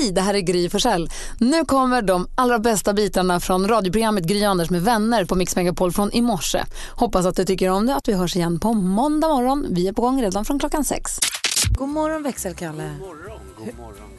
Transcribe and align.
Hej, 0.00 0.12
det 0.12 0.20
här 0.20 0.34
är 0.34 0.40
Gry 0.40 0.68
Forssell. 0.68 1.10
Nu 1.38 1.64
kommer 1.64 2.02
de 2.02 2.28
allra 2.34 2.58
bästa 2.58 2.92
bitarna 2.92 3.40
från 3.40 3.68
radioprogrammet 3.68 4.24
Gry 4.24 4.44
Anders 4.44 4.70
med 4.70 4.82
vänner 4.82 5.24
på 5.24 5.34
Mix 5.34 5.56
Megapol 5.56 5.92
från 5.92 6.12
i 6.12 6.22
morse. 6.22 6.64
Hoppas 6.90 7.26
att 7.26 7.36
du 7.36 7.44
tycker 7.44 7.70
om 7.70 7.86
det 7.86 7.94
att 7.94 8.08
vi 8.08 8.12
hörs 8.12 8.36
igen 8.36 8.60
på 8.60 8.74
måndag 8.74 9.28
morgon. 9.28 9.66
Vi 9.70 9.88
är 9.88 9.92
på 9.92 10.02
gång 10.02 10.22
redan 10.22 10.44
från 10.44 10.58
klockan 10.58 10.84
sex. 10.84 11.12
God 11.78 11.88
morgon 11.88 12.22
växelkalle. 12.22 12.90
God 12.98 13.08
morgon, 13.08 13.40
god 13.56 13.66
morgon, 13.66 13.74
god 13.76 13.78
morgon. 13.78 14.09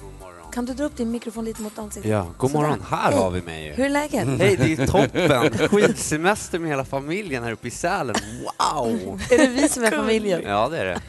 Kan 0.52 0.66
du 0.66 0.74
dra 0.74 0.84
upp 0.84 0.98
din 0.98 1.12
mikrofon 1.12 1.46
lite 1.46 1.62
mot 1.62 1.80
ansiktet? 1.80 2.12
Ja, 2.12 2.28
god 2.38 2.52
Sådär. 2.52 2.64
morgon. 2.64 2.84
Här 2.90 3.12
har 3.12 3.30
vi 3.32 3.42
mig 3.42 3.66
ju. 3.66 3.74
Hur 3.74 3.86
är 3.86 3.90
läget? 3.90 4.28
Hej, 4.28 4.56
det 4.58 4.74
är 4.74 4.88
toppen! 4.88 5.68
Skidsemester 5.70 6.60
med 6.60 6.70
hela 6.70 6.86
familjen 6.86 7.44
här 7.44 7.52
uppe 7.52 7.68
i 7.68 7.72
Sälen. 7.72 8.16
Wow! 8.44 9.22
Är 9.30 9.38
det 9.38 9.48
vi 9.48 9.70
som 9.70 9.84
är 9.84 9.92
familjen? 9.92 10.42
Ja, 10.46 10.70
det 10.70 10.78
är 10.78 10.86
det. 10.86 11.02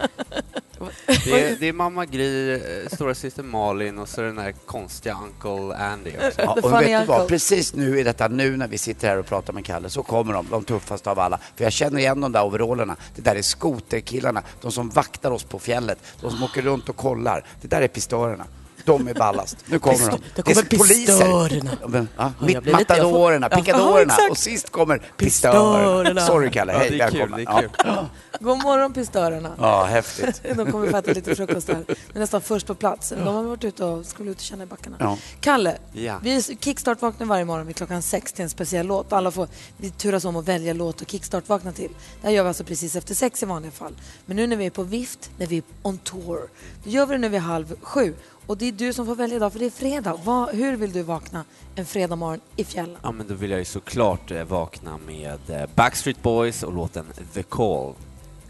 Det 1.25 1.48
är, 1.48 1.57
det 1.61 1.69
är 1.69 1.73
mamma 1.73 2.07
Gry, 2.07 2.52
eh, 2.52 2.61
stora 2.93 3.15
syster 3.15 3.43
Malin 3.43 3.98
och 3.98 4.09
så 4.09 4.20
är 4.20 4.25
den 4.25 4.37
där 4.37 4.52
konstiga 4.66 5.19
Uncle 5.25 5.77
Andy 5.77 6.11
också. 6.11 6.41
Ja, 6.43 6.56
och 6.62 6.73
vet 6.73 7.01
du 7.01 7.06
vad? 7.06 7.29
Precis 7.29 7.74
nu 7.74 8.01
i 8.01 8.02
detta 8.02 8.29
nu 8.29 8.56
när 8.56 8.69
vi 8.69 8.79
sitter 8.79 9.09
här 9.09 9.16
och 9.19 9.27
pratar 9.27 9.52
med 9.52 9.65
Kalle 9.65 9.91
så 9.91 10.02
kommer 10.02 10.33
de, 10.33 10.47
de 10.51 10.65
tuffaste 10.65 11.11
av 11.11 11.19
alla. 11.19 11.38
För 11.56 11.65
jag 11.65 11.73
känner 11.73 11.98
igen 11.98 12.20
de 12.20 12.33
där 12.33 12.45
overallerna. 12.47 12.97
Det 13.16 13.23
där 13.23 13.37
är 13.37 13.43
skoterkillarna, 13.43 14.43
de 14.61 14.73
som 14.73 14.91
vaktar 14.91 15.30
oss 15.30 15.45
på 15.45 15.59
fjället, 15.59 15.98
de 16.20 16.30
som 16.30 16.43
åker 16.43 16.62
runt 16.62 16.88
och 16.88 16.97
kollar. 16.97 17.45
Det 17.61 17.69
där 17.69 17.83
är 17.83 17.88
pistörerna. 17.88 18.45
De 18.84 19.09
är 19.09 19.14
ballast. 19.14 19.56
Nu 19.66 19.78
kommer 19.78 20.10
de. 20.10 20.18
Det 20.34 20.42
kommer 20.42 20.59
är 20.62 20.78
poliser. 20.78 21.12
pistörerna. 21.12 21.70
Ja, 21.82 21.88
ja, 21.92 22.06
Ja, 22.16 22.32
jag 22.38 22.46
mitt 22.46 22.66
jag 22.66 22.72
matadorerna, 22.72 23.48
Ja, 23.50 23.56
picadorerna 23.56 24.12
exakt. 24.14 24.30
och 24.30 24.38
sist 24.38 24.70
kommer 24.70 24.98
pistörerna. 25.16 26.20
Sorry 26.27 26.50
Kalle, 26.50 26.72
Ja, 26.72 26.78
hej 26.78 26.91
det 26.91 27.00
är 27.00 27.10
kul, 27.10 27.18
välkommen. 27.18 27.45
det 27.45 27.50
är 27.52 27.60
kul. 27.60 27.70
Ja. 27.84 28.06
God 28.41 28.62
morgon 28.62 28.92
pistörerna. 28.92 29.52
ja, 29.58 29.84
häftigt. 29.84 30.42
De 30.56 30.72
kommer 30.72 30.91
få 30.91 30.96
äta 30.96 31.12
lite 31.12 31.34
frukost 31.34 31.68
här. 31.68 31.84
De 31.86 31.92
är 32.14 32.18
nästan 32.20 32.41
först 32.41 32.66
på 32.66 32.74
plats. 32.74 33.08
De 33.08 33.34
har 33.34 33.42
varit 33.42 33.64
ute 33.64 33.84
och 33.84 34.06
skulle 34.06 34.30
ut 34.30 34.36
och 34.36 34.42
känna 34.42 34.62
i 34.62 34.66
backarna. 34.66 34.96
Ja. 35.00 35.19
Kalle, 35.41 35.77
Ja. 35.92 36.19
vi 36.22 36.42
kickstart-vaknar 36.60 37.27
varje 37.27 37.44
morgon 37.44 37.66
vid 37.66 37.77
klockan 37.77 38.02
sex 38.02 38.33
till 38.33 38.42
en 38.42 38.50
speciell 38.50 38.86
låt. 38.86 39.12
Alla 39.12 39.30
får, 39.30 39.48
vi 39.77 39.91
turas 39.91 40.24
om 40.24 40.36
att 40.36 40.48
välja 40.48 40.72
låt 40.72 41.00
och 41.00 41.08
kickstart-vakna 41.11 41.72
till. 41.72 41.91
Det 42.20 42.27
här 42.27 42.34
gör 42.34 42.42
vi 42.42 42.48
alltså 42.48 42.64
precis 42.64 42.96
efter 42.96 43.14
sex 43.14 43.42
i 43.42 43.46
vanliga 43.46 43.72
fall. 43.72 43.92
Men 44.27 44.36
nu 44.36 44.46
när 44.46 44.56
vi 44.56 44.67
är 44.67 44.70
på 44.70 44.83
vift, 44.83 45.30
när 45.39 45.46
vi 45.46 45.56
är 45.56 45.62
on 45.83 45.98
tour, 45.98 46.41
då 46.84 46.91
gör 46.91 47.06
vi 47.06 47.12
det 47.14 47.19
nu 47.19 47.28
vid 47.28 47.41
halv 47.41 47.74
sju. 47.83 48.14
Och 48.53 48.58
det 48.58 48.69
är 48.69 48.72
du 48.72 48.92
som 48.92 49.06
får 49.06 49.14
välja 49.14 49.36
idag, 49.36 49.53
för 49.53 49.58
det 49.58 49.67
är 49.67 49.70
fredag. 49.70 50.19
Vad, 50.25 50.55
hur 50.55 50.77
vill 50.77 50.92
du 50.92 51.03
vakna 51.03 51.45
en 51.75 51.86
fredag 51.86 52.17
morgon 52.17 52.41
i 52.56 52.64
fjällen? 52.64 52.97
Ja, 53.03 53.12
men 53.12 53.27
då 53.28 53.34
vill 53.34 53.50
jag 53.50 53.58
ju 53.58 53.64
såklart 53.64 54.31
eh, 54.31 54.45
vakna 54.45 54.98
med 55.06 55.39
eh, 55.48 55.69
Backstreet 55.75 56.22
Boys 56.22 56.62
och 56.62 56.73
låten 56.73 57.06
The 57.34 57.42
Call. 57.42 57.95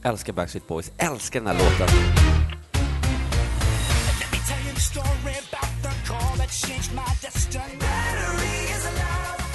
Älskar 0.02 0.32
Backstreet 0.32 0.68
Boys, 0.68 0.92
älskar 0.96 1.40
den 1.40 1.46
här 1.46 1.54
låten. 1.54 1.88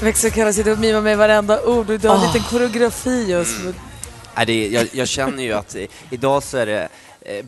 Växelkalle 0.02 0.54
sitter 0.54 0.72
och 0.72 0.80
mimar 0.80 1.02
med 1.02 1.18
varenda 1.18 1.66
ord 1.66 1.90
och 1.90 2.00
du 2.00 2.08
har 2.08 2.16
en 2.16 2.22
liten 2.22 2.42
koreografi 2.42 3.32
just 3.32 3.64
nu. 3.64 3.74
Nej, 4.36 4.46
det 4.46 4.54
är, 4.54 4.72
jag, 4.72 4.88
jag 4.94 5.08
känner 5.08 5.44
ju 5.44 5.54
att 5.54 5.76
eh, 5.76 5.86
idag 6.10 6.44
så 6.44 6.58
är 6.58 6.66
det 6.66 6.90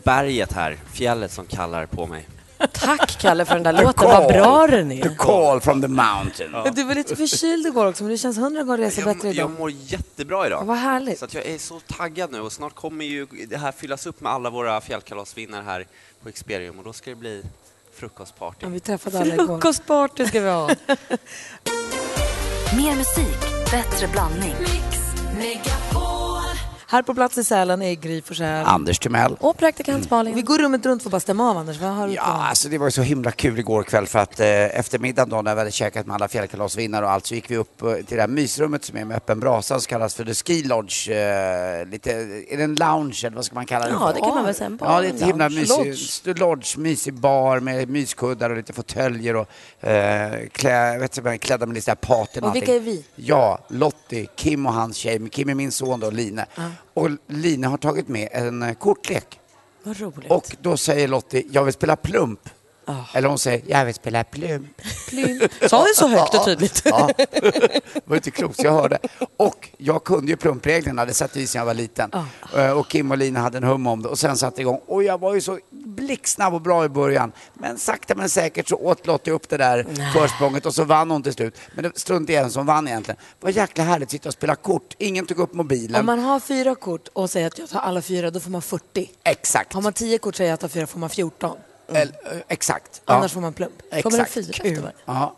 berget 0.03 0.53
här, 0.53 0.77
fjället 0.93 1.31
som 1.31 1.45
kallar 1.45 1.85
på 1.85 2.05
mig. 2.05 2.27
Tack 2.67 3.17
Kalle 3.21 3.45
för 3.45 3.53
den 3.53 3.63
där 3.63 3.83
låten, 3.83 4.07
vad 4.07 4.27
bra 4.33 4.67
den 4.67 4.89
The 4.89 5.01
är. 5.01 5.15
call 5.15 5.61
from 5.61 5.81
the 5.81 5.87
mountain. 5.87 6.51
Men 6.51 6.73
Du 6.73 6.83
var 6.83 6.95
lite 6.95 7.15
förkyld 7.15 7.65
igår 7.67 7.85
också, 7.85 8.03
men 8.03 8.11
det 8.11 8.17
känns 8.17 8.37
hundra 8.37 8.63
gånger 8.63 8.77
resa 8.77 9.01
Jag, 9.01 9.15
bättre 9.15 9.27
jag 9.27 9.35
idag. 9.35 9.51
mår 9.59 9.71
jättebra 9.71 10.47
idag. 10.47 10.63
Vad 10.65 10.77
härligt. 10.77 11.19
Så 11.19 11.25
att 11.25 11.33
jag 11.33 11.45
är 11.45 11.57
så 11.57 11.79
taggad 11.79 12.31
nu 12.31 12.41
och 12.41 12.51
snart 12.51 12.75
kommer 12.75 13.05
ju 13.05 13.25
det 13.49 13.57
här 13.57 13.71
fyllas 13.71 14.05
upp 14.05 14.21
med 14.21 14.31
alla 14.31 14.49
våra 14.49 14.81
fjällkalasvinnare 14.81 15.63
här 15.65 15.85
på 16.23 16.29
Experium 16.29 16.77
och 16.79 16.83
då 16.83 16.93
ska 16.93 17.09
det 17.09 17.15
bli 17.15 17.43
frukostparty. 17.95 18.57
Ja, 18.61 18.67
vi 18.69 18.79
träffade 18.79 19.19
alla 19.19 19.33
igår. 19.33 19.45
Frukostparty 19.47 20.25
ska 20.27 20.39
vi 20.39 20.49
ha. 20.49 20.67
Mer 22.77 22.95
musik, 22.95 23.39
bättre 23.71 24.07
blandning. 24.07 24.55
Här 26.91 27.01
på 27.01 27.13
plats 27.13 27.37
i 27.37 27.43
Sälen 27.43 27.81
är 27.81 27.93
Gry 27.95 28.21
Forssell. 28.21 28.65
Anders 28.65 28.99
Timell. 28.99 29.35
Och 29.39 29.57
praktikant 29.57 30.11
Malin. 30.11 30.35
Vi 30.35 30.41
går 30.41 30.57
rummet 30.59 30.85
runt 30.85 31.01
för 31.03 31.09
att 31.09 31.11
bara 31.11 31.19
stämma 31.19 31.49
av, 31.49 31.57
Anders. 31.57 31.77
Vad 31.81 31.89
har 31.91 32.07
du 32.07 32.13
Ja, 32.13 32.21
på? 32.21 32.27
alltså 32.31 32.69
det 32.69 32.77
var 32.77 32.87
ju 32.87 32.91
så 32.91 33.01
himla 33.01 33.31
kul 33.31 33.59
igår 33.59 33.83
kväll 33.83 34.07
för 34.07 34.19
att 34.19 34.39
eh, 34.39 34.47
eftermiddagen 34.79 35.29
då 35.29 35.41
när 35.41 35.55
vi 35.55 35.59
hade 35.61 35.71
käkat 35.71 36.05
med 36.07 36.15
alla 36.15 36.27
fjällkalasvinnare 36.27 37.05
och 37.05 37.11
allt 37.11 37.25
så 37.25 37.35
gick 37.35 37.51
vi 37.51 37.57
upp 37.57 37.81
eh, 37.81 37.93
till 37.93 38.15
det 38.17 38.21
här 38.21 38.27
mysrummet 38.27 38.85
som 38.85 38.97
är 38.97 39.05
med 39.05 39.17
öppen 39.17 39.39
brasa 39.39 39.79
som 39.79 39.89
kallas 39.89 40.15
för 40.15 40.25
The 40.25 40.33
Ski 40.33 40.63
Lodge. 40.63 41.09
Eh, 41.09 41.85
lite, 41.85 42.11
är 42.49 42.57
det 42.57 42.63
en 42.63 42.75
lounge 42.75 43.19
eller 43.25 43.35
vad 43.35 43.45
ska 43.45 43.55
man 43.55 43.65
kalla 43.65 43.85
det 43.85 43.91
Ja, 43.91 43.99
för? 44.07 44.13
det 44.13 44.19
kan 44.19 44.35
man 44.35 44.45
väl 44.45 44.55
säga. 44.55 44.77
Ja, 44.81 45.01
det 45.01 45.07
är 45.07 45.13
ett 45.13 45.21
himla 45.21 45.49
mysig 45.49 45.67
Lodge. 46.25 46.39
lodge. 46.39 46.77
mysig 46.77 47.13
bar 47.13 47.59
med 47.59 47.89
myskuddar 47.89 48.49
och 48.49 48.57
lite 48.57 48.73
fåtöljer 48.73 49.35
och 49.35 49.47
eh, 49.87 50.47
klä, 50.51 50.97
vet 50.97 51.11
du, 51.11 51.21
vad, 51.21 51.41
klädda 51.41 51.65
med 51.65 51.73
lite 51.73 51.85
så 51.85 51.91
här 51.91 51.95
paten 51.95 52.43
Och 52.43 52.55
vilka 52.55 52.75
är 52.75 52.79
vi? 52.79 53.05
Ja, 53.15 53.59
Lottie, 53.67 54.25
Kim 54.35 54.65
och 54.65 54.73
hans 54.73 54.97
tjej. 54.97 55.29
Kim 55.29 55.49
är 55.49 55.55
min 55.55 55.71
son 55.71 55.99
då, 55.99 56.09
Line. 56.09 56.41
Och 56.93 57.09
Line 57.27 57.63
har 57.63 57.77
tagit 57.77 58.07
med 58.07 58.29
en 58.31 58.63
eh, 58.63 58.73
kortlek. 58.73 59.39
Vad 59.83 59.99
roligt. 59.99 60.31
Och 60.31 60.55
då 60.61 60.77
säger 60.77 61.07
Lottie, 61.07 61.43
jag 61.51 61.63
vill 61.63 61.73
spela 61.73 61.95
plump. 61.95 62.49
Eller 63.13 63.27
hon 63.29 63.39
säger, 63.39 63.61
jag 63.67 63.85
vill 63.85 63.93
spela 63.93 64.23
plump. 64.23 64.81
Sa 65.69 65.83
du 65.85 65.93
så 65.95 66.07
högt 66.07 66.35
och 66.35 66.45
tydligt? 66.45 66.81
Ja, 66.85 67.09
det 67.17 67.81
var 68.05 68.15
inte 68.15 68.31
klokt, 68.31 68.63
jag 68.63 68.71
hörde. 68.71 68.97
Och 69.37 69.69
jag 69.77 70.03
kunde 70.03 70.31
ju 70.31 70.37
plumpreglerna, 70.37 71.05
det 71.05 71.13
satt 71.13 71.37
i 71.37 71.47
sedan 71.47 71.59
jag 71.59 71.65
var 71.65 71.73
liten. 71.73 72.11
Eh, 72.57 72.71
Och 72.71 72.87
Kim 72.89 73.11
och 73.11 73.17
Lina 73.17 73.39
hade 73.39 73.57
en 73.57 73.63
hum 73.63 73.87
om 73.87 74.01
det 74.01 74.09
och 74.09 74.19
sen 74.19 74.37
satte 74.37 74.61
igång. 74.61 74.81
Och 74.85 75.03
jag 75.03 75.19
var 75.19 75.33
ju 75.35 75.41
så 75.41 75.59
blixtsnabb 75.99 76.53
och 76.53 76.61
bra 76.61 76.85
i 76.85 76.89
början. 76.89 77.31
Men 77.53 77.77
sakta 77.77 78.15
men 78.15 78.29
säkert 78.29 78.67
så 78.69 78.75
åt 78.75 79.07
Lottie 79.07 79.33
upp 79.33 79.49
det 79.49 79.57
där 79.57 79.85
försprånget 80.13 80.65
och 80.65 80.75
så 80.75 80.83
vann 80.83 81.11
hon 81.11 81.23
till 81.23 81.33
slut. 81.33 81.57
Men 81.75 81.83
det 81.83 81.99
strunt 81.99 82.29
i 82.29 82.35
en 82.35 82.51
som 82.51 82.65
vann 82.65 82.87
egentligen. 82.87 83.17
Det 83.39 83.45
var 83.45 83.51
jäkla 83.51 83.83
härligt 83.83 84.07
att 84.07 84.11
sitta 84.11 84.29
och 84.29 84.33
spela 84.33 84.55
kort. 84.55 84.95
Ingen 84.97 85.25
tog 85.25 85.39
upp 85.39 85.53
mobilen. 85.53 85.99
Om 85.99 86.05
man 86.05 86.19
har 86.19 86.39
fyra 86.39 86.75
kort 86.75 87.07
och 87.13 87.29
säger 87.29 87.47
att 87.47 87.59
jag 87.59 87.69
tar 87.69 87.79
alla 87.79 88.01
fyra, 88.01 88.31
då 88.31 88.39
får 88.39 88.49
man 88.51 88.61
40. 88.61 89.09
Exakt. 89.23 89.73
Har 89.73 89.81
man 89.81 89.93
tio 89.93 90.17
kort 90.17 90.33
och 90.33 90.37
säger 90.37 90.53
att 90.53 90.61
jag 90.63 90.71
tar 90.71 90.79
fyra, 90.79 90.87
får 90.87 90.99
man 90.99 91.09
14. 91.09 91.57
Eller, 91.87 92.01
eh, 92.03 92.37
exakt. 92.47 93.01
Annars 93.05 93.31
får 93.33 93.41
man 93.41 93.53
plump. 93.53 93.73
Får 93.81 94.11
man 94.11 94.19
en 94.19 94.25
Exakt. 94.25 94.31
fyra 94.33 94.45
efter 94.51 94.81
varje? 94.81 94.95
Ja. 95.05 95.35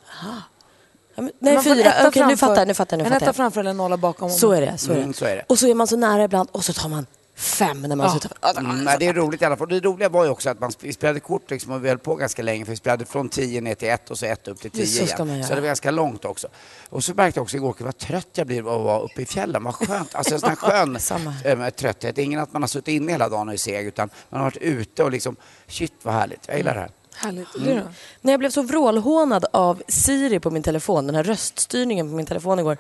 Ja, 1.16 1.24
Nej, 1.40 1.54
Man 1.56 1.64
fyra. 1.64 1.74
Okej, 1.76 2.04
nu 2.06 2.12
framför- 2.12 2.36
fattar 2.38 2.56
jag, 2.62 2.68
nu 2.68 2.74
fattar 2.74 2.98
jag. 2.98 3.04
Nu 3.04 3.06
En 3.06 3.12
fattar 3.12 3.18
etta 3.18 3.26
jag. 3.26 3.36
framför 3.36 3.60
eller 3.60 3.70
en 3.70 3.78
nolla 3.78 3.98
bakom. 3.98 4.30
Så 4.30 4.52
är 4.52 4.62
det. 4.62 4.78
Så 4.78 4.92
är 4.92 4.96
det. 4.96 5.02
Mm, 5.02 5.14
så 5.14 5.26
är 5.26 5.36
det. 5.36 5.44
Och 5.50 5.60
så 5.60 5.68
är 5.68 5.74
man 5.76 5.88
så 5.88 5.98
nära 5.98 6.24
ibland 6.24 6.50
och 6.52 6.66
så 6.66 6.74
tar 6.74 6.90
man 6.90 7.06
fem 7.42 7.82
när 7.82 7.96
man 7.96 8.06
Ja. 8.06 8.12
slutar. 8.20 8.60
Mm, 8.60 8.84
nej, 8.84 8.96
det 9.00 9.08
är 9.08 9.14
roligt 9.14 9.42
i 9.42 9.46
alla 9.46 9.58
fall. 9.58 9.70
Det 9.70 9.80
roliga 9.80 10.10
var 10.10 10.24
ju 10.24 10.30
också 10.30 10.50
att 10.50 10.60
man 10.60 10.72
spelade 10.72 11.20
kort 11.20 11.52
liksom, 11.52 11.72
och 11.72 11.86
vi 11.86 11.90
höll 11.90 11.98
på 11.98 12.16
ganska 12.16 12.42
länge 12.42 12.66
för 12.66 12.72
vi 12.72 12.78
spelade 12.78 13.06
från 13.06 13.30
10 13.30 13.62
ner 13.62 13.76
till 13.76 13.90
1 13.90 14.12
och 14.12 14.20
så 14.20 14.26
1 14.26 14.48
upp 14.48 14.62
till 14.62 14.72
10 14.72 14.82
Just 14.82 15.00
så 15.00 15.08
ska 15.08 15.26
man 15.26 15.36
igen. 15.36 15.48
Så 15.48 15.56
det 15.56 15.62
var 15.62 15.68
ganska 15.68 15.92
långt 15.92 16.26
också. 16.26 16.48
Och 16.90 17.04
så 17.04 17.14
märkte 17.14 17.38
jag 17.38 17.44
också 17.44 17.58
igår 17.58 17.74
kväll 17.74 17.86
vad 17.86 17.98
trött 17.98 18.28
jag 18.34 18.48
blir 18.48 18.60
av 18.60 18.80
att 18.80 18.86
vara 18.86 19.00
uppe 19.00 19.22
i 19.22 19.26
fjällen. 19.26 19.64
Vad 19.64 19.76
skönt. 19.76 20.16
Alltså 20.16 20.34
en 20.34 20.40
sån 20.40 20.50
här 20.50 20.56
skön 21.46 21.62
äh, 21.64 21.70
trötthet. 21.70 22.16
Det 22.16 22.22
är 22.22 22.24
ingen 22.26 22.40
att 22.40 22.54
man 22.54 22.62
har 22.64 22.68
suttit 22.68 22.88
inne 22.88 23.12
hela 23.12 23.30
dagen 23.30 23.48
och 23.48 23.54
är 23.54 23.58
seg 23.58 23.86
utan 23.88 24.10
man 24.30 24.40
har 24.42 24.46
varit 24.48 24.58
ute 24.58 25.04
och 25.04 25.12
liksom 25.12 25.36
shit 25.68 25.94
vad 26.04 26.14
härligt. 26.14 26.48
Jag 26.48 26.58
gillar 26.58 26.74
det 26.74 26.80
här. 26.80 26.92
Härligt. 27.16 27.56
Mm. 27.56 27.68
Du 27.68 27.76
då? 27.76 27.86
När 28.22 28.34
jag 28.34 28.40
blev 28.40 28.50
så 28.50 28.62
vrålhånad 28.62 29.46
av 29.54 29.82
Siri 29.88 30.40
på 30.40 30.52
min 30.52 30.64
telefon, 30.64 31.06
den 31.06 31.16
här 31.16 31.24
röststyrningen 31.24 32.10
på 32.10 32.16
min 32.16 32.26
telefon 32.26 32.60
igår. 32.60 32.78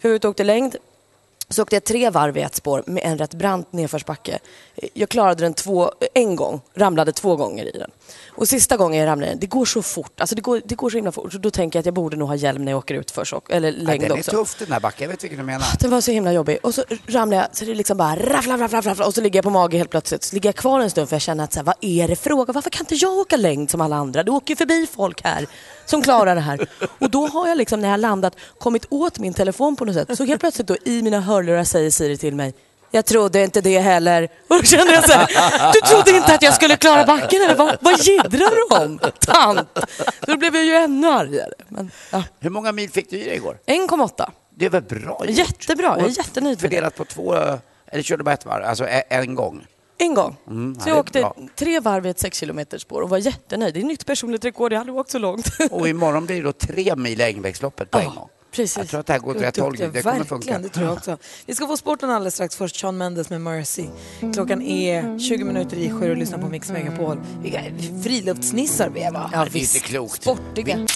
Jag 0.00 0.10
var 0.10 0.16
ute 0.16 0.26
och 0.26 0.30
åkte 0.30 0.44
längd. 0.44 0.76
Så 1.48 1.62
åkte 1.62 1.76
jag 1.76 1.84
tre 1.84 2.10
varv 2.10 2.36
i 2.36 2.42
ett 2.42 2.54
spår 2.54 2.82
med 2.86 3.02
en 3.04 3.18
rätt 3.18 3.34
brant 3.34 3.72
nedförsbacke. 3.72 4.38
Jag 4.94 5.08
klarade 5.08 5.44
den 5.44 5.54
två, 5.54 5.90
en 6.14 6.36
gång, 6.36 6.60
ramlade 6.74 7.12
två 7.12 7.36
gånger 7.36 7.76
i 7.76 7.78
den. 7.78 7.90
Och 8.28 8.48
sista 8.48 8.76
gången 8.76 9.00
jag 9.00 9.06
ramlade 9.06 9.26
i 9.26 9.30
den, 9.34 9.40
det 9.40 9.46
går 9.46 9.64
så 9.64 9.82
fort, 9.82 10.20
alltså 10.20 10.34
det 10.36 10.42
går, 10.42 10.62
det 10.64 10.74
går 10.74 10.90
så 10.90 10.96
himla 10.96 11.12
fort. 11.12 11.32
Så 11.32 11.38
då 11.38 11.50
tänker 11.50 11.76
jag 11.78 11.80
att 11.82 11.86
jag 11.86 11.94
borde 11.94 12.16
nog 12.16 12.28
ha 12.28 12.34
hjälm 12.36 12.64
när 12.64 12.72
jag 12.72 12.78
åker 12.78 12.94
ut 12.94 13.10
för 13.10 13.24
så, 13.24 13.40
eller 13.50 13.72
Ja, 13.72 13.78
längd 13.82 14.00
den 14.02 14.12
är 14.12 14.18
också. 14.18 14.30
tuff 14.30 14.58
den 14.58 14.68
där 14.68 14.80
backen. 14.80 15.02
Jag 15.04 15.08
vet 15.08 15.24
vilken 15.24 15.38
du 15.38 15.44
menar. 15.44 15.66
Den 15.80 15.90
var 15.90 16.00
så 16.00 16.10
himla 16.10 16.32
jobbig. 16.32 16.58
Och 16.62 16.74
så 16.74 16.84
ramlar 17.06 17.36
jag, 17.36 17.46
så 17.56 17.64
det 17.64 17.74
liksom 17.74 17.96
bara 17.96 18.16
raffla, 18.16 18.58
raffla, 18.58 18.80
raffla, 18.80 19.06
och 19.06 19.14
så 19.14 19.20
ligger 19.20 19.36
jag 19.38 19.44
på 19.44 19.50
mage 19.50 19.78
helt 19.78 19.90
plötsligt. 19.90 20.24
Så 20.24 20.34
ligger 20.34 20.48
jag 20.48 20.56
kvar 20.56 20.80
en 20.80 20.90
stund 20.90 21.08
för 21.08 21.16
jag 21.16 21.22
känner 21.22 21.44
att 21.44 21.52
så 21.52 21.58
här, 21.58 21.64
vad 21.64 21.76
är 21.80 22.08
det 22.08 22.16
fråga? 22.16 22.52
Varför 22.52 22.70
kan 22.70 22.82
inte 22.82 22.94
jag 22.94 23.12
åka 23.12 23.36
längd 23.36 23.70
som 23.70 23.80
alla 23.80 23.96
andra? 23.96 24.22
Det 24.22 24.30
åker 24.30 24.50
ju 24.52 24.56
förbi 24.56 24.86
folk 24.94 25.24
här 25.24 25.46
som 25.86 26.02
klarar 26.02 26.34
det 26.34 26.40
här. 26.40 26.66
Och 26.98 27.10
då 27.10 27.26
har 27.26 27.48
jag 27.48 27.58
liksom 27.58 27.80
när 27.80 27.90
jag 27.90 28.00
landat 28.00 28.36
kommit 28.58 28.86
åt 28.90 29.18
min 29.18 29.34
telefon 29.34 29.76
på 29.76 29.84
något 29.84 29.94
sätt. 29.94 30.16
Så 30.16 30.24
helt 30.24 30.40
plötsligt 30.40 30.66
då 30.66 30.76
i 30.84 31.02
mina 31.02 31.20
hörlurar 31.20 31.64
säger 31.64 31.90
Siri 31.90 32.16
till 32.16 32.34
mig 32.34 32.54
jag 32.94 33.04
trodde 33.04 33.44
inte 33.44 33.60
det 33.60 33.78
heller. 33.78 34.28
Och 34.48 34.56
då 34.56 34.62
kände 34.62 34.92
jag 34.92 35.04
så 35.04 35.12
här, 35.12 35.72
du 35.72 35.80
trodde 35.80 36.10
inte 36.16 36.34
att 36.34 36.42
jag 36.42 36.54
skulle 36.54 36.76
klara 36.76 37.04
backen 37.04 37.42
eller 37.42 37.54
vad, 37.54 37.76
vad 37.80 38.00
jiddrar 38.00 38.68
du 38.68 38.84
om? 38.84 39.00
Tant! 39.18 39.78
Då 40.20 40.36
blev 40.36 40.54
jag 40.54 40.64
ju 40.64 40.74
ännu 40.74 41.08
argare. 41.08 41.52
Men, 41.68 41.90
ja. 42.12 42.22
Hur 42.40 42.50
många 42.50 42.72
mil 42.72 42.90
fick 42.90 43.10
du 43.10 43.16
i 43.16 43.24
dig 43.24 43.36
igår? 43.36 43.58
1,8. 43.66 44.30
Det 44.56 44.68
väl 44.68 44.82
bra 44.82 45.24
gjort? 45.26 45.38
Jättebra, 45.38 45.96
jag 45.98 46.06
är 46.06 46.18
jättenöjd 46.18 46.62
med 46.62 46.70
det. 46.70 46.74
Fördelat 46.74 46.96
på 46.96 47.04
två, 47.04 47.34
eller 47.86 48.02
körde 48.02 48.20
du 48.20 48.24
bara 48.24 48.34
ett 48.34 48.46
varv? 48.46 48.64
Alltså 48.64 48.86
en 49.08 49.34
gång? 49.34 49.66
En 49.98 50.14
gång. 50.14 50.36
Mm, 50.48 50.74
ja, 50.78 50.84
så 50.84 50.88
jag 50.90 50.98
åkte 50.98 51.20
bra. 51.20 51.36
tre 51.56 51.80
varv 51.80 52.06
i 52.06 52.08
ett 52.08 52.18
6 52.20 52.40
km 52.40 52.60
spår 52.78 53.00
och 53.02 53.08
var 53.10 53.18
jättenöjd. 53.18 53.74
Det 53.74 53.80
är 53.80 53.84
nytt 53.84 54.06
personligt 54.06 54.44
rekord, 54.44 54.72
jag 54.72 54.76
har 54.76 54.80
aldrig 54.80 54.96
åkt 54.98 55.10
så 55.10 55.18
långt. 55.18 55.46
Och 55.70 55.88
imorgon 55.88 56.26
blir 56.26 56.36
det 56.36 56.42
då 56.42 56.52
tre 56.52 56.96
mil 56.96 57.20
i 57.20 57.24
Ängvägsloppet 57.24 57.90
på 57.90 57.98
en 57.98 58.04
gång. 58.14 58.28
Precis. 58.52 58.76
Jag 58.78 58.88
tror 58.88 59.00
att 59.00 59.06
det 59.06 59.12
här 59.12 59.20
går 59.20 59.36
åt 59.36 59.42
rätt 59.42 59.56
håll. 59.56 59.76
Det 59.76 60.02
kommer 60.02 60.24
funka. 60.24 60.58
det 60.58 60.68
tror 60.68 60.86
jag 60.86 60.94
också. 60.94 61.16
Vi 61.46 61.54
ska 61.54 61.66
få 61.66 61.76
sporten 61.76 62.10
alldeles 62.10 62.34
strax. 62.34 62.56
Först 62.56 62.76
Sean 62.76 62.96
Mendes 62.96 63.30
med 63.30 63.40
Mercy. 63.40 63.84
Klockan 64.34 64.62
är 64.62 65.18
20 65.18 65.44
minuter 65.44 65.76
i 65.76 65.90
sju 65.90 66.10
och 66.10 66.16
lyssnar 66.16 66.38
på 66.38 66.46
Mix 66.48 66.70
Megapol. 66.70 67.20
Vilka 67.42 67.60
friluftsnissar 68.02 68.88
vi 68.88 69.02
är 69.02 69.12
va? 69.12 69.30
Ja, 69.32 69.46
Det 69.52 69.58
är 69.58 69.62
inte 69.62 69.78
klokt. 69.78 70.22
Sportiga. 70.22 70.86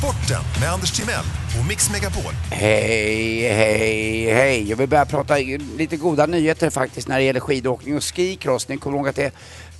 Sporten 0.00 0.42
med 0.60 0.72
Anders 0.72 0.90
Timell 0.92 1.24
och 1.60 1.66
Mix 1.68 1.90
Megapol. 1.90 2.32
Hej, 2.50 3.48
hej, 3.48 4.32
hej. 4.32 4.70
Jag 4.70 4.76
vill 4.76 4.88
börja 4.88 5.04
prata 5.04 5.36
lite 5.76 5.96
goda 5.96 6.26
nyheter 6.26 6.70
faktiskt 6.70 7.08
när 7.08 7.18
det 7.18 7.24
gäller 7.24 7.40
skidåkning 7.40 7.96
och 7.96 8.04
skicross. 8.04 8.68
Ni 8.68 8.76
kommer 8.76 8.96
ihåg 8.98 9.08
att 9.08 9.16
det 9.16 9.32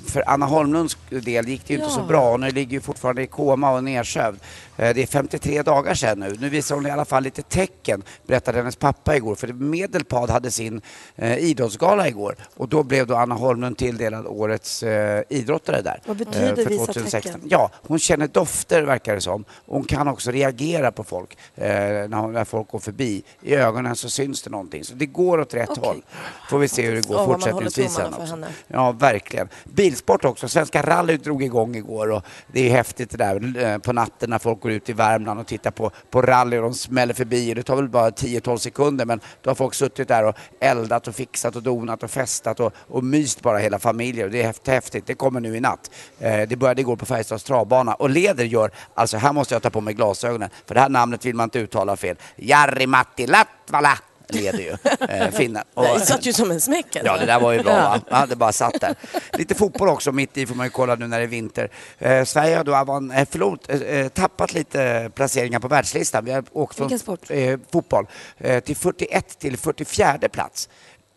för 0.06 0.24
Anna 0.26 0.46
Holmlunds 0.46 0.96
del 1.10 1.48
gick 1.48 1.66
det 1.66 1.74
ju 1.74 1.80
inte 1.80 1.92
så 1.92 2.02
bra. 2.02 2.30
Hon 2.30 2.48
ligger 2.48 2.72
ju 2.72 2.80
fortfarande 2.80 3.22
i 3.22 3.26
koma 3.26 3.70
och 3.70 3.84
nedsövd. 3.84 4.40
Eh, 4.80 4.94
Det 4.94 5.02
är 5.02 5.06
53 5.06 5.62
dagar 5.62 5.94
sedan 5.94 6.18
nu. 6.20 6.36
Nu 6.40 6.48
visar 6.48 6.74
hon 6.74 6.86
i 6.86 6.90
alla 6.90 7.04
fall 7.04 7.22
lite 7.22 7.42
tecken, 7.42 8.02
berättade 8.26 8.58
hennes 8.58 8.76
pappa 8.76 9.16
igår. 9.16 9.34
För 9.34 9.48
Medelpad 9.48 10.30
hade 10.30 10.50
sin 10.50 10.80
eh, 11.16 11.38
idrottsgala 11.38 12.08
igår 12.08 12.36
och 12.56 12.68
då 12.68 12.82
blev 12.82 13.06
då 13.06 13.14
Anna 13.16 13.34
Holmlund 13.34 13.78
tilldelad 13.78 14.26
årets 14.26 14.82
eh, 14.82 15.22
idrottare 15.28 15.82
där. 15.82 16.00
Vad 16.06 16.16
betyder 16.16 16.48
eh, 16.48 16.54
för 16.54 16.64
visa 16.64 16.86
2016. 16.86 17.32
tecken? 17.32 17.48
Ja, 17.50 17.70
hon 17.86 17.98
känner 17.98 18.26
dofter 18.26 18.82
verkar 18.82 19.14
det 19.14 19.20
som. 19.20 19.44
Hon 19.66 19.84
kan 19.84 20.08
också 20.08 20.30
reagera 20.30 20.92
på 20.92 21.04
folk 21.04 21.36
eh, 21.54 21.64
när, 21.64 22.44
folk 22.44 22.68
går 22.68 22.78
förbi. 22.78 23.22
I 23.42 23.54
ögonen 23.54 23.96
så 23.96 24.10
syns 24.10 24.42
det 24.42 24.50
någonting. 24.50 24.84
Så 24.84 24.94
det 24.94 25.06
går 25.06 25.40
åt 25.40 25.54
rätt 25.54 25.70
Okej. 25.70 25.84
håll. 25.84 26.02
Får 26.50 26.58
vi 26.58 26.68
se 26.68 26.82
hur 26.86 26.94
det 26.94 27.08
går 27.08 27.16
man 27.16 27.26
fortsättningsvis. 27.26 27.94
sen 27.94 28.14
också. 28.14 28.22
henne. 28.22 28.46
Ja, 28.68 28.92
verkligen. 28.92 29.48
Bilsport 29.64 30.24
också. 30.24 30.48
Svenska 30.48 30.82
rallyt 30.82 31.24
drog 31.24 31.42
igång 31.42 31.76
igår 31.76 32.10
och 32.10 32.22
det 32.52 32.68
är 32.68 32.70
häftigt 32.72 33.10
det 33.10 33.16
där 33.16 33.78
på 33.78 33.92
natten 33.92 34.30
när 34.30 34.38
folk 34.38 34.60
går 34.60 34.69
ut 34.70 34.88
i 34.88 34.92
Värmland 34.92 35.40
och 35.40 35.46
tittar 35.46 35.70
på, 35.70 35.90
på 36.10 36.22
rally 36.22 36.56
och 36.56 36.62
de 36.62 36.74
smäller 36.74 37.14
förbi. 37.14 37.54
Det 37.54 37.62
tar 37.62 37.76
väl 37.76 37.88
bara 37.88 38.10
10-12 38.10 38.56
sekunder 38.56 39.04
men 39.04 39.20
då 39.42 39.50
har 39.50 39.54
folk 39.54 39.74
suttit 39.74 40.08
där 40.08 40.24
och 40.24 40.36
eldat 40.60 41.08
och 41.08 41.14
fixat 41.14 41.56
och 41.56 41.62
donat 41.62 42.02
och 42.02 42.10
festat 42.10 42.60
och, 42.60 42.72
och 42.88 43.04
myst 43.04 43.42
bara 43.42 43.58
hela 43.58 43.78
familjer. 43.78 44.24
Och 44.24 44.30
det 44.30 44.42
är 44.42 44.72
häftigt. 44.72 45.06
Det 45.06 45.14
kommer 45.14 45.40
nu 45.40 45.56
i 45.56 45.60
natt. 45.60 45.90
Eh, 46.18 46.48
det 46.48 46.56
började 46.56 46.80
igår 46.80 46.96
på 46.96 47.06
Färjestads 47.06 47.44
travbana 47.44 47.94
och 47.94 48.10
leder 48.10 48.44
gör, 48.44 48.70
alltså 48.94 49.16
här 49.16 49.32
måste 49.32 49.54
jag 49.54 49.62
ta 49.62 49.70
på 49.70 49.80
mig 49.80 49.94
glasögonen 49.94 50.50
för 50.66 50.74
det 50.74 50.80
här 50.80 50.88
namnet 50.88 51.24
vill 51.24 51.34
man 51.34 51.44
inte 51.44 51.58
uttala 51.58 51.96
fel. 51.96 52.16
Jari 52.36 52.86
Matti 52.86 53.26
Latvala 53.26 53.98
leder 54.34 54.58
ju 54.58 54.76
eh, 55.08 55.30
finnen. 55.30 55.64
Och- 55.74 55.84
Det 55.84 56.06
satt 56.06 56.26
ju 56.26 56.32
som 56.32 56.50
en 56.50 56.60
smäck. 56.60 56.86
Ja, 57.04 57.16
det 57.16 57.26
där 57.26 57.40
var 57.40 57.52
ju 57.52 57.62
bra 57.62 57.72
va? 57.72 58.00
Ja, 58.10 58.26
det 58.26 58.36
bara 58.36 58.52
satt 58.52 58.80
där. 58.80 58.94
Lite 59.32 59.54
fotboll 59.54 59.88
också 59.88 60.12
mitt 60.12 60.36
i 60.36 60.46
får 60.46 60.54
man 60.54 60.66
ju 60.66 60.70
kolla 60.70 60.94
nu 60.94 61.06
när 61.06 61.18
det 61.18 61.24
är 61.24 61.28
vinter. 61.28 61.70
Eh, 61.98 62.24
Sverige 62.24 62.56
har 62.56 62.64
då 62.64 62.72
avan- 62.72 63.18
eh, 63.18 63.28
förlot, 63.30 63.70
eh, 63.70 63.80
eh, 63.80 64.08
tappat 64.08 64.54
lite 64.54 65.10
placeringar 65.14 65.58
på 65.60 65.68
världslistan. 65.68 66.24
Vi 66.24 66.32
har 66.32 66.44
åkt 66.52 66.76
från? 66.76 66.88
Eh, 67.30 67.58
fotboll 67.72 68.06
eh, 68.38 68.60
till 68.60 68.76
41 68.76 69.38
till 69.38 69.56
44 69.56 70.18
plats. 70.32 70.68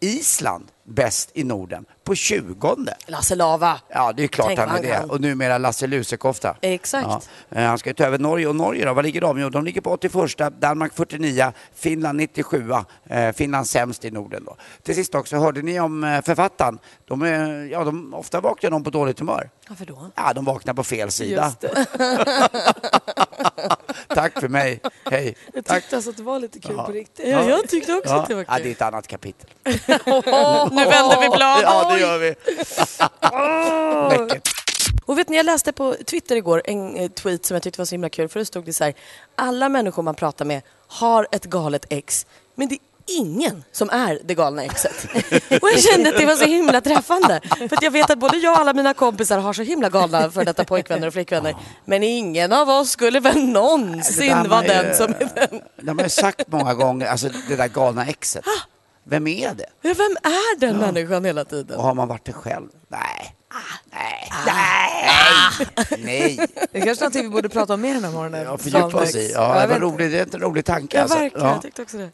Island 0.04 0.66
bäst 0.86 1.30
i 1.34 1.44
Norden 1.44 1.86
på 2.04 2.16
20. 2.16 2.78
Lasse 3.08 3.36
Lava. 3.36 3.80
Ja, 3.90 4.14
det 4.14 4.24
är 4.24 4.28
klart 4.28 4.48
Tänk 4.48 4.60
han 4.60 4.68
är 4.70 4.74
han 4.74 4.82
det. 4.82 4.88
kan. 4.88 5.10
Och 5.10 5.22
numera 5.22 5.58
Lasse 5.58 5.88
Lusekofta. 5.88 6.56
Exakt. 6.62 7.08
Ja. 7.50 7.60
Eh, 7.60 7.68
Han 7.68 7.78
ska 7.78 7.90
ju 7.90 7.94
ta 7.94 8.04
över 8.04 8.20
Norge. 8.20 8.48
Och 8.48 8.56
Norge 8.56 8.86
då, 8.86 8.94
vad 8.94 9.06
ligger 9.06 9.22
de? 9.22 9.40
Jo, 9.40 9.50
de 9.50 9.66
ligger 9.66 9.82
på 9.82 9.92
81, 9.92 10.62
Danmark 10.62 10.94
49, 10.96 11.52
Finland 11.76 12.18
97. 12.18 12.72
Eh, 13.10 13.32
Finland 13.32 13.68
sämst 13.68 14.06
i 14.06 14.12
Norden 14.12 14.44
då. 14.46 14.56
Till 14.84 14.96
sist 14.96 15.16
också, 15.16 15.38
hörde 15.38 15.62
ni 15.62 15.80
om 15.80 16.04
eh, 16.04 16.22
författaren? 16.22 16.80
De 17.08 17.22
är, 17.22 17.66
ja, 17.72 17.84
de, 17.84 18.14
ofta 18.14 18.42
vaknar 18.42 18.70
de 18.72 18.84
på 18.84 18.90
dåligt 18.90 19.20
humör. 19.20 19.50
Varför 19.70 19.86
då? 19.86 20.12
Ja, 20.16 20.34
de 20.34 20.46
vaknar 20.46 20.74
på 20.74 20.84
fel 20.84 21.12
sida. 21.12 21.46
Just 21.46 21.60
det. 21.62 21.86
Tack 24.08 24.40
för 24.40 24.48
mig. 24.48 24.80
Hej. 25.12 25.36
Jag 25.54 25.66
Tack. 25.66 25.82
tyckte 25.82 25.96
alltså 25.96 26.12
att 26.12 26.18
det 26.18 26.24
var 26.24 26.40
lite 26.40 26.60
kul 26.60 26.76
Ja. 26.78 26.86
på 26.86 26.92
riktigt. 26.92 27.28
Ja. 27.28 27.44
Ja, 27.44 27.50
jag 27.50 27.70
tyckte 27.70 27.94
också 27.94 28.10
Ja, 28.14 28.22
att 28.22 28.28
det 28.28 28.36
var 28.36 28.46
ja, 28.48 28.54
kul. 28.56 28.64
det 28.64 28.70
är 28.70 28.72
ett 28.72 28.82
annat 28.82 29.08
kapitel. 29.08 29.50
nu 29.64 30.86
vänder 30.86 31.22
vi 31.22 31.30
blad. 31.30 31.60
Ja, 31.64 31.94
det 31.94 32.00
gör 32.00 32.18
vi. 32.18 32.36
Läckert. 34.28 34.50
Och 35.06 35.18
vet 35.18 35.30
ni, 35.30 35.38
jag 35.38 35.46
läste 35.46 35.72
på 35.74 35.96
Twitter 36.06 36.36
igår 36.36 36.62
en 36.66 36.96
eh, 36.96 37.10
tweet 37.12 37.46
som 37.46 37.56
jag 37.56 37.64
tyckte 37.64 37.82
var 37.82 37.86
så 37.86 37.92
himla 37.96 38.10
kul. 38.10 38.30
För 38.30 38.40
det 38.40 38.46
stod 38.46 38.66
det 38.66 38.74
så 38.74 38.84
här, 38.84 38.94
alla 39.36 39.70
människor 39.70 40.04
man 40.04 40.16
pratar 40.16 40.46
med 40.46 40.62
har 40.88 41.28
ett 41.32 41.46
galet 41.46 41.86
ex. 41.90 42.26
Men 42.56 42.68
det 42.68 42.78
ingen 43.08 43.64
som 43.72 43.90
är 43.90 44.20
det 44.24 44.36
galna 44.36 44.64
exet. 44.64 45.06
Och 45.62 45.70
jag 45.74 45.80
kände 45.80 46.10
att 46.10 46.18
det 46.18 46.26
var 46.26 46.36
så 46.36 46.46
himla 46.46 46.82
träffande. 46.82 47.42
För 47.50 47.78
jag 47.82 47.92
vet 47.92 48.10
att 48.10 48.18
både 48.20 48.38
jag 48.38 48.54
och 48.54 48.60
alla 48.60 48.74
mina 48.74 48.94
kompisar 48.94 49.40
har 49.40 49.54
så 49.54 49.62
himla 49.62 49.90
galna 49.90 50.32
för 50.32 50.46
detta 50.46 50.66
pojkvänner 50.66 51.08
och 51.08 51.14
flickvänner. 51.14 51.56
Men 51.86 52.04
ingen 52.04 52.54
av 52.54 52.70
oss 52.70 52.90
skulle 52.90 53.20
väl 53.20 53.44
någonsin 53.44 54.50
vara 54.50 54.62
den 54.62 54.96
som 54.96 55.10
är 55.20 55.30
den. 55.36 55.62
De 55.82 55.98
har 55.98 56.06
ju 56.06 56.10
sagt 56.10 56.48
många 56.48 56.74
gånger, 56.74 57.08
alltså 57.08 57.30
det 57.50 57.56
där 57.56 57.68
galna 57.68 58.06
exet. 58.06 58.46
Vem 59.04 59.28
är 59.28 59.54
det? 59.54 59.66
Ja, 59.82 59.94
Vem 59.98 60.18
är 60.24 60.60
den 60.60 60.78
människan 60.78 61.26
hela 61.26 61.46
tiden? 61.46 61.78
Och 61.78 61.84
har 61.84 61.94
man 61.94 62.08
varit 62.08 62.26
det 62.26 62.34
själv? 62.34 62.68
Nej. 62.88 63.36
Nej. 63.92 64.30
Nej. 64.46 65.98
Nej. 65.98 66.48
Det 66.72 66.80
är 66.80 66.86
kanske 66.86 67.04
någonting 67.04 67.24
vi 67.24 67.30
borde 67.30 67.50
prata 67.50 67.74
om 67.74 67.82
mer 67.82 67.94
den 67.94 68.04
här 68.04 68.12
morgonen. 68.12 68.42
Ja, 68.44 68.58
fördjupa 68.58 68.88
oss 69.02 69.16
i. 69.16 69.32
Ja, 69.34 69.48
det, 69.48 69.54
var 69.54 69.64
inte. 69.64 69.80
roligt. 69.80 70.12
det 70.12 70.20
är 70.20 70.24
inte 70.24 70.38
en 70.38 70.42
rolig 70.44 70.66
tanke. 70.66 70.98
Ja, 70.98 71.04
alltså. 71.04 71.18
verkligen. 71.18 71.48
Ja. 71.48 71.54
Jag 71.54 71.62
tyckte 71.62 71.82
också 71.82 71.98
det. 71.98 72.12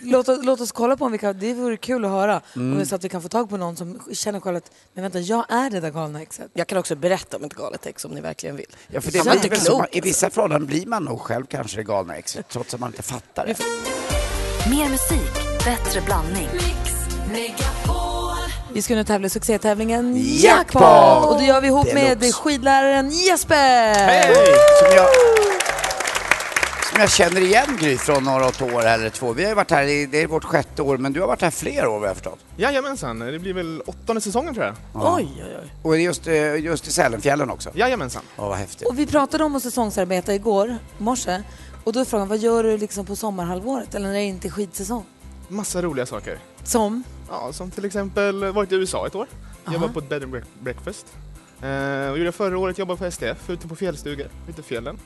Låt, 0.00 0.28
oss- 0.28 0.38
låt 0.42 0.60
oss 0.60 0.72
kolla 0.72 0.96
på 0.96 1.04
om 1.04 1.12
vi 1.12 1.18
kan, 1.18 1.38
det 1.38 1.54
vore 1.54 1.76
kul 1.76 2.04
att 2.04 2.10
höra. 2.10 2.40
Mm. 2.56 2.72
Om 2.72 2.76
det 2.78 2.82
är 2.82 2.86
så 2.86 2.94
att 2.94 3.04
vi 3.04 3.08
kan 3.08 3.22
få 3.22 3.28
tag 3.28 3.50
på 3.50 3.56
någon 3.56 3.76
som 3.76 4.00
känner 4.12 4.40
själv 4.40 4.56
att, 4.56 4.70
men 4.94 5.02
vänta, 5.02 5.18
jag 5.20 5.52
är 5.52 5.70
det 5.70 5.80
där 5.80 5.90
galna 5.90 6.22
exet. 6.22 6.50
Jag 6.52 6.66
kan 6.66 6.78
också 6.78 6.94
berätta 6.96 7.36
om 7.36 7.44
ett 7.44 7.54
galet 7.54 7.86
ex 7.86 8.04
om 8.04 8.10
ni 8.10 8.20
verkligen 8.20 8.56
vill. 8.56 8.66
Ja, 8.88 9.00
för 9.00 9.12
det 9.12 9.22
blir 9.22 9.34
inte 9.34 9.48
klokt, 9.48 9.62
så, 9.66 9.86
I 9.92 10.00
vissa 10.00 10.30
förhållanden 10.30 10.66
blir 10.66 10.86
man 10.86 11.04
nog 11.04 11.20
själv 11.20 11.44
kanske 11.46 11.76
det 11.76 11.82
galna 11.84 12.16
exet, 12.16 12.48
trots 12.48 12.74
att 12.74 12.80
man 12.80 12.90
inte 12.90 13.02
fattar 13.02 13.46
det. 13.46 13.58
Mer 14.70 14.88
musik, 14.88 15.64
bättre 15.64 16.00
blandning. 16.00 16.48
Vi 18.74 18.82
ska 18.82 18.94
nu 18.94 19.04
tävla 19.04 19.26
i 19.26 19.30
succétävlingen 19.30 20.16
Jackpot! 20.16 20.82
Jackpot! 20.82 21.30
Och 21.30 21.38
det 21.38 21.44
gör 21.44 21.60
vi 21.60 21.66
ihop 21.66 21.84
Deluxe. 21.84 22.16
med 22.16 22.34
skidläraren 22.34 23.10
Jesper! 23.10 23.94
Som 24.78 24.96
jag, 24.96 25.08
som 26.90 27.00
jag 27.00 27.10
känner 27.10 27.40
igen 27.40 27.78
Gry 27.80 27.98
från 27.98 28.24
några 28.24 28.46
år 28.46 28.86
eller 28.86 29.10
två. 29.10 29.32
Vi 29.32 29.42
har 29.42 29.48
ju 29.48 29.54
varit 29.54 29.70
här, 29.70 29.82
i, 29.82 30.06
det 30.06 30.22
är 30.22 30.26
vårt 30.26 30.44
sjätte 30.44 30.82
år, 30.82 30.96
men 30.96 31.12
du 31.12 31.20
har 31.20 31.28
varit 31.28 31.42
här 31.42 31.50
fler 31.50 31.86
år 31.86 31.98
vad 32.00 32.08
jag 32.08 32.16
förstått. 32.16 32.38
Jajamensan, 32.56 33.18
det 33.18 33.38
blir 33.38 33.54
väl 33.54 33.82
åttonde 33.86 34.20
säsongen 34.20 34.54
tror 34.54 34.66
jag. 34.66 34.74
Oj, 34.94 35.28
oj, 35.36 35.56
oj. 35.62 35.72
Och 35.82 35.92
det 35.92 35.98
är 35.98 36.02
just, 36.02 36.26
eh, 36.26 36.56
just 36.56 36.88
i 36.88 36.92
Sälenfjällen 36.92 37.50
också. 37.50 37.70
Jajamensan. 37.74 38.22
Åh, 38.36 38.48
vad 38.48 38.58
häftigt. 38.58 38.88
Och 38.88 38.98
vi 38.98 39.06
pratade 39.06 39.44
om 39.44 39.56
att 39.56 39.62
säsongsarbeta 39.62 40.34
igår 40.34 40.76
morse. 40.98 41.42
Och 41.84 41.92
då 41.92 42.00
är 42.00 42.04
frågan, 42.04 42.28
vad 42.28 42.38
gör 42.38 42.64
du 42.64 42.78
liksom 42.78 43.06
på 43.06 43.16
sommarhalvåret 43.16 43.94
eller 43.94 44.06
när 44.06 44.14
det 44.14 44.22
inte 44.22 44.48
är 44.48 44.50
skidsäsong? 44.50 45.04
Massa 45.48 45.82
roliga 45.82 46.06
saker. 46.06 46.38
Som? 46.64 47.04
Ja, 47.32 47.52
som 47.52 47.70
till 47.70 47.84
exempel 47.84 48.44
varit 48.52 48.72
i 48.72 48.74
USA 48.74 49.06
ett 49.06 49.14
år. 49.14 49.26
Aha. 49.64 49.74
Jobbat 49.74 49.92
på 49.92 49.98
ett 49.98 50.08
bed 50.08 50.22
and 50.22 50.34
break- 50.34 50.44
breakfast. 50.60 51.06
Eh, 51.62 52.10
och 52.10 52.18
gjorde 52.18 52.32
förra 52.32 52.58
året 52.58 52.78
jobbade 52.78 52.98
på 52.98 53.04
STF, 53.04 53.50
ute 53.50 53.68
på 53.68 53.76
fjällstugor, 53.76 54.26
ute 54.48 54.60
i 54.60 54.64
fjällen. 54.64 54.98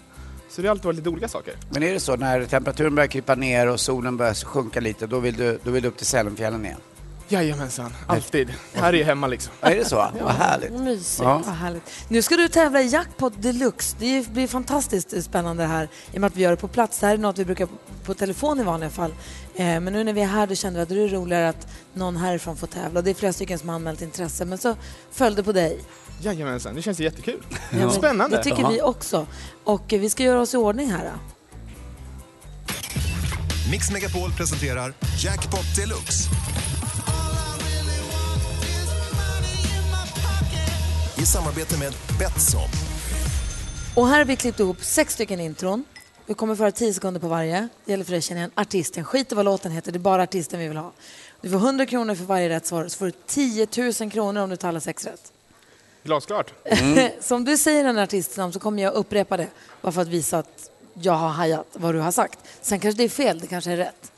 Så 0.49 0.63
det 0.63 0.69
har 0.69 0.71
alltid 0.71 0.85
varit 0.85 0.97
lite 0.97 1.09
olika 1.11 1.29
saker. 1.29 1.55
Men 1.71 1.83
är 1.83 1.93
det 1.93 2.01
så 2.01 2.17
när 2.17 2.45
temperaturen 2.45 2.95
börjar 2.95 3.09
krypa 3.09 3.35
ner 3.35 3.67
och 3.69 3.81
solen 3.81 4.17
börjar 4.17 4.35
sjunka 4.35 4.81
lite, 4.81 5.07
då 5.07 5.19
vill 5.19 5.35
du, 5.37 5.59
då 5.65 5.71
vill 5.71 5.83
du 5.83 5.89
upp 5.89 5.97
till 5.97 6.07
Sälenfjällen 6.07 6.65
igen? 6.67 6.81
Jajamensan, 7.29 7.95
alltid. 8.07 8.55
Här 8.75 8.93
är 8.93 8.99
jag 8.99 9.07
hemma 9.07 9.27
liksom. 9.27 9.53
Ja, 9.61 9.69
är 9.69 9.77
det 9.77 9.85
så? 9.85 9.97
Vad 10.21 10.33
härligt. 10.35 10.73
Mysigt. 10.73 11.23
Ja. 11.23 11.43
Vad 11.47 11.55
härligt. 11.55 11.83
Nu 12.09 12.23
ska 12.23 12.37
du 12.37 12.49
tävla 12.49 12.83
i 12.83 12.87
Jackpot 12.89 13.33
Deluxe. 13.43 13.97
Det 13.99 14.29
blir 14.29 14.47
fantastiskt 14.47 15.25
spännande 15.25 15.65
här 15.65 15.89
i 16.13 16.17
och 16.17 16.21
med 16.21 16.29
att 16.29 16.37
vi 16.37 16.43
gör 16.43 16.51
det 16.51 16.57
på 16.57 16.69
plats. 16.69 16.99
Det 16.99 17.07
här 17.07 17.15
är 17.15 17.19
något 17.19 17.39
vi 17.39 17.45
brukar 17.45 17.69
på 18.05 18.15
telefon 18.15 18.61
i 18.61 18.63
vanliga 18.63 18.91
fall. 18.91 19.11
Eh, 19.55 19.65
men 19.65 19.85
nu 19.85 20.05
när 20.05 20.13
vi 20.13 20.21
är 20.21 20.27
här 20.27 20.47
då 20.47 20.55
kände 20.55 20.79
vi 20.79 20.83
att 20.83 20.89
det 20.89 20.95
är 21.03 21.09
roligare 21.09 21.49
att 21.49 21.67
någon 21.93 22.17
härifrån 22.17 22.57
får 22.57 22.67
tävla. 22.67 23.03
Det 23.03 23.11
är 23.11 23.15
flera 23.15 23.33
stycken 23.33 23.59
som 23.59 23.69
har 23.69 23.77
anmält 23.77 24.03
intresse 24.03 24.45
men 24.45 24.59
så 24.59 24.77
föll 25.11 25.35
det 25.35 25.43
på 25.43 25.53
dig. 25.53 25.81
Jajamensan, 26.21 26.75
det 26.75 26.83
känns 26.83 27.01
jättekul. 27.01 27.43
Ja, 27.81 27.91
Spännande. 27.91 28.37
Det 28.37 28.43
tycker 28.43 28.63
Jaha. 28.63 28.71
vi 28.71 28.83
också. 28.83 29.27
Och 29.65 29.93
eh, 29.93 30.01
vi 30.01 30.11
ska 30.11 30.23
göra 30.23 30.41
oss 30.41 30.55
i 30.55 30.57
ordning 30.57 30.91
här. 30.91 31.05
Då. 31.05 31.21
Mix 33.71 33.91
Megapol 33.91 34.33
presenterar 34.33 34.93
Jackpot 35.19 35.77
Deluxe. 35.77 36.29
I 41.27 41.29
samarbete 41.29 41.79
med 41.79 41.93
Betsson. 42.19 42.69
Och 43.95 44.09
här 44.09 44.19
har 44.19 44.25
vi 44.25 44.37
klippt 44.37 44.61
ihop 44.61 44.85
sex 44.85 45.15
stycken 45.15 45.41
intron. 45.41 45.85
Vi 46.27 46.35
kommer 46.35 46.55
föra 46.55 46.73
tio 46.73 46.95
sekunder 46.95 47.21
på 47.21 47.29
varje. 47.29 47.69
Det 47.85 47.93
gäller 47.93 48.05
för 48.05 48.11
dig 48.11 48.19
att 48.19 48.25
känna 48.25 48.41
igen 48.41 48.51
artisten. 48.55 49.05
Skit 49.05 49.33
i 49.33 49.35
vad 49.35 49.45
låten 49.45 49.73
heter, 49.73 49.93
det 49.93 49.97
är 49.97 50.01
bara 50.01 50.23
artisten 50.23 50.61
vi 50.61 50.69
vill 50.69 50.77
ha. 50.77 50.93
Du 51.41 51.51
får 51.51 51.57
100 51.57 51.87
kronor 51.87 52.15
för 52.15 52.25
varje 52.25 52.49
rätt 52.49 52.67
svar, 52.67 52.89
så 52.89 52.99
får 52.99 53.07
du 53.07 53.13
10 53.27 53.67
000 54.01 54.11
kronor 54.11 54.43
om 54.43 54.51
du 54.51 54.57
tar 54.57 54.69
alla 54.69 54.81
sex 54.81 55.05
rätt. 55.05 55.33
Glasklart. 56.03 56.53
så 57.21 57.37
om 57.37 57.45
du 57.45 57.57
säger 57.59 57.85
en 57.85 57.99
artists 57.99 58.37
namn 58.37 58.53
så 58.53 58.59
kommer 58.59 58.83
jag 58.83 58.95
upprepa 58.95 59.37
det, 59.37 59.49
bara 59.83 59.93
för 59.93 60.03
att 60.03 60.09
visa 60.09 60.39
att 60.39 60.71
jag 60.95 61.13
har 61.13 61.29
hajat 61.29 61.67
vad 61.73 61.95
du 61.95 61.99
har 61.99 62.13
sagt. 62.13 62.39
Sen 62.61 62.81
kanske 62.81 62.99
det 62.99 63.05
är 63.05 63.09
fel, 63.09 63.39
det 63.39 63.47
kanske 63.47 63.71
är 63.71 63.77
rätt. 63.77 64.13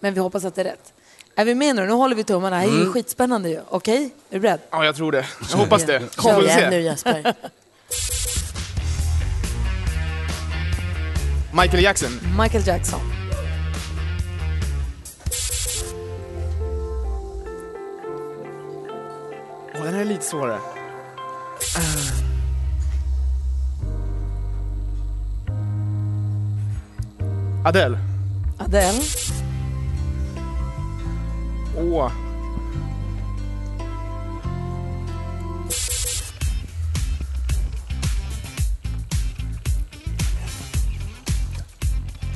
Men 0.00 0.14
vi 0.14 0.20
hoppas 0.20 0.44
att 0.44 0.54
det 0.54 0.60
är 0.60 0.64
rätt. 0.64 0.92
Är 1.40 1.44
vi 1.44 1.54
med 1.54 1.76
nu? 1.76 1.86
Nu 1.86 1.92
håller 1.92 2.16
vi 2.16 2.24
tummarna. 2.24 2.56
Det 2.56 2.62
här 2.62 2.68
är 2.68 2.72
Mm. 2.72 2.84
ju 2.86 2.92
skitspännande 2.92 3.48
ju. 3.48 3.60
Okej? 3.68 4.10
Är 4.30 4.34
du 4.34 4.40
beredd? 4.40 4.60
Ja, 4.70 4.84
jag 4.84 4.96
tror 4.96 5.12
det. 5.12 5.26
Jag 5.50 5.56
hoppas 5.58 5.84
det. 5.84 5.98
Vi 6.38 6.46
igen 6.46 6.70
nu 6.70 6.80
Jesper. 6.80 7.34
Michael 11.52 11.82
Jackson. 11.82 12.10
Michael 12.42 12.66
Jackson. 12.66 13.00
Åh, 19.74 19.84
den 19.84 19.94
här 19.94 20.00
är 20.00 20.04
lite 20.04 20.24
svårare. 20.24 20.58
Adele. 27.64 27.98
Adele. 28.58 29.00
Åh. 31.80 32.10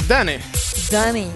Danny. 0.08 0.38
Danny. 0.90 1.30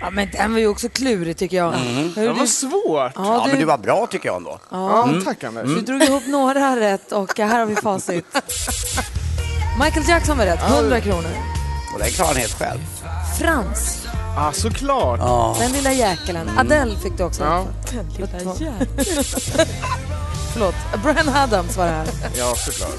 Ja, 0.00 0.10
men 0.10 0.28
den 0.32 0.52
var 0.52 0.58
ju 0.60 0.66
också 0.66 0.88
klurig 0.88 1.36
tycker 1.36 1.56
jag. 1.56 1.70
Hörru, 1.72 2.10
Det 2.14 2.32
var 2.32 2.40
du, 2.40 2.46
svårt. 2.46 2.72
ja, 2.84 3.10
Ja, 3.16 3.42
du, 3.44 3.50
men 3.50 3.60
du 3.60 3.64
var 3.66 3.78
bra 3.78 4.06
tycker 4.06 4.28
jag 4.28 4.36
ändå. 4.36 4.58
Ja, 4.70 5.08
tack 5.24 5.44
Anders. 5.44 5.64
du 5.64 5.80
drog 5.80 6.02
ihop 6.02 6.22
några 6.26 6.76
rätt 6.80 7.12
och 7.12 7.38
här 7.38 7.58
har 7.58 7.66
vi 7.66 7.76
facit. 7.76 8.24
Michael 9.84 10.08
Jackson 10.08 10.38
var 10.38 10.44
rätt, 10.44 10.60
100 10.70 11.00
kronor. 11.00 11.30
Och 11.94 11.98
den 11.98 12.10
klarar 12.10 12.28
han 12.28 12.36
helt 12.36 12.58
själv. 12.58 12.80
Frans, 13.40 14.06
Ah, 14.36 14.52
såklart. 14.52 15.58
den 15.58 15.72
lilla 15.72 15.92
jäkeln. 15.92 16.58
Adele 16.58 16.96
fick 16.98 17.16
du 17.16 17.24
också 17.24 17.42
Ja. 17.44 17.64
rätt 18.18 18.42
för. 18.42 19.64
Förlåt, 20.52 20.74
Brian 21.02 21.28
Adams 21.28 21.76
var 21.76 21.84
det 21.86 21.90
här. 21.92 22.06
Ja, 22.36 22.54
såklart. 22.56 22.98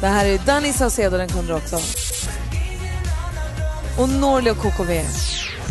Det 0.00 0.06
här 0.06 0.26
är 0.26 0.38
Danny 0.38 0.72
Saucedo, 0.72 1.16
den 1.16 1.28
kunde 1.28 1.52
du 1.52 1.54
också. 1.58 1.76
Och 3.98 4.08
Norli 4.08 4.50
och 4.50 4.56
KKV 4.58 5.04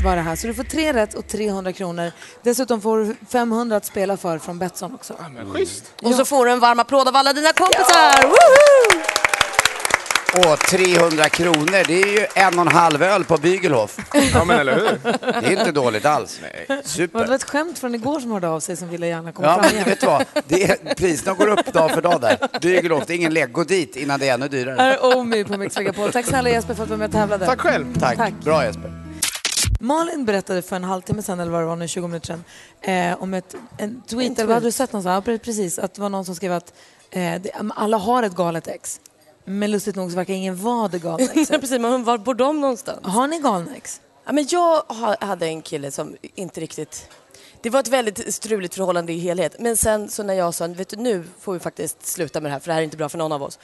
var 0.03 0.15
det 0.15 0.21
här. 0.21 0.35
Så 0.35 0.47
du 0.47 0.53
får 0.53 0.63
tre 0.63 0.93
rätt 0.93 1.13
och 1.13 1.27
300 1.27 1.73
kronor. 1.73 2.11
Dessutom 2.43 2.81
får 2.81 2.97
du 2.97 3.15
500 3.31 3.77
att 3.77 3.85
spela 3.85 4.17
för 4.17 4.39
från 4.39 4.59
Betsson 4.59 4.95
också. 4.95 5.13
Ja, 5.19 5.29
men 5.29 5.53
schysst. 5.53 5.83
Och 6.03 6.15
så 6.15 6.25
får 6.25 6.45
du 6.45 6.51
en 6.51 6.59
varm 6.59 6.79
applåd 6.79 7.07
av 7.07 7.15
alla 7.15 7.33
dina 7.33 7.53
kompisar! 7.53 8.23
Woho! 8.27 9.01
Och 10.35 10.59
300 10.59 11.29
kronor, 11.29 11.87
det 11.87 12.01
är 12.01 12.07
ju 12.19 12.27
en 12.35 12.59
och 12.59 12.65
en 12.65 12.71
halv 12.71 13.03
öl 13.03 13.23
på 13.25 13.37
Bygelhof. 13.37 13.97
Ja, 14.33 14.45
men 14.45 14.59
eller 14.59 14.75
hur? 14.75 14.99
Det 15.41 15.47
är 15.47 15.51
inte 15.59 15.71
dåligt 15.71 16.05
alls. 16.05 16.39
Det 16.67 16.75
var 16.75 16.81
Super. 16.83 17.33
ett 17.33 17.43
skämt 17.43 17.79
från 17.79 17.95
igår 17.95 18.19
som 18.19 18.31
hörde 18.31 18.47
av 18.47 18.59
sig 18.59 18.75
som 18.77 18.89
ville 18.89 19.07
gärna 19.07 19.31
komma 19.31 19.47
Ja, 19.47 19.53
fram 19.53 19.61
men 19.65 19.71
igen. 19.73 19.85
vet 19.85 19.99
du 20.01 20.05
vad? 20.07 20.25
Det 20.47 20.63
är, 20.63 20.95
priserna 20.95 21.33
går 21.33 21.47
upp 21.47 21.73
dag 21.73 21.91
för 21.91 22.01
dag 22.01 22.21
där. 22.21 22.59
Bygelhof, 22.61 23.03
det 23.07 23.13
är 23.13 23.15
ingen 23.15 23.33
lek. 23.33 23.51
Gå 23.51 23.63
dit 23.63 23.95
innan 23.95 24.19
det 24.19 24.29
är 24.29 24.33
ännu 24.33 24.47
dyrare. 24.47 24.75
Här 24.81 24.91
är 24.91 25.17
Omi 25.17 25.43
på 25.43 25.57
Mix 25.57 25.77
Megapol. 25.77 26.11
Tack 26.11 26.25
snälla 26.25 26.49
Jesper 26.49 26.73
för 26.73 26.83
att 26.83 26.89
du 26.89 26.93
var 26.93 26.97
med 26.97 27.05
och 27.05 27.11
tävlade. 27.13 27.45
Tack 27.45 27.59
själv. 27.61 27.99
Tack. 27.99 28.17
Tack. 28.17 28.33
Bra 28.43 28.65
Jesper. 28.65 28.91
Malin 29.79 30.25
berättade 30.25 30.61
för 30.61 30.75
en 30.75 30.83
halvtimme 30.83 31.21
sedan, 31.21 31.39
eller 31.39 31.51
vad 31.51 31.61
det 31.61 31.65
var 31.65 31.75
nu, 31.75 31.87
20 31.87 32.07
minuter 32.07 32.27
sedan, 32.27 32.43
eh, 33.11 33.21
om 33.23 33.33
ett, 33.33 33.55
en 33.77 34.01
tweet, 34.01 34.31
eller 34.39 34.45
vad 34.47 34.53
hade 34.55 34.67
du 34.67 34.71
sett 34.71 34.93
någonstans? 34.93 35.25
Ja, 35.27 35.31
pre- 35.33 35.37
precis, 35.37 35.79
att 35.79 35.93
det 35.93 36.01
var 36.01 36.09
någon 36.09 36.25
som 36.25 36.35
skrev 36.35 36.51
att 36.53 36.73
eh, 37.11 37.19
det, 37.41 37.51
alla 37.75 37.97
har 37.97 38.23
ett 38.23 38.35
galet 38.35 38.67
ex. 38.67 38.99
Men 39.45 39.71
lustigt 39.71 39.95
nog 39.95 40.09
så 40.11 40.15
verkar 40.15 40.33
ingen 40.33 40.55
vara 40.63 40.87
det 40.87 40.99
galna 40.99 41.23
Ja, 41.23 41.41
exet. 41.41 41.61
precis, 41.61 41.79
men 41.79 42.03
var 42.03 42.17
bor 42.17 42.33
de 42.33 42.61
någonstans? 42.61 42.99
Har 43.03 43.27
ni 43.27 43.39
galna 43.39 43.75
ex? 43.75 44.01
Ja, 44.25 44.31
men 44.31 44.45
jag 44.49 44.81
ha- 44.81 45.15
hade 45.21 45.45
en 45.47 45.61
kille 45.61 45.91
som 45.91 46.15
inte 46.35 46.61
riktigt... 46.61 47.09
Det 47.61 47.69
var 47.69 47.79
ett 47.79 47.87
väldigt 47.87 48.33
struligt 48.35 48.75
förhållande 48.75 49.13
i 49.13 49.17
helhet. 49.19 49.55
Men 49.59 49.77
sen 49.77 50.09
så 50.09 50.23
när 50.23 50.33
jag 50.33 50.53
sa, 50.53 50.67
vet 50.67 50.89
du 50.89 50.95
nu 50.95 51.23
får 51.39 51.53
vi 51.53 51.59
faktiskt 51.59 52.05
sluta 52.07 52.41
med 52.41 52.49
det 52.49 52.53
här 52.53 52.59
för 52.59 52.67
det 52.67 52.73
här 52.73 52.79
är 52.81 52.83
inte 52.83 52.97
bra 52.97 53.09
för 53.09 53.17
någon 53.17 53.31
av 53.31 53.43
oss. 53.43 53.59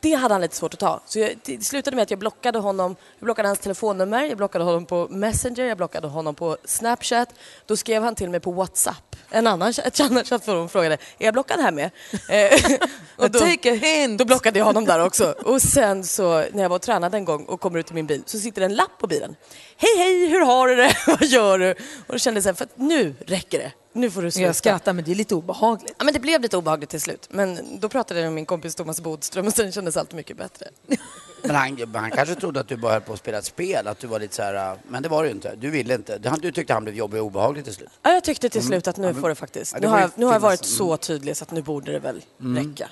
Det 0.00 0.14
hade 0.14 0.34
han 0.34 0.40
lite 0.40 0.56
svårt 0.56 0.74
att 0.74 0.80
ta. 0.80 1.00
Så 1.06 1.18
jag, 1.18 1.38
det 1.44 1.64
slutade 1.64 1.96
med 1.96 2.02
att 2.02 2.10
jag 2.10 2.18
blockade 2.18 2.58
honom. 2.58 2.96
Jag 3.18 3.24
blockade 3.24 3.48
hans 3.48 3.58
telefonnummer, 3.58 4.24
jag 4.24 4.36
blockade 4.36 4.64
honom 4.64 4.86
på 4.86 5.08
Messenger, 5.10 5.64
jag 5.64 5.76
blockade 5.76 6.08
honom 6.08 6.34
på 6.34 6.56
Snapchat. 6.64 7.28
Då 7.66 7.76
skrev 7.76 8.02
han 8.02 8.14
till 8.14 8.30
mig 8.30 8.40
på 8.40 8.52
WhatsApp. 8.52 9.16
En 9.30 9.46
annan, 9.46 9.72
chattforum 10.24 10.68
frågade, 10.68 10.94
är 10.94 11.24
jag 11.24 11.34
blockad 11.34 11.60
här 11.60 11.72
med? 11.72 11.90
Eh, 12.28 12.78
och 13.16 13.30
då, 13.30 13.38
Take 13.38 13.72
a 13.72 13.74
hint! 13.74 14.18
då 14.18 14.24
blockade 14.24 14.58
jag 14.58 14.66
honom 14.66 14.84
där 14.84 15.04
också. 15.04 15.34
Och 15.44 15.62
sen 15.62 16.04
så 16.04 16.44
när 16.52 16.62
jag 16.62 16.68
var 16.68 16.76
och 16.76 16.82
tränade 16.82 17.16
en 17.16 17.24
gång 17.24 17.44
och 17.44 17.60
kommer 17.60 17.78
ut 17.78 17.86
till 17.86 17.94
min 17.94 18.06
bil 18.06 18.22
så 18.26 18.38
sitter 18.38 18.60
det 18.60 18.64
en 18.66 18.74
lapp 18.74 18.98
på 18.98 19.06
bilen. 19.06 19.36
Hej 19.76 19.98
hej, 19.98 20.26
hur 20.26 20.40
har 20.40 20.68
du 20.68 20.76
det? 20.76 20.96
Vad 21.06 21.24
gör 21.24 21.58
du? 21.58 21.70
Och 22.06 22.12
då 22.12 22.18
kände 22.18 22.38
jag 22.38 22.42
så 22.42 22.48
här, 22.48 22.54
för 22.54 22.64
att 22.64 22.78
nu 22.78 23.14
räcker 23.26 23.58
det. 23.58 23.72
Nu 23.92 24.10
får 24.10 24.22
du 24.22 24.30
sluta. 24.30 24.46
Jag 24.46 24.56
skrattar 24.56 24.92
men 24.92 25.04
det 25.04 25.10
är 25.10 25.14
lite 25.14 25.34
obehagligt. 25.34 25.94
Ja, 25.98 26.04
men 26.04 26.14
det 26.14 26.20
blev 26.20 26.40
lite 26.40 26.56
obehagligt 26.56 26.90
till 26.90 27.00
slut. 27.00 27.28
Men 27.30 27.80
då 27.80 27.88
pratade 27.88 28.20
jag 28.20 28.26
med 28.26 28.34
min 28.34 28.46
kompis 28.46 28.74
Thomas 28.74 29.00
Bodström 29.00 29.46
och 29.46 29.52
sen 29.52 29.72
kändes 29.72 29.96
allt 29.96 30.12
mycket 30.12 30.36
bättre. 30.36 30.66
Men 31.42 31.56
han, 31.56 31.94
han 31.94 32.10
kanske 32.10 32.34
trodde 32.34 32.60
att 32.60 32.68
du 32.68 32.76
bara 32.76 32.92
höll 32.92 33.00
på 33.00 33.12
att 33.12 33.18
spela 33.18 33.38
ett 33.38 33.44
spel, 33.44 33.86
att 33.86 33.98
du 33.98 34.06
var 34.06 34.20
lite 34.20 34.34
så 34.34 34.42
här, 34.42 34.78
men 34.88 35.02
det 35.02 35.08
var 35.08 35.22
du 35.22 35.28
ju 35.28 35.34
inte. 35.34 35.56
Du 35.56 35.70
ville 35.70 35.94
inte. 35.94 36.18
Du, 36.18 36.52
tyckte 36.52 36.72
han 36.72 36.84
blev 36.84 36.96
jobbig 36.96 37.20
och 37.20 37.26
obehaglig 37.26 37.64
till 37.64 37.74
slut. 37.74 37.88
Ja, 38.02 38.12
jag 38.12 38.24
tyckte 38.24 38.48
till 38.48 38.66
slut 38.66 38.88
att 38.88 38.96
nu 38.96 39.14
får 39.14 39.28
det 39.28 39.34
faktiskt. 39.34 39.72
Ja, 39.72 39.80
det 39.80 39.86
Nu 39.86 39.92
har 39.92 40.00
jag, 40.00 40.10
nu 40.14 40.24
har 40.26 40.32
jag 40.32 40.40
varit 40.40 40.64
så 40.64 40.96
tydlig 40.96 41.36
så 41.36 41.44
att 41.44 41.50
nu 41.50 41.62
borde 41.62 41.92
det 41.92 41.98
väl 41.98 42.22
räcka. 42.38 42.90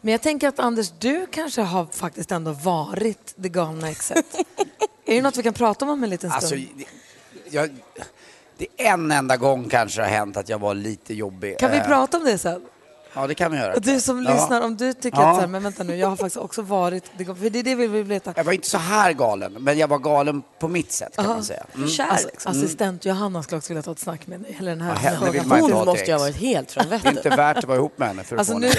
Men 0.00 0.12
jag 0.12 0.22
tänker 0.22 0.48
att 0.48 0.58
Anders, 0.58 0.92
du 0.98 1.26
kanske 1.26 1.62
har 1.62 1.86
faktiskt 1.92 2.32
ändå 2.32 2.52
varit 2.52 3.34
det 3.36 3.48
galna 3.48 3.90
exet. 3.90 4.26
är 5.06 5.14
det 5.14 5.22
något 5.22 5.36
vi 5.36 5.42
kan 5.42 5.54
prata 5.54 5.84
om 5.84 5.90
om 5.90 6.04
en 6.04 6.10
liten 6.10 6.30
stund? 6.30 6.42
Alltså, 6.42 6.84
jag, 7.50 7.70
det 8.58 8.66
är 8.76 8.92
en 8.92 9.10
enda 9.10 9.36
gång 9.36 9.68
kanske 9.68 10.02
har 10.02 10.08
hänt 10.08 10.36
att 10.36 10.48
jag 10.48 10.58
var 10.58 10.74
lite 10.74 11.14
jobbig. 11.14 11.58
kan 11.58 11.70
vi 11.70 11.76
Eh, 11.76 11.84
prata 11.86 12.16
om 12.16 12.24
det 12.24 12.38
sen? 12.38 12.62
Ja, 13.14 13.26
det 13.26 13.34
kan 13.34 13.52
vi 13.52 13.58
göra. 13.58 13.74
Och 13.74 13.80
du 13.82 14.00
som 14.00 14.22
Ja. 14.22 14.32
lyssnar, 14.34 14.60
om 14.62 14.76
du 14.76 14.92
tycker 14.92 15.18
Ja. 15.20 15.28
att 15.30 15.34
så 15.36 15.40
här, 15.40 15.46
men 15.48 15.62
vänta 15.62 15.82
nu, 15.84 15.96
jag 15.96 16.08
har 16.08 16.16
faktiskt 16.16 16.36
också 16.36 16.62
varit, 16.62 17.04
för 17.16 17.50
det 17.50 17.58
är 17.58 17.62
det 17.62 17.74
vi 17.74 17.86
vill 17.86 18.04
veta. 18.04 18.32
Jag 18.36 18.44
var 18.44 18.52
inte 18.52 18.68
så 18.70 18.78
här 18.78 19.12
galen, 19.12 19.52
men 19.52 19.78
jag 19.78 19.88
var 19.88 19.98
galen 19.98 20.42
på 20.58 20.68
mitt 20.68 20.92
sätt 20.92 21.16
kan 21.16 21.26
man 21.26 21.44
säga. 21.44 21.64
Mm. 21.74 21.88
Kär 21.88 22.04
Alltså, 22.06 22.28
liksom. 22.28 22.52
assistent 22.52 23.04
Johanna 23.04 23.42
skulle 23.42 23.58
också 23.58 23.68
vilja 23.68 23.82
ta 23.82 23.92
ett 23.92 23.98
snack 23.98 24.26
med 24.26 24.40
dig. 24.40 24.56
Eller 24.60 24.70
den 24.70 24.80
här 24.80 24.90
Ja, 24.90 25.10
henne 25.10 25.30
vill 25.30 25.46
man 25.46 25.58
inte 25.58 25.72
Hon 25.72 25.78
ha 25.78 25.84
måste 25.92 26.04
ju 26.06 26.12
ha 26.12 26.18
varit 26.18 26.36
helt 26.36 26.72
från 26.72 26.84
Det 26.88 26.94
är 26.94 26.96
inte 26.98 27.10
vettet. 27.12 27.38
värt 27.38 27.56
att 27.58 27.64
vara 27.64 27.78
ihop 27.78 27.98
med 27.98 28.08
henne 28.08 28.24
för 28.24 28.36
att 28.36 28.40
Alltså 28.40 28.52
få 28.52 28.58
nu 28.58 28.70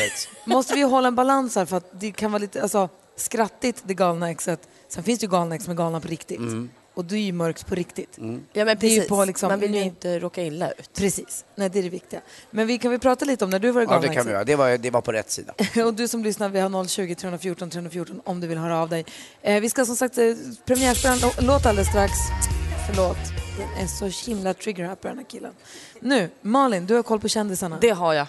måste 0.46 0.74
vi 0.74 0.82
hålla 0.82 1.08
en 1.08 1.16
balans 1.16 1.56
här 1.56 1.66
för 1.66 1.78
att 1.78 1.90
det 2.00 2.12
kan 2.12 2.32
vara 2.32 2.40
lite 2.42 2.62
alltså, 2.62 2.90
skrattigt 3.16 3.82
det 3.86 3.94
galna 3.94 4.30
exet. 4.32 4.60
Sen 4.90 5.04
finns 5.04 5.20
det 5.20 5.24
ju 5.24 5.30
galna 5.32 5.56
ex 5.56 5.64
som 5.64 5.72
är 5.72 5.78
galna 5.78 6.00
på 6.00 6.08
riktigt. 6.08 6.38
Mm. 6.38 6.70
Och 7.00 7.06
du 7.06 7.16
är 7.16 7.20
ju 7.20 7.32
mörks 7.32 7.64
på 7.64 7.76
riktigt. 7.76 8.10
Ja, 8.18 8.24
men 8.24 8.40
Det 8.54 8.60
är 8.60 8.66
ju 8.66 8.78
precis. 8.80 9.08
på 9.08 9.26
liksom- 9.26 9.50
Man 9.50 9.60
vill 9.60 9.74
ju 9.74 9.80
nu- 9.80 9.86
inte 9.86 10.20
råka 10.20 10.44
illa 10.44 10.72
ut. 10.72 10.94
Precis, 10.98 11.46
nej 11.56 11.70
det 11.70 11.80
är 11.80 11.84
det 11.84 11.90
viktiga. 11.90 12.22
Men 12.52 12.68
vi 12.68 12.78
kan 12.78 12.92
vi 12.92 13.00
prata 13.00 13.26
lite 13.26 13.46
om 13.46 13.52
när 13.52 13.60
du 13.60 13.72
var 13.72 13.82
det 13.82 13.88
Ja, 13.94 14.00
det 14.00 14.08
kan 14.16 14.26
vi 14.26 14.32
göra. 14.32 14.44
Det 14.44 14.56
var, 14.56 14.78
det 14.78 14.90
var 14.90 15.02
på 15.02 15.12
rätt 15.12 15.32
sida. 15.32 15.54
Och 15.86 15.94
du 15.94 16.08
som 16.08 16.24
lyssnar, 16.24 16.50
vi 16.50 16.60
har 16.60 16.88
020 16.88 17.16
314 17.16 17.70
314 17.70 18.22
om 18.26 18.40
du 18.40 18.48
vill 18.48 18.58
höra 18.58 18.80
av 18.82 18.90
dig. 18.90 19.06
Eh, 19.42 19.62
vi 19.62 19.70
ska 19.70 19.86
som 19.86 19.96
sagt 19.96 20.18
eh, 20.18 20.34
premiärspela 20.66 21.14
en 21.14 21.20
lå- 21.20 21.42
låt 21.42 21.66
alldeles 21.66 21.88
strax. 21.90 22.14
Förlåt, 22.88 23.18
den 23.58 23.84
är 23.84 23.88
så 23.88 24.30
himla 24.30 24.54
trigger-happy 24.54 25.08
den 25.08 25.18
här 25.18 25.26
killen. 25.26 25.54
Nu, 26.00 26.30
Malin, 26.42 26.86
du 26.86 26.96
har 26.96 27.04
koll 27.04 27.20
på 27.20 27.28
kändisarna. 27.28 27.78
Det 27.82 27.90
har 27.90 28.14
jag. 28.14 28.28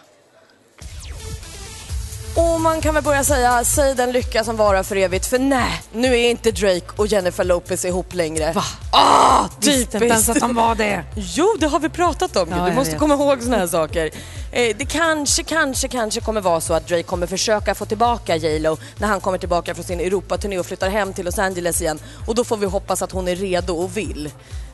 Och 2.34 2.60
man 2.60 2.80
kan 2.80 2.94
väl 2.94 3.02
börja 3.04 3.25
säga, 3.25 3.64
säg 3.64 3.94
den 3.94 4.12
lycka 4.12 4.44
som 4.44 4.56
varar 4.56 4.82
för 4.82 4.96
evigt. 4.96 5.26
För 5.26 5.38
nej, 5.38 5.82
nu 5.92 6.08
är 6.18 6.30
inte 6.30 6.50
Drake 6.50 6.87
och 6.96 7.06
Jennifer 7.06 7.44
Lopez 7.44 7.84
ihop 7.84 8.14
längre. 8.14 8.52
Va? 8.52 8.64
Ah, 8.92 9.49
Visste 9.60 9.96
inte 9.96 10.06
ens 10.06 10.28
att 10.28 10.40
de 10.40 10.54
var 10.54 10.75
det. 10.75 11.04
Jo, 11.16 11.56
det 11.60 11.66
har 11.66 11.80
vi 11.80 11.88
pratat 11.88 12.37
om. 12.37 12.49
Ja, 12.50 12.66
du 12.66 12.72
måste 12.72 12.90
vet. 12.90 13.00
komma 13.00 13.14
ihåg 13.14 13.42
såna 13.42 13.56
här 13.56 13.66
saker. 13.66 14.10
Eh, 14.52 14.76
det 14.76 14.84
kanske, 14.84 15.42
kanske, 15.42 15.88
kanske 15.88 16.20
kommer 16.20 16.40
vara 16.40 16.60
så 16.60 16.75
att 16.75 16.88
Drake 16.88 17.02
kommer 17.02 17.26
försöka 17.26 17.75
få 17.75 17.84
tillbaka 17.84 18.37
J 18.37 18.58
Lo 18.58 18.76
när 18.99 19.08
han 19.08 19.20
kommer 19.20 19.38
tillbaka 19.38 19.75
från 19.75 19.84
sin 19.84 20.00
Europaturné 20.00 20.58
och 20.58 20.66
flyttar 20.66 20.88
hem 20.90 21.12
till 21.12 21.25
Los 21.25 21.38
Angeles 21.38 21.80
igen. 21.80 21.99
Och 22.26 22.34
då 22.34 22.44
får 22.44 22.56
vi 22.56 22.66
hoppas 22.66 23.02
att 23.02 23.12
hon 23.12 23.28
är 23.28 23.37
redo 23.37 23.75
och 23.75 23.96
vill. 23.96 24.30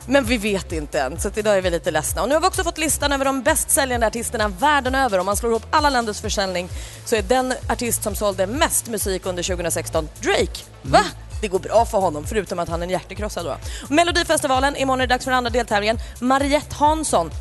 Men 0.07 0.25
vi 0.25 0.37
vet 0.37 0.71
inte 0.71 1.01
än, 1.01 1.19
så 1.19 1.29
idag 1.35 1.57
är 1.57 1.61
vi 1.61 1.69
lite 1.69 1.91
ledsna. 1.91 2.21
Och 2.21 2.29
nu 2.29 2.35
har 2.35 2.41
vi 2.41 2.47
också 2.47 2.63
fått 2.63 2.77
listan 2.77 3.11
över 3.11 3.25
de 3.25 3.43
bäst 3.43 3.69
säljande 3.69 4.07
artisterna 4.07 4.47
världen 4.47 4.95
över. 4.95 5.19
Om 5.19 5.25
man 5.25 5.37
slår 5.37 5.51
ihop 5.51 5.65
alla 5.71 5.89
länders 5.89 6.21
försäljning 6.21 6.69
så 7.05 7.15
är 7.15 7.21
den 7.21 7.53
artist 7.69 8.03
som 8.03 8.15
sålde 8.15 8.47
mest 8.47 8.87
musik 8.87 9.25
under 9.25 9.43
2016 9.43 10.09
Drake. 10.21 10.63
Va? 10.81 11.03
Det 11.41 11.47
går 11.47 11.59
bra 11.59 11.85
för 11.85 11.97
honom, 11.97 12.25
förutom 12.27 12.59
att 12.59 12.69
han 12.69 12.81
är 12.81 12.83
en 12.83 12.89
hjärtekrossad 12.89 13.45
då. 13.45 13.57
Melodifestivalen, 13.89 14.75
imorgon 14.75 15.01
är 15.01 15.07
det 15.07 15.13
dags 15.13 15.23
för 15.23 15.31
den 15.31 15.37
andra 15.37 15.49
deltävlingen. 15.49 15.99
Mariette 16.19 16.75
Hansson 16.75 17.31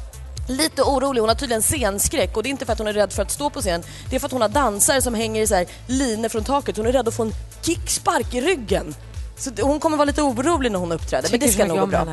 Lite 0.49 0.82
orolig, 0.82 1.20
hon 1.20 1.28
har 1.28 1.37
tydligen 1.37 1.62
scenskräck 1.62 2.37
och 2.37 2.42
det 2.42 2.49
är 2.49 2.50
inte 2.50 2.66
för 2.66 2.73
att 2.73 2.78
hon 2.78 2.88
är 2.88 2.92
rädd 2.92 3.12
för 3.12 3.23
att 3.23 3.30
stå 3.30 3.50
på 3.50 3.61
scen. 3.61 3.82
Det 4.11 4.16
är 4.16 4.20
för 4.20 4.26
att 4.26 4.32
hon 4.32 4.42
har 4.42 4.49
dansare 4.49 5.02
som 5.02 5.14
hänger 5.14 5.42
i 5.42 5.46
så 5.46 5.54
här 5.54 5.66
linor 5.87 6.28
från 6.28 6.44
taket. 6.44 6.76
Hon 6.76 6.87
är 6.87 6.92
rädd 6.92 7.08
att 7.08 7.14
få 7.14 7.23
en 7.23 7.32
kickspark 7.62 8.35
i 8.35 8.40
ryggen. 8.40 8.94
Så 9.37 9.50
hon 9.61 9.80
kommer 9.80 9.96
vara 9.96 10.04
lite 10.04 10.23
orolig 10.23 10.73
när 10.73 10.78
hon 10.78 10.92
uppträder, 10.92 11.28
men 11.30 11.40
det 11.40 11.49
ska 11.49 11.66
nog 11.66 11.78
gå 11.78 11.87
bra. 11.87 12.06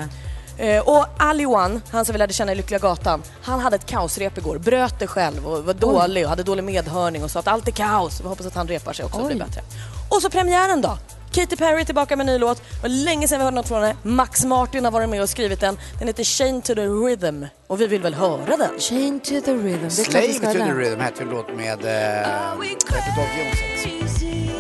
Eh, 0.58 0.88
och 0.90 1.06
Ali 1.18 1.46
One, 1.46 1.82
han 1.92 2.06
som 2.06 2.14
vi 2.14 2.20
lärde 2.20 2.34
känna 2.34 2.52
i 2.52 2.56
Lyckliga 2.56 2.80
Gatan, 2.80 3.24
han 3.42 3.60
hade 3.60 3.76
ett 3.76 3.86
kaosrep 3.86 4.38
igår. 4.38 4.58
Bröt 4.58 5.00
det 5.00 5.08
själv 5.08 5.48
och 5.48 5.64
var 5.66 5.74
dålig 5.74 6.24
och 6.24 6.30
hade 6.30 6.44
dålig 6.44 6.64
medhörning 6.64 7.24
och 7.24 7.32
sa 7.32 7.40
att 7.40 7.48
allt 7.48 7.68
är 7.68 7.72
kaos. 7.72 8.22
Vi 8.22 8.28
hoppas 8.28 8.46
att 8.46 8.56
han 8.56 8.68
repar 8.68 8.94
sig 8.94 9.06
också 9.06 9.20
och 9.20 9.28
blir 9.28 9.40
bättre. 9.40 9.62
Och 10.10 10.22
så 10.22 10.30
premiären 10.30 10.82
då! 10.82 10.98
Katy 11.32 11.56
Perry 11.56 11.82
är 11.82 11.86
tillbaka 11.86 12.16
med 12.16 12.28
en 12.30 12.34
ny 12.34 12.40
låt. 12.40 12.58
Det 12.58 12.82
var 12.82 12.90
länge 12.90 13.28
sedan 13.28 13.38
vi 13.40 13.44
hörde 13.44 13.56
något 13.56 13.68
från 13.68 13.84
henne. 13.84 13.96
Max 14.04 14.44
Martin 14.46 14.86
har 14.86 14.92
varit 14.92 15.10
med 15.10 15.22
och 15.22 15.30
skrivit 15.30 15.60
den. 15.60 15.78
Den 16.00 16.08
heter 16.08 16.24
Chain 16.24 16.62
to 16.62 16.76
the 16.76 16.82
Rhythm. 16.82 17.46
Och 17.68 17.82
vi 17.82 17.88
vill 17.88 18.02
väl 18.02 18.14
höra 18.14 18.58
den? 18.58 18.80
Chain 18.80 19.20
to 19.20 19.30
the 19.46 19.54
rhythm. 19.54 19.88
Det 19.96 20.02
är 20.02 20.06
klart 20.06 20.06
Slave 20.06 20.28
vi 20.28 20.40
to 20.40 20.46
ha 20.46 20.54
the 20.54 20.60
den. 20.60 20.78
rhythm 20.78 21.00
hette 21.02 21.24
en 21.24 21.30
låt 21.30 21.56
med 21.56 21.72
eh. 21.86 22.30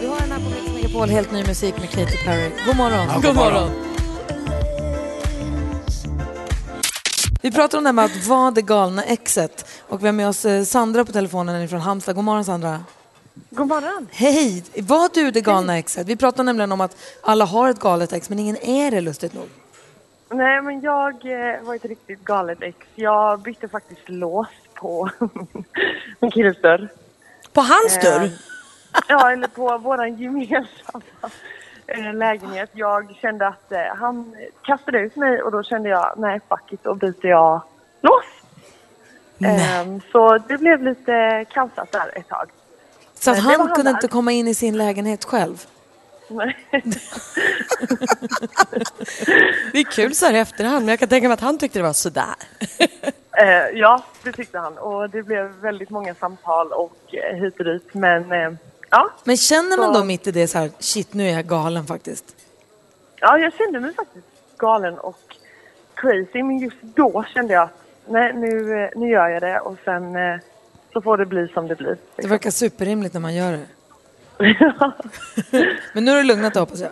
Du 0.01 0.07
har 0.07 0.19
den 0.19 0.31
här 0.31 0.39
på 0.39 0.49
Mix 0.49 0.73
Megapol, 0.73 1.09
helt 1.09 1.31
ny 1.31 1.43
musik 1.43 1.75
med 1.79 1.89
Katy 1.89 2.17
Perry. 2.25 2.49
God 2.65 2.75
morgon. 2.77 3.07
Ja, 3.07 3.19
god 3.23 3.35
morgon. 3.35 3.92
Vi 7.43 7.51
pratar 7.51 7.77
om 7.77 7.83
det 7.83 7.87
här 7.87 7.93
med 7.93 8.05
att 8.05 8.27
vara 8.27 8.51
det 8.51 8.61
galna 8.61 9.03
exet. 9.03 9.81
Och 9.87 10.03
vi 10.03 10.05
har 10.05 10.13
med 10.13 10.27
oss 10.27 10.45
eh, 10.45 10.63
Sandra 10.63 11.05
på 11.05 11.11
telefonen 11.11 11.69
från 11.69 11.79
Halmstad. 11.81 12.15
God 12.15 12.23
morgon 12.23 12.45
Sandra. 12.45 12.83
God 13.49 13.67
morgon. 13.67 14.07
Hej! 14.11 14.63
Var 14.77 15.09
du 15.13 15.31
det 15.31 15.41
galna 15.41 15.77
exet? 15.77 16.07
Vi 16.07 16.15
pratar 16.15 16.43
nämligen 16.43 16.71
om 16.71 16.81
att 16.81 16.97
alla 17.21 17.45
har 17.45 17.69
ett 17.69 17.79
galet 17.79 18.13
ex 18.13 18.29
men 18.29 18.39
ingen 18.39 18.57
är 18.57 18.91
det 18.91 19.01
lustigt 19.01 19.33
nog. 19.33 19.49
Nej, 20.29 20.61
men 20.61 20.81
jag 20.81 21.13
eh, 21.13 21.61
var 21.63 21.75
ett 21.75 21.85
riktigt 21.85 22.23
galet 22.23 22.61
ex. 22.61 22.77
Jag 22.95 23.39
bytte 23.41 23.67
faktiskt 23.67 24.09
lås 24.09 24.47
på 24.73 25.09
min 26.19 26.31
killes 26.31 26.61
dörr. 26.61 26.89
På 27.53 27.61
hans 27.61 27.97
Eh, 27.97 28.03
dörr? 28.03 28.29
Ja, 29.07 29.31
eller 29.31 29.47
på 29.47 29.77
vår 29.77 30.05
gemensamma 30.07 31.29
lägenhet. 32.13 32.69
Jag 32.73 33.15
kände 33.21 33.47
att 33.47 33.71
eh, 33.71 33.79
han 33.99 34.35
kastade 34.61 34.99
ut 34.99 35.15
mig 35.15 35.41
och 35.41 35.51
då 35.51 35.63
kände 35.63 35.89
jag, 35.89 36.13
nej 36.17 36.39
fuck 36.49 36.73
it, 36.73 36.83
då 36.83 36.95
byter 36.95 37.25
jag 37.27 37.61
lås. 38.01 38.23
Ehm, 39.45 40.01
så 40.11 40.37
det 40.37 40.57
blev 40.57 40.83
lite 40.83 41.45
kaosat 41.49 41.91
där 41.91 42.17
ett 42.17 42.27
tag. 42.29 42.49
Så 43.13 43.31
att 43.31 43.37
Eh, 43.37 43.43
han 43.43 43.59
han 43.59 43.67
kunde 43.75 43.91
där. 43.91 43.97
inte 43.97 44.07
komma 44.07 44.31
in 44.31 44.47
i 44.47 44.53
sin 44.55 44.77
lägenhet 44.77 45.25
själv. 45.25 45.65
Nej. 46.29 46.55
Det 49.71 49.79
är 49.79 49.91
kul 49.91 50.15
så 50.15 50.25
här 50.25 50.33
i 50.33 50.37
efterhand, 50.39 50.79
men 50.79 50.87
jag 50.87 50.99
kan 50.99 51.09
tänka 51.09 51.27
mig 51.27 51.33
att 51.33 51.41
han 51.41 51.57
tyckte 51.57 51.79
det 51.79 51.83
var 51.83 51.93
sådär. 51.93 52.35
Eh, 53.37 53.67
ja, 53.79 54.03
det 54.23 54.31
tyckte 54.31 54.59
han. 54.59 54.77
Och 54.77 55.09
det 55.09 55.23
blev 55.23 55.45
väldigt 55.45 55.89
många 55.89 56.15
samtal 56.15 56.71
och 56.71 56.97
eh, 57.15 57.35
hit 57.35 57.59
och 57.59 57.65
dit. 57.65 57.93
Men 57.93 58.31
eh, 58.31 58.51
ja, 58.93 59.09
Men 59.23 59.37
känner 59.37 59.77
man 59.77 59.93
Så- 59.93 59.99
då 59.99 60.05
mitt 60.05 60.27
i 60.27 60.31
det 60.31 60.47
så 60.47 60.57
här, 60.57 60.71
shit 60.79 61.13
nu 61.13 61.27
är 61.29 61.33
jag 61.33 61.45
galen 61.45 61.85
faktiskt? 61.85 62.35
Ja, 63.19 63.37
jag 63.37 63.53
kände 63.53 63.79
mig 63.79 63.93
faktiskt 63.93 64.25
galen 64.57 64.99
och 64.99 65.35
crazy. 65.93 66.43
Men 66.43 66.57
just 66.59 66.81
då 66.81 67.23
kände 67.33 67.53
jag 67.53 67.63
att 67.63 67.83
nej, 68.07 68.33
nu, 68.33 68.83
eh, 68.83 68.89
nu 68.95 69.09
gör 69.09 69.27
jag 69.29 69.41
det 69.41 69.59
och 69.59 69.77
sen 69.85 70.15
eh, 70.15 70.39
så 70.93 71.01
får 71.01 71.17
det 71.17 71.25
bli 71.25 71.47
som 71.47 71.67
det 71.67 71.75
blir. 71.75 71.97
Det 72.15 72.27
verkar 72.27 72.51
superrimligt 72.51 73.13
när 73.13 73.21
man 73.21 73.35
gör 73.35 73.51
det. 73.51 73.65
Men 75.93 76.05
nu 76.05 76.11
har 76.11 76.17
du 76.17 76.23
lugnat 76.23 76.53
dig 76.53 76.59
hoppas 76.59 76.79
jag. 76.79 76.91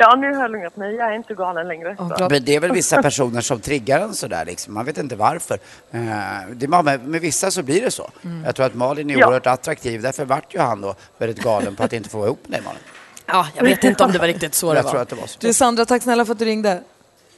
Ja, 0.00 0.16
nu 0.16 0.34
har 0.34 0.42
jag 0.42 0.50
lugnat 0.50 0.76
mig. 0.76 0.94
Jag 0.94 1.08
är 1.10 1.16
inte 1.16 1.34
galen 1.34 1.68
längre. 1.68 1.94
Bra. 1.94 2.28
Men 2.30 2.44
det 2.44 2.56
är 2.56 2.60
väl 2.60 2.72
vissa 2.72 3.02
personer 3.02 3.40
som 3.40 3.60
triggar 3.60 4.00
en 4.00 4.14
sådär 4.14 4.44
liksom. 4.44 4.74
Man 4.74 4.84
vet 4.84 4.98
inte 4.98 5.16
varför. 5.16 5.54
Eh, 5.90 6.00
det, 6.52 6.66
är- 6.66 6.82
med, 6.82 7.08
med 7.08 7.20
vissa 7.20 7.50
så 7.50 7.62
blir 7.62 7.80
det 7.82 7.90
så. 7.90 8.10
Jag 8.44 8.54
tror 8.56 8.66
att 8.66 8.74
Malin 8.74 9.10
är 9.10 9.18
Ja. 9.18 9.26
oerhört 9.26 9.46
attraktiv. 9.46 10.02
Därför 10.02 10.24
vart 10.24 10.54
ju 10.54 10.58
han 10.58 10.80
då 10.80 10.94
väldigt 11.18 11.42
galen 11.44 11.76
på 11.76 11.82
att 11.82 11.92
inte 11.92 12.08
få 12.08 12.18
vara 12.18 12.26
ihop 12.26 12.40
med 12.48 12.58
dig 12.58 12.64
Malin. 12.64 12.80
Ja, 13.26 13.46
jag 13.56 13.64
vet 13.64 13.84
inte 13.84 14.04
om 14.04 14.12
det 14.12 14.18
var 14.18 14.26
riktigt 14.26 14.54
så 14.54 14.70
det 14.72 14.76
Jag 14.78 14.84
tror 14.84 14.94
var. 14.94 15.02
att 15.02 15.08
det 15.08 15.16
var 15.16 15.26
så. 15.26 15.38
Du 15.40 15.52
Sandra, 15.52 15.84
tack 15.84 16.02
snälla 16.02 16.24
för 16.24 16.32
att 16.32 16.38
du 16.38 16.44
ringde. 16.44 16.82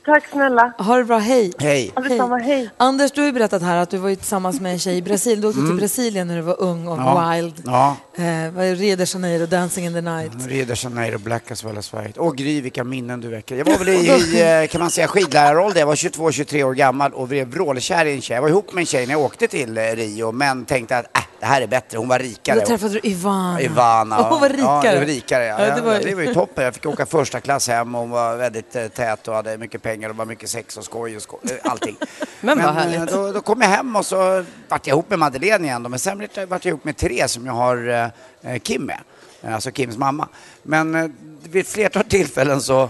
Tack 0.07 0.29
snälla. 0.33 0.73
Ha 0.79 0.97
det 0.97 1.05
bra, 1.05 1.19
hej. 1.19 1.53
Hej. 1.59 1.93
Detsamma. 2.09 2.37
Hej. 2.39 2.71
Anders, 2.77 3.13
du 3.13 3.21
har 3.21 3.27
ju 3.27 3.33
berättat 3.33 3.63
här 3.63 3.77
att 3.77 3.91
du 3.91 3.97
var 3.99 4.09
ju 4.09 4.17
tillsammans 4.17 4.61
med 4.61 4.73
en 4.73 4.79
tjej 4.79 4.97
i 4.97 5.03
Brasilien. 5.03 5.41
Du 5.41 5.49
åkte 5.49 5.61
till 5.61 5.77
Brasilien 5.77 6.27
när 6.27 6.37
du 6.37 6.43
var 6.43 6.61
ung 6.63 6.87
och 6.89 6.95
Mm. 6.99 7.07
Ja. 7.07 7.31
wild. 7.35 7.63
Ja. 7.67 7.97
Eh, 8.15 8.77
Rio 8.77 8.97
de 8.97 9.05
Janeiro, 9.05 9.47
Dancing 9.47 9.87
in 9.87 9.93
the 9.95 10.01
night. 10.01 10.33
Rio 10.47 10.65
de 10.65 10.75
Janeiro, 10.75 11.19
Black 11.19 11.51
as 11.51 11.65
well 11.65 11.79
as 11.79 11.95
white. 11.95 12.21
Åh 12.21 12.33
Gry, 12.35 12.61
vilka 12.61 12.85
minnen 12.85 13.21
du 13.21 13.29
väcker. 13.29 13.57
Jag 13.57 13.65
var 13.65 13.79
väl 13.79 13.89
i, 13.89 13.93
i 14.37 14.63
eh, 14.63 14.69
kan 14.69 14.81
man 14.81 14.91
säga, 14.91 15.09
skidlärarroll 15.09 15.73
där. 15.73 15.81
Jag 15.81 15.87
var 15.87 15.95
22-23 15.95 16.63
år 16.65 16.75
gammal 16.75 17.13
och 17.15 17.29
blev 17.29 17.49
vrålkär 17.49 18.05
i 18.07 18.15
en 18.15 18.21
tjej. 18.21 18.35
Jag 18.35 18.43
var 18.43 18.49
ihop 18.49 18.73
med 18.73 18.81
en 18.83 18.87
tjej 18.87 19.07
när 19.07 19.15
jag 19.15 19.21
åkte 19.23 19.49
till 19.49 19.79
eh, 19.79 19.83
Rio, 19.83 20.33
men 20.33 20.65
tänkte 20.65 20.99
att 20.99 21.17
äh, 21.17 21.23
det 21.41 21.47
här 21.47 21.63
är 21.63 21.67
bättre. 21.67 21.99
Hon 21.99 22.09
var 22.09 22.19
rikare. 22.19 22.61
Då 22.61 22.67
träffade 22.67 22.93
du 22.95 23.01
Ivana. 23.03 23.61
Ivana. 23.61 24.19
Och 24.19 24.25
hon 24.25 24.41
var 24.41 24.49
rikare. 24.49 24.87
Ja, 24.87 24.93
det 24.93 24.99
var 24.99 25.07
rikare. 25.07 25.45
Ja. 25.45 25.67
Ja, 25.67 25.75
det 25.75 25.81
var- 25.83 25.99
det 26.05 26.15
var 26.15 26.23
ju 26.23 26.35
toppen. 26.35 26.65
Jag 26.65 26.75
fick 26.75 26.87
åka 26.87 27.07
första 27.07 27.41
klass 27.41 27.69
hem 27.69 27.95
och 27.95 28.01
hon 28.01 28.11
var 28.11 28.37
väldigt 28.37 28.77
eh, 28.77 28.87
tät 28.87 29.29
och 29.29 29.35
hade 29.35 29.59
mycket 29.59 29.83
pengar 29.83 29.92
och 30.01 30.17
var 30.17 30.25
mycket 30.25 30.51
sex 30.51 30.77
och 30.77 30.85
skoj 30.85 31.17
och 31.17 31.23
skoj, 31.23 31.41
eh, 31.45 31.71
allting. 31.71 31.97
Men 32.41 32.59
vad 32.59 32.95
eh. 32.95 33.05
Då, 33.05 33.33
då 33.33 33.41
kom 33.41 33.61
jag 33.61 33.69
hem 33.69 33.97
och 33.97 34.07
så 34.07 34.45
vart 34.69 34.87
jag 34.87 34.95
ihop 34.95 35.11
med 35.11 35.19
Madeleine 35.19 35.65
igen 35.67 35.83
då, 35.83 35.89
men 35.89 35.99
sen 35.99 36.19
vart 36.19 36.37
jag 36.37 36.47
vart 36.47 36.65
jag 36.65 36.71
ihop 36.71 36.85
med 36.85 36.97
Therese 36.97 37.33
som 37.33 37.47
jag 37.47 37.53
har 37.53 38.11
eh, 38.43 38.59
Kim 38.59 38.83
med. 38.83 39.01
Eh, 39.43 39.55
Alltså 39.55 39.71
Kims 39.71 39.97
mamma. 39.97 40.29
Men 40.63 40.95
eh, 40.95 41.11
vid 41.43 41.61
ett 41.63 41.69
flertal 41.69 42.05
tillfällen 42.05 42.61
så 42.61 42.89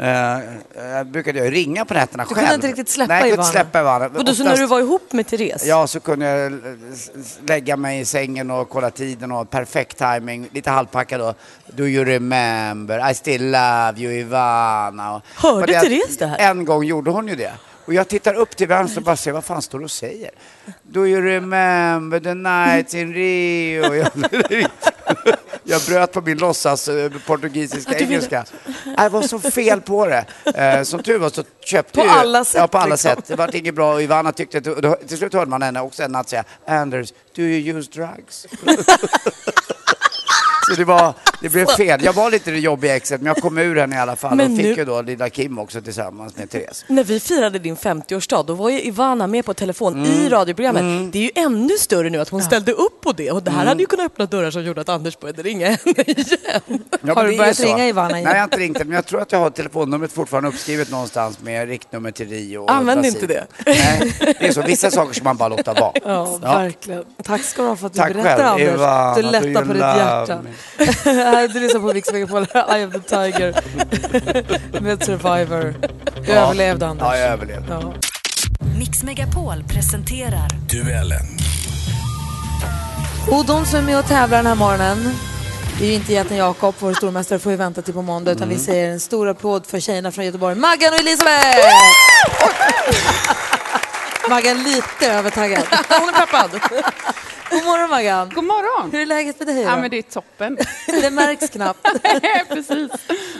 eh, 0.00 0.36
eh, 0.98 1.04
brukade 1.04 1.38
jag 1.38 1.52
ringa 1.52 1.84
på 1.84 1.94
nätterna 1.94 2.24
Du 2.28 2.34
själv. 2.34 2.38
kunde 2.46 2.54
inte 2.54 2.66
riktigt 2.66 2.88
släppa 2.88 3.12
Nej, 3.14 3.18
jag 3.20 3.28
kunde 3.28 3.34
Ivana. 3.34 3.50
släppa 3.52 3.80
Ivana. 3.80 4.06
Och 4.06 4.24
då 4.24 4.34
så 4.34 4.44
när 4.44 4.56
du 4.56 4.66
var 4.66 4.80
ihop 4.80 5.12
med 5.12 5.26
Therese? 5.26 5.64
Ja, 5.66 5.86
så 5.86 6.00
kunde 6.00 6.26
jag 6.26 6.52
eh, 6.52 6.58
lägga 7.46 7.76
mig 7.76 8.00
i 8.00 8.04
sängen 8.04 8.50
och 8.50 8.68
kolla 8.68 8.90
tiden 8.90 9.32
och 9.32 9.50
perfekt 9.50 9.98
timing, 9.98 10.48
lite 10.52 10.70
halvpackad 10.70 11.20
då. 11.20 11.34
Do 11.66 11.86
you 11.86 12.04
remember? 12.04 13.10
I 13.10 13.14
still 13.14 13.44
love 13.50 13.94
you 13.96 14.12
Ivana. 14.12 15.14
Och- 15.14 15.22
Hörde 15.36 15.60
och 15.60 15.66
det- 15.66 15.80
Therese 15.80 16.16
det 16.18 16.26
här? 16.26 16.50
En 16.50 16.64
gång 16.64 16.84
gjorde 16.84 17.10
hon 17.10 17.28
ju 17.28 17.36
det. 17.36 17.52
Och 17.86 17.94
jag 17.94 18.08
tittar 18.08 18.34
upp 18.34 18.56
till 18.56 18.68
vänster 18.68 19.00
och 19.00 19.04
bara 19.04 19.16
ser 19.16 19.32
vad 19.32 19.44
fan 19.44 19.62
står 19.62 19.78
du 19.78 19.84
och 19.84 19.90
säger? 19.90 20.30
Do 20.82 21.06
you 21.06 21.22
remember 21.22 22.20
the 22.20 22.34
night 22.34 22.94
in 22.94 23.12
Rio? 23.14 23.84
Jag, 25.70 25.82
bröt 25.88 26.12
på 26.12 26.20
min 26.20 26.38
låtsas 26.38 26.88
eh, 26.88 27.10
portugisiska 27.26 27.98
engelska. 27.98 28.44
Det 28.96 29.08
var 29.08 29.22
så 29.22 29.38
fel 29.38 29.80
på 29.80 30.06
det. 30.06 30.24
Eh, 30.54 30.82
Som 30.82 31.02
tur 31.02 31.18
var 31.18 31.30
så 31.30 31.44
köpte 31.64 31.98
På 32.00 32.04
ju... 32.04 32.10
alla 32.10 32.44
sätt, 32.44 32.60
Ja, 32.60 32.66
på 32.68 32.78
alla 32.78 32.90
liksom. 32.94 33.10
sätt. 33.16 33.24
Det 33.26 33.36
var 33.36 33.56
inget 33.56 33.74
bra 33.74 33.94
och 33.94 34.02
Ivana 34.02 34.32
tyckte 34.32 34.58
att, 34.58 34.66
och 34.66 34.82
då, 34.82 34.94
till 35.08 35.18
slut 35.18 35.34
hörde 35.34 35.50
man 35.50 35.62
henne 35.62 35.80
också 35.80 36.02
en 36.02 36.12
natt 36.12 36.28
säga 36.28 36.44
Anders, 36.66 37.12
do 37.36 37.42
you 37.42 37.76
use 37.78 37.90
drugs? 37.90 38.46
Så 40.68 40.76
det, 40.76 40.84
var, 40.84 41.14
det 41.40 41.48
blev 41.48 41.66
fel. 41.66 42.00
Jag 42.04 42.12
var 42.12 42.30
lite 42.30 42.50
det 42.50 42.58
jobbiga 42.58 42.96
exet, 42.96 43.20
men 43.20 43.26
jag 43.26 43.36
kom 43.36 43.58
ur 43.58 43.76
henne 43.76 43.96
i 43.96 43.98
alla 43.98 44.16
fall 44.16 44.36
Men 44.36 44.50
och 44.50 44.56
fick 44.56 44.66
nu- 44.66 44.74
ju 44.74 44.84
då 44.84 45.02
lilla 45.02 45.30
Kim 45.30 45.58
också 45.58 45.80
tillsammans 45.80 46.36
med 46.36 46.50
Therese. 46.50 46.84
När 46.88 47.04
vi 47.04 47.20
firade 47.20 47.58
din 47.58 47.76
50-årsdag, 47.76 48.42
då 48.46 48.54
var 48.54 48.70
ju 48.70 48.80
Ivana 48.82 49.26
med 49.26 49.44
på 49.44 49.54
telefon 49.54 50.06
i 50.06 50.08
Mm. 50.18 50.30
radioprogrammet. 50.30 51.12
Det 51.12 51.18
är 51.18 51.22
ju 51.22 51.30
ännu 51.34 51.78
större 51.78 52.10
nu 52.10 52.18
att 52.20 52.28
hon 52.28 52.42
ställde 52.42 52.72
upp 52.72 53.00
på 53.00 53.12
det 53.12 53.30
och 53.30 53.42
det 53.42 53.50
här 53.50 53.66
hade 53.66 53.80
ju 53.80 53.86
kunnat 53.86 54.06
öppna 54.06 54.26
dörrar 54.26 54.50
som 54.50 54.64
gjorde 54.64 54.80
att 54.80 54.88
Anders 54.88 55.18
började 55.18 55.42
ringa 55.42 55.66
henne 55.66 55.78
igen. 56.06 56.82
Ja, 57.02 57.14
Har 57.14 57.24
du 57.24 57.36
börjat 57.38 57.60
ringa 57.60 57.86
Ivana 57.88 58.10
igen? 58.18 58.24
Nej, 58.24 58.32
jag 58.32 58.40
har 58.40 58.44
inte 58.44 58.56
ringt 58.56 58.78
henne, 58.78 58.88
men 58.88 58.94
jag 58.94 59.06
tror 59.06 59.20
att 59.22 59.32
jag 59.32 59.38
har 59.38 59.50
telefonnumret 59.50 60.12
fortfarande 60.12 60.48
uppskrivet 60.48 60.90
någonstans 60.90 61.38
med 61.42 61.68
riktnummer 61.68 62.10
till 62.10 62.28
Rio 62.28 62.58
och 62.58 62.70
Använd 62.72 63.00
Brasilien. 63.02 63.22
inte 63.22 63.34
det. 63.66 63.74
Nej, 64.00 64.12
det 64.40 64.46
är 64.48 64.52
så. 64.52 64.62
Vissa 64.62 64.90
saker 64.90 65.14
ska 65.14 65.24
man 65.24 65.36
bara 65.36 65.48
låta 65.48 65.74
vara. 65.74 65.92
Ja, 66.04 66.36
verkligen. 66.36 67.04
Tack 67.24 67.42
ska 67.42 67.62
du 67.62 67.68
ha 67.68 67.76
för 67.76 67.86
att 67.86 67.92
du 67.92 67.98
Tack 67.98 68.12
berättar 68.12 68.36
själv, 68.36 68.48
Anders. 68.48 68.74
Ivana, 68.74 69.14
du 69.14 69.22
lättar 69.22 69.64
på 69.64 69.72
ditt 69.72 69.82
hjärta. 69.82 70.42
Här, 71.30 71.48
du 71.48 71.60
lyssnar 71.60 71.80
på 71.80 71.86
Mix 71.86 72.12
Megapol, 72.12 72.42
Eye 72.54 72.86
of 72.86 72.92
the 72.92 73.00
Tiger 73.00 73.54
med 74.80 75.04
Survivor. 75.04 75.74
Du 76.26 76.32
överlevde 76.32 76.86
Anders. 76.86 77.06
Ja, 77.06 77.16
jag 77.16 77.28
överlevde. 77.28 77.72
Ja. 77.72 77.92
Mix 78.78 79.02
Megapol 79.02 79.64
presenterar 79.68 80.48
Duellen. 80.68 81.26
Och 83.30 83.44
de 83.46 83.66
som 83.66 83.78
är 83.78 83.82
med 83.82 83.98
och 83.98 84.06
tävlar 84.06 84.38
den 84.38 84.46
här 84.46 84.54
morgonen 84.54 85.10
det 85.78 85.84
är 85.86 85.88
ju 85.88 85.94
inte 85.94 86.12
jätten 86.12 86.36
Jakob, 86.36 86.74
vår 86.78 86.94
stormästare, 86.94 87.38
får 87.38 87.52
ju 87.52 87.58
vänta 87.58 87.82
till 87.82 87.94
på 87.94 88.02
måndag 88.02 88.32
utan 88.32 88.48
vi 88.48 88.58
säger 88.58 88.90
en 88.90 89.00
stor 89.00 89.28
applåd 89.28 89.66
för 89.66 89.80
tjejerna 89.80 90.12
från 90.12 90.24
Göteborg, 90.24 90.54
Maggan 90.54 90.92
och 90.92 91.00
Elisabeth! 91.00 91.58
Maggan 94.28 94.62
lite 94.62 95.12
övertaggad. 95.12 95.62
Hon 95.88 96.08
är 96.08 96.12
peppad. 96.12 96.50
God 97.50 97.64
morgon 97.64 97.90
Maggan! 97.90 98.28
God 98.34 98.44
morgon! 98.44 98.90
Hur 98.92 99.00
är 99.00 99.06
läget 99.06 99.38
med 99.38 99.48
dig 99.48 99.56
då? 99.56 99.62
Ja, 99.70 99.76
men 99.76 99.90
det 99.90 99.98
är 99.98 100.02
toppen. 100.02 100.58
Det 100.86 101.10
märks 101.10 101.48
knappt. 101.48 101.86
Precis. 102.48 102.90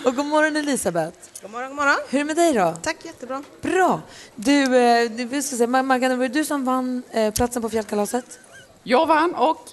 Och 0.04 0.16
god 0.16 0.26
morgon 0.26 0.56
Elisabeth! 0.56 1.16
God 1.42 1.50
morgon, 1.50 1.68
god 1.68 1.76
morgon. 1.76 1.96
Hur 2.08 2.18
är 2.20 2.24
det 2.24 2.26
med 2.26 2.36
dig 2.36 2.52
då? 2.52 2.74
Tack, 2.82 2.96
jättebra. 3.04 3.42
Bra! 3.62 4.00
Du, 4.34 4.76
eh, 4.76 5.10
du 5.10 5.24
vi 5.24 5.42
ska 5.42 5.56
se, 5.56 5.66
Ma- 5.66 5.82
Maggan, 5.82 6.18
var 6.18 6.28
det 6.28 6.34
du 6.34 6.44
som 6.44 6.64
vann 6.64 7.02
eh, 7.10 7.34
platsen 7.34 7.62
på 7.62 7.70
fjällkalaset? 7.70 8.38
Jag 8.82 9.06
vann 9.06 9.34
och 9.34 9.68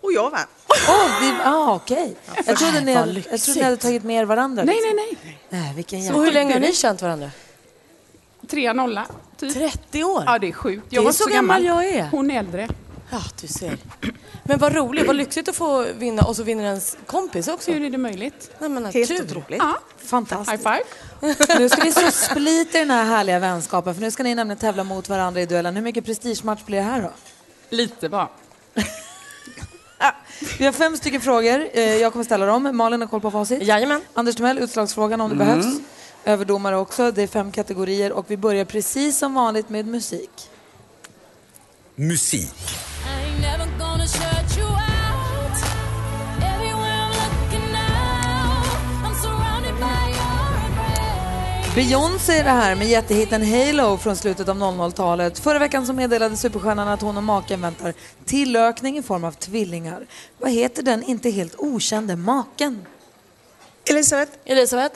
Och 0.00 0.12
jag 0.12 0.30
vann. 0.30 0.46
Åh, 0.88 1.20
vi, 1.20 1.32
ah, 1.44 1.74
okej. 1.74 2.16
Jag 2.46 2.56
trodde 2.58 2.80
ni, 2.80 2.94
hade- 2.94 3.22
jag 3.30 3.40
trodde 3.40 3.60
ni 3.60 3.64
hade 3.64 3.76
tagit 3.76 4.02
med 4.04 4.20
er 4.20 4.24
varandra. 4.24 4.64
nej, 4.64 4.74
liksom. 4.74 4.96
nej, 4.96 5.18
nej. 5.24 5.38
Nej, 5.48 5.74
vilken 5.76 6.00
jävla... 6.02 6.20
hur 6.22 6.32
länge 6.32 6.52
har 6.52 6.60
ni 6.60 6.72
känt 6.72 7.02
varandra? 7.02 7.30
3-0 8.46 9.00
typ. 9.36 9.54
30 9.54 10.04
år? 10.04 10.22
Ja, 10.26 10.38
det 10.38 10.48
är 10.48 10.52
sjukt. 10.52 10.82
Det 10.90 10.94
är 10.96 10.98
Jag 10.98 11.04
var 11.04 11.12
så 11.12 11.24
så 11.24 11.30
gammal 11.30 11.62
gammal. 11.62 11.84
jag 11.84 11.94
är. 11.98 12.08
Hon 12.10 12.30
är 12.30 12.38
äldre. 12.38 12.68
Ja, 13.10 13.20
du 13.40 13.46
ser. 13.48 13.78
Men 14.44 14.58
vad 14.58 14.74
roligt, 14.74 15.06
vad 15.06 15.16
lyxigt 15.16 15.48
att 15.48 15.56
få 15.56 15.82
vinna 15.98 16.22
och 16.22 16.36
så 16.36 16.42
vinner 16.42 16.64
ens 16.64 16.96
kompis 17.06 17.48
också. 17.48 17.70
Hur 17.72 17.82
är 17.84 17.90
det 17.90 17.98
möjligt? 17.98 18.50
Nej, 18.58 18.68
men 18.70 18.84
Helt 18.84 19.08
tur. 19.08 19.22
otroligt. 19.24 19.58
Ja, 19.58 19.78
Fantastiskt. 19.98 20.66
high 20.66 20.78
five. 21.20 21.34
Nu 21.58 21.68
ska 21.68 21.82
vi 21.82 21.92
så 21.92 22.10
splita 22.10 22.78
den 22.78 22.90
här 22.90 23.04
härliga 23.04 23.38
vänskapen 23.38 23.94
för 23.94 24.00
nu 24.02 24.10
ska 24.10 24.22
ni 24.22 24.34
nämligen 24.34 24.58
tävla 24.58 24.84
mot 24.84 25.08
varandra 25.08 25.40
i 25.40 25.46
duellen. 25.46 25.76
Hur 25.76 25.82
mycket 25.82 26.04
prestigematch 26.04 26.64
blir 26.64 26.78
det 26.78 26.84
här 26.84 27.02
då? 27.02 27.10
Lite 27.70 28.08
bara. 28.08 28.28
Vi 30.58 30.64
har 30.64 30.72
fem 30.72 30.96
stycken 30.96 31.20
frågor. 31.20 31.68
Eh, 31.72 31.96
Jag 31.96 32.12
kommer 32.12 32.24
ställa 32.24 32.46
dem. 32.46 32.76
Malin 32.76 33.00
har 33.00 33.08
koll 33.08 33.20
på 33.20 33.30
facit. 33.30 33.62
Jajamän. 33.62 34.00
Anders 34.14 34.36
Timell, 34.36 34.58
utslagsfrågan 34.58 35.20
om 35.20 35.30
det 35.38 35.44
Mm. 35.44 35.46
behövs. 35.60 35.76
Överdomare 36.24 36.76
också. 36.76 37.10
Det 37.10 37.22
är 37.22 37.26
fem 37.26 37.52
kategorier 37.52 38.12
och 38.12 38.24
vi 38.28 38.36
börjar 38.36 38.64
precis 38.64 39.18
som 39.18 39.34
vanligt 39.34 39.68
med 39.68 39.86
musik. 39.86 40.49
Musik. 42.00 42.52
Beyoncé 51.74 52.32
är 52.32 52.44
det 52.44 52.50
här 52.50 52.74
med 52.74 52.88
jättehitten 52.88 53.42
Halo 53.46 53.96
från 53.96 54.16
slutet 54.16 54.48
av 54.48 54.56
00-talet. 54.56 55.38
Förra 55.38 55.58
veckan 55.58 55.86
så 55.86 55.92
meddelade 55.92 56.36
superstjärnan 56.36 56.88
att 56.88 57.00
hon 57.02 57.16
och 57.16 57.22
maken 57.22 57.60
väntar 57.60 57.94
tillökning 58.24 58.98
i 58.98 59.02
form 59.02 59.24
av 59.24 59.32
tvillingar. 59.32 60.06
Vad 60.38 60.50
heter 60.50 60.82
den 60.82 61.02
inte 61.02 61.30
helt 61.30 61.54
okände 61.58 62.16
maken? 62.16 62.86
Elisabeth. 63.90 64.32
Elisabeth. 64.44 64.94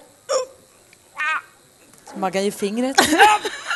Maggan 2.17 2.45
ger 2.45 2.51
fingret. 2.51 2.97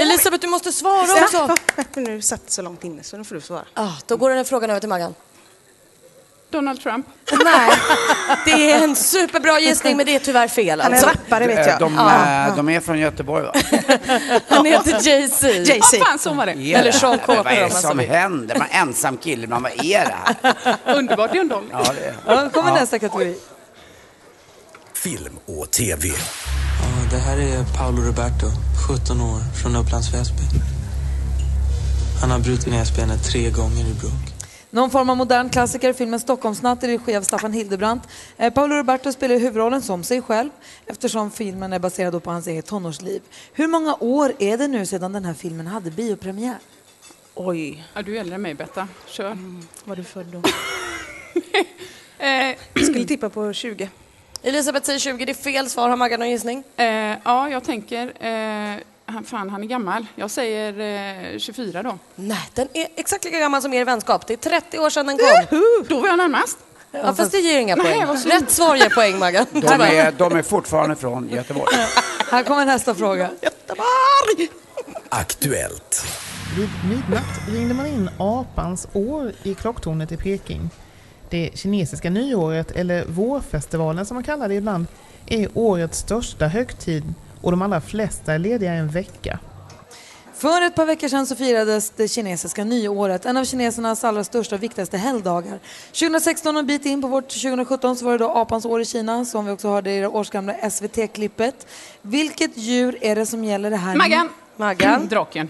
Elisabeth, 0.00 0.40
du 0.40 0.46
måste 0.48 0.72
svara 0.72 1.24
också. 1.24 1.54
Nu 1.94 2.22
satt 2.22 2.50
så 2.50 2.62
långt 2.62 2.84
inne 2.84 3.02
så 3.02 3.16
nu 3.16 3.24
får 3.24 3.34
du 3.34 3.40
svara. 3.40 3.64
Ah, 3.74 3.90
då 4.06 4.16
går 4.16 4.28
den 4.28 4.36
här 4.38 4.44
frågan 4.44 4.70
över 4.70 4.80
till 4.80 4.88
Maggan. 4.88 5.14
Donald 6.50 6.80
Trump. 6.82 7.06
Nej, 7.44 7.70
det 8.44 8.70
är 8.72 8.84
en 8.84 8.96
superbra 8.96 9.60
gissning 9.60 9.96
men 9.96 10.06
det 10.06 10.14
är 10.14 10.18
tyvärr 10.18 10.48
fel 10.48 10.80
Han 10.80 10.92
är 10.92 10.96
alltså. 10.96 11.10
rappare 11.10 11.46
vet 11.46 11.58
Eh, 11.58 11.66
jag. 11.66 11.78
De, 11.78 11.98
eh, 11.98 12.56
de 12.56 12.68
är 12.68 12.80
från 12.80 12.98
Göteborg 12.98 13.44
va? 13.44 13.52
Han 14.48 14.64
heter 14.66 15.08
Jay-Z. 15.08 15.48
Jay-Z. 15.48 15.96
Ja, 15.96 16.04
fan 16.04 16.18
så 16.18 16.32
var 16.32 16.46
det. 16.46 16.52
Är 16.52 16.78
Eller 16.78 16.92
Sean? 16.92 17.18
Carter 17.18 17.42
Vad 17.44 17.52
är 17.52 17.56
det 17.56 17.72
man 17.72 17.82
som 17.82 17.98
händer? 17.98 18.58
Man 18.58 18.66
är 18.70 18.80
ensam 18.80 19.16
kille 19.16 19.44
ibland. 19.44 19.62
Vad 19.62 19.72
är 19.84 20.04
det 20.04 20.14
här? 20.42 20.76
Underbart. 20.96 21.30
Ja, 21.34 21.44
det 21.94 22.04
är. 22.04 22.14
Ja, 22.26 22.50
kommer 22.50 22.72
nästa 22.72 22.98
kategori. 22.98 23.36
Film 24.94 25.38
och 25.46 25.70
TV. 25.70 26.08
Det 27.12 27.18
här 27.18 27.36
är 27.38 27.64
Paolo 27.76 28.02
Roberto, 28.02 28.46
17 28.88 29.20
år, 29.20 29.40
från 29.62 29.76
Upplands 29.76 30.14
Väsby. 30.14 30.42
Han 32.20 32.30
har 32.30 32.38
brutit 32.38 32.66
näsbenet 32.66 33.24
tre 33.24 33.50
gånger 33.50 33.80
i 33.90 33.94
bråk. 34.00 34.22
Någon 34.70 34.90
form 34.90 35.10
av 35.10 35.16
modern 35.16 35.48
klassiker, 35.50 35.92
filmen 35.92 36.20
Stockholmsnatt 36.20 36.84
i 36.84 36.86
regi 36.88 37.16
av 37.16 37.22
Staffan 37.22 37.52
Hildebrandt. 37.52 38.08
Eh, 38.36 38.52
Paolo 38.52 38.74
Roberto 38.74 39.12
spelar 39.12 39.34
huvudrollen 39.38 39.82
som 39.82 40.04
sig 40.04 40.22
själv 40.22 40.50
eftersom 40.86 41.30
filmen 41.30 41.72
är 41.72 41.78
baserad 41.78 42.22
på 42.22 42.30
hans 42.30 42.46
eget 42.46 42.66
tonårsliv. 42.66 43.22
Hur 43.52 43.66
många 43.66 43.96
år 44.00 44.32
är 44.38 44.58
det 44.58 44.68
nu 44.68 44.86
sedan 44.86 45.12
den 45.12 45.24
här 45.24 45.34
filmen 45.34 45.66
hade 45.66 45.90
biopremiär? 45.90 46.58
Oj, 47.34 47.84
Ja, 47.94 48.02
du 48.02 48.16
är 48.16 48.20
äldre 48.20 48.34
än 48.34 48.42
mig, 48.42 48.54
Betta. 48.54 48.88
Kör. 49.06 49.38
var 49.84 49.96
du 49.96 50.04
född 50.04 50.26
då? 50.26 50.42
Eh, 52.18 52.56
Jag 52.74 52.84
skulle 52.84 53.04
tippa 53.04 53.28
på 53.30 53.52
20. 53.52 53.90
Elisabeth 54.42 54.86
säger 54.86 54.98
20, 54.98 55.24
det 55.24 55.32
är 55.32 55.34
fel 55.34 55.70
svar. 55.70 55.88
Har 55.88 55.96
Maggan 55.96 56.20
någon 56.20 56.30
gissning? 56.30 56.64
eh, 56.76 56.86
ja, 57.24 57.48
jag 57.48 57.64
tänker... 57.64 58.12
Eh, 58.26 58.76
han, 59.06 59.24
fan, 59.24 59.50
han 59.50 59.62
är 59.62 59.66
gammal. 59.66 60.06
Jag 60.14 60.30
säger 60.30 61.32
eh, 61.34 61.38
24 61.38 61.82
då. 61.82 61.98
Nej, 62.14 62.38
den 62.54 62.68
är 62.72 62.86
exakt 62.96 63.24
lika 63.24 63.38
gammal 63.38 63.62
som 63.62 63.72
er 63.72 63.84
vänskap. 63.84 64.26
Det 64.26 64.32
är 64.32 64.36
30 64.60 64.78
år 64.78 64.90
sedan 64.90 65.06
den 65.06 65.18
kom. 65.18 65.56
Då 65.88 66.00
var 66.00 66.08
jag 66.08 66.18
närmast. 66.18 66.58
Ja, 66.90 67.14
fast 67.14 67.32
det 67.32 67.38
ger 67.38 67.58
inga 67.58 67.76
Nej, 67.76 68.06
poäng. 68.06 68.16
Rätt 68.16 68.50
svar 68.50 68.76
ger 68.76 68.88
poäng, 68.90 69.18
Maggan. 69.18 69.46
De 69.52 69.66
är, 69.66 70.12
de 70.12 70.36
är 70.36 70.42
fortfarande 70.42 70.96
från 70.96 71.28
Göteborg. 71.28 71.76
Här 72.30 72.42
kommer 72.42 72.64
nästa 72.66 72.94
fråga. 72.94 73.30
Aktuellt. 75.08 76.04
Vid 76.56 76.68
midnatt 76.90 77.48
ringde 77.48 77.74
man 77.74 77.86
in 77.86 78.10
apans 78.18 78.88
år 78.92 79.32
i 79.42 79.54
klocktornet 79.54 80.12
i 80.12 80.16
Peking. 80.16 80.70
Det 81.32 81.50
kinesiska 81.54 82.10
nyåret, 82.10 82.70
eller 82.70 83.04
vårfestivalen 83.04 84.06
som 84.06 84.14
man 84.14 84.24
kallar 84.24 84.48
det 84.48 84.54
ibland, 84.54 84.86
är 85.26 85.48
årets 85.54 85.98
största 85.98 86.46
högtid 86.46 87.14
och 87.40 87.50
de 87.50 87.62
allra 87.62 87.80
flesta 87.80 88.34
är 88.34 88.38
lediga 88.38 88.72
en 88.72 88.88
vecka. 88.88 89.38
För 90.34 90.62
ett 90.62 90.74
par 90.74 90.86
veckor 90.86 91.08
sedan 91.08 91.26
så 91.26 91.36
firades 91.36 91.90
det 91.90 92.08
kinesiska 92.08 92.64
nyåret, 92.64 93.26
en 93.26 93.36
av 93.36 93.44
kinesernas 93.44 94.04
allra 94.04 94.24
största 94.24 94.54
och 94.54 94.62
viktigaste 94.62 94.96
helgdagar. 94.96 95.58
2016 95.92 96.56
och 96.56 96.60
en 96.60 96.66
bit 96.66 96.86
in 96.86 97.02
på 97.02 97.08
vårt 97.08 97.28
2017 97.28 97.96
så 97.96 98.04
var 98.04 98.12
det 98.12 98.18
då 98.18 98.30
apans 98.30 98.64
år 98.64 98.80
i 98.80 98.84
Kina, 98.84 99.24
som 99.24 99.46
vi 99.46 99.52
också 99.52 99.68
hörde 99.68 99.92
i 99.92 100.00
det 100.00 100.08
årsgamla 100.08 100.70
SVT-klippet. 100.70 101.66
Vilket 102.02 102.56
djur 102.56 102.98
är 103.00 103.16
det 103.16 103.26
som 103.26 103.44
gäller 103.44 103.70
det 103.70 103.76
här? 103.76 103.96
Maggan! 103.96 104.28
Maggan? 104.56 105.06
Draken. 105.10 105.48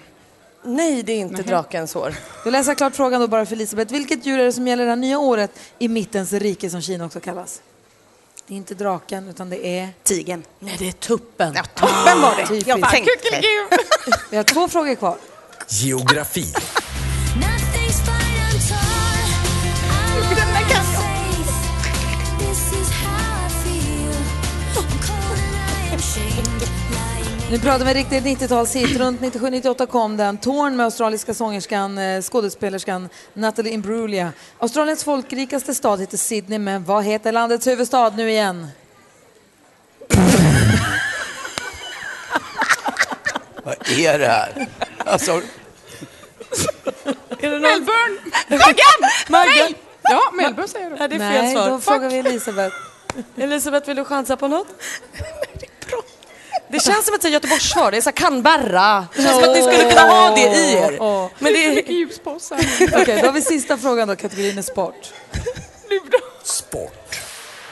Nej, 0.65 1.03
det 1.03 1.13
är 1.13 1.19
inte 1.19 1.43
drakens 1.43 1.95
hår. 1.95 2.15
Då 2.45 2.51
läser 2.51 2.71
jag 2.71 2.79
klart 2.79 2.97
frågan 2.97 3.21
då 3.21 3.29
bara 3.29 3.47
för 3.47 3.55
Elisabeth. 3.55 3.93
Vilket 3.93 4.27
djur 4.27 4.39
är 4.39 4.45
det 4.45 4.53
som 4.53 4.67
gäller 4.67 4.85
det 4.85 4.91
här 4.91 4.97
nya 4.97 5.19
året 5.19 5.51
i 5.79 5.89
mittens 5.89 6.33
rike 6.33 6.71
som 6.71 6.81
Kina 6.81 7.05
också 7.05 7.21
kallas? 7.21 7.63
Det 8.47 8.55
är 8.55 8.57
inte 8.57 8.75
draken 8.75 9.29
utan 9.29 9.51
det 9.51 9.67
är... 9.67 9.89
Tigen. 10.03 10.45
Nej, 10.59 10.77
det 10.79 10.89
är 10.89 10.93
tuppen. 10.93 11.53
Ja, 11.57 11.65
toppen 11.75 12.23
var 12.23 12.37
det. 12.37 12.47
typiskt. 12.47 12.69
Jag 12.69 12.91
tänkte. 12.91 13.43
Vi 14.31 14.37
har 14.37 14.45
två 14.45 14.69
frågor 14.69 14.95
kvar. 14.95 15.17
Geografi. 15.69 16.47
Nu 27.53 27.59
pratar 27.59 27.85
vi 27.85 27.95
riktigt 27.95 28.25
90-talshit. 28.25 28.99
Runt 28.99 29.21
97-98 29.21 29.87
kom 29.87 30.17
den. 30.17 30.39
Torn 30.39 30.77
med 30.77 30.85
australiska 30.85 31.35
sångerskan, 31.35 31.99
eh, 31.99 32.23
skådespelerskan 32.23 33.09
Natalie 33.35 33.73
Imbruglia. 33.73 34.33
Australiens 34.59 35.05
folkrikaste 35.05 35.75
stad 35.75 36.01
heter 36.01 36.17
Sydney, 36.17 36.59
men 36.59 36.85
vad 36.85 37.05
heter 37.05 37.33
landets 37.33 37.67
huvudstad 37.67 38.11
nu 38.17 38.31
igen? 38.31 38.69
Vad 43.65 43.75
är 43.99 44.19
det 44.19 44.27
här? 44.27 44.69
Alltså, 44.99 45.41
Melbourne! 47.41 48.19
Maggan! 48.49 49.11
Maggan! 49.29 49.75
Ja, 50.03 50.21
Melbourne 50.33 50.69
säger 50.69 50.91
du. 50.91 50.97
Ja, 50.97 51.09
det 51.09 51.15
är 51.15 51.19
fel 51.19 51.43
Nej, 51.45 51.55
svar. 51.55 51.71
då 51.71 51.79
frågar 51.79 52.11
vi 52.11 52.19
Elisabeth. 52.19 52.77
Elisabeth, 53.37 53.87
vill 53.87 53.97
du 53.97 54.05
chansa 54.05 54.37
på 54.37 54.49
något? 54.49 54.69
Det 56.73 56.81
känns 56.81 57.05
som 57.07 57.15
ett 57.15 57.25
Göteborgssvar. 57.31 57.91
Det 57.91 57.97
är 57.97 58.01
så 58.01 58.09
här 58.09 58.17
Canberra. 58.17 59.07
Det 59.15 59.23
känns 59.23 59.35
som 59.35 59.51
att 59.51 59.57
ni 59.57 59.63
skulle 59.63 59.89
kunna 59.91 60.01
ha 60.01 60.35
det 60.35 60.41
i 60.41 60.75
er. 60.75 60.99
Men 61.43 61.53
det 61.53 61.65
är... 61.67 61.75
Mycket 61.75 61.91
här. 62.55 63.03
Okej, 63.03 63.19
då 63.21 63.27
har 63.29 63.33
vi 63.33 63.43
sista 63.43 63.79
frågan 63.79 64.09
då, 64.09 64.17
kategorin 64.17 64.59
är 64.59 64.63
sport. 64.63 65.13
Sport. 66.45 67.19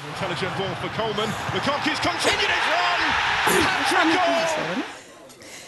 Intelligent 0.09 0.59
ball 0.59 0.77
for 0.83 0.89
Coleman. 0.97 1.29
Lukaku's 1.55 2.01
continued 2.09 2.51
his 2.57 2.67
run. 2.73 3.01
Hat-trick 3.91 4.75
goal. 4.75 5.00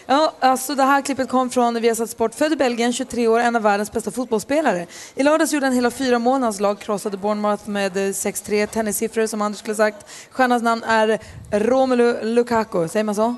Ja, 0.06 0.32
alltså 0.40 0.74
det 0.74 0.82
här 0.82 1.02
klippet 1.02 1.28
kom 1.28 1.50
från 1.50 1.80
Viasat 1.80 2.10
Sport. 2.10 2.34
Född 2.34 2.52
i 2.52 2.56
Belgien, 2.56 2.92
23 2.92 3.28
år, 3.28 3.38
en 3.38 3.56
av 3.56 3.62
världens 3.62 3.92
bästa 3.92 4.10
fotbollsspelare. 4.10 4.86
I 5.14 5.22
lördags 5.22 5.52
gjorde 5.52 5.66
han 5.66 5.74
hela 5.74 5.90
fyra 5.90 6.18
mål. 6.18 6.42
Hans 6.42 6.60
lag 6.60 6.78
krossade 6.80 7.16
Bournemouth 7.16 7.68
med 7.68 7.96
eh, 7.96 8.00
6-3. 8.00 8.66
Tennissiffror 8.66 9.26
som 9.26 9.42
Anders 9.42 9.58
skulle 9.58 9.74
sagt. 9.74 10.06
Stjärnans 10.30 10.62
namn 10.62 10.82
är 10.82 11.18
Romelu 11.50 12.22
Lukaku, 12.22 12.88
säger 12.88 13.04
man 13.04 13.14
så? 13.14 13.34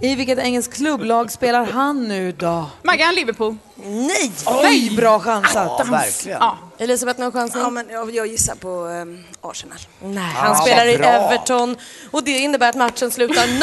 I 0.00 0.14
vilket 0.14 0.38
engelskt 0.38 0.74
klubblag 0.74 1.32
spelar 1.32 1.64
han 1.64 2.08
nu 2.08 2.32
då? 2.32 2.66
Maggan, 2.82 3.14
Liverpool. 3.14 3.56
Nej! 3.84 4.32
Oj, 4.46 4.96
bra 4.96 5.20
chansat! 5.20 5.54
ja, 5.78 5.84
verkligen. 5.90 6.38
Ja. 6.40 6.58
Elisabeth, 6.78 7.20
någon 7.20 7.32
chansning? 7.32 7.62
Ja, 7.62 7.70
men 7.70 7.86
jag, 7.90 8.14
jag 8.14 8.26
gissar 8.26 8.54
på 8.54 8.68
um, 8.68 9.24
Arsenal. 9.40 9.78
Nej, 10.02 10.24
han 10.34 10.50
Ja, 10.56 10.62
spelar 10.62 10.86
i 10.86 10.98
bra. 10.98 11.06
Everton 11.06 11.76
och 12.10 12.24
det 12.24 12.30
innebär 12.38 12.68
att 12.68 12.74
matchen 12.74 13.10
slutar 13.10 13.34
0-0. 13.46 13.56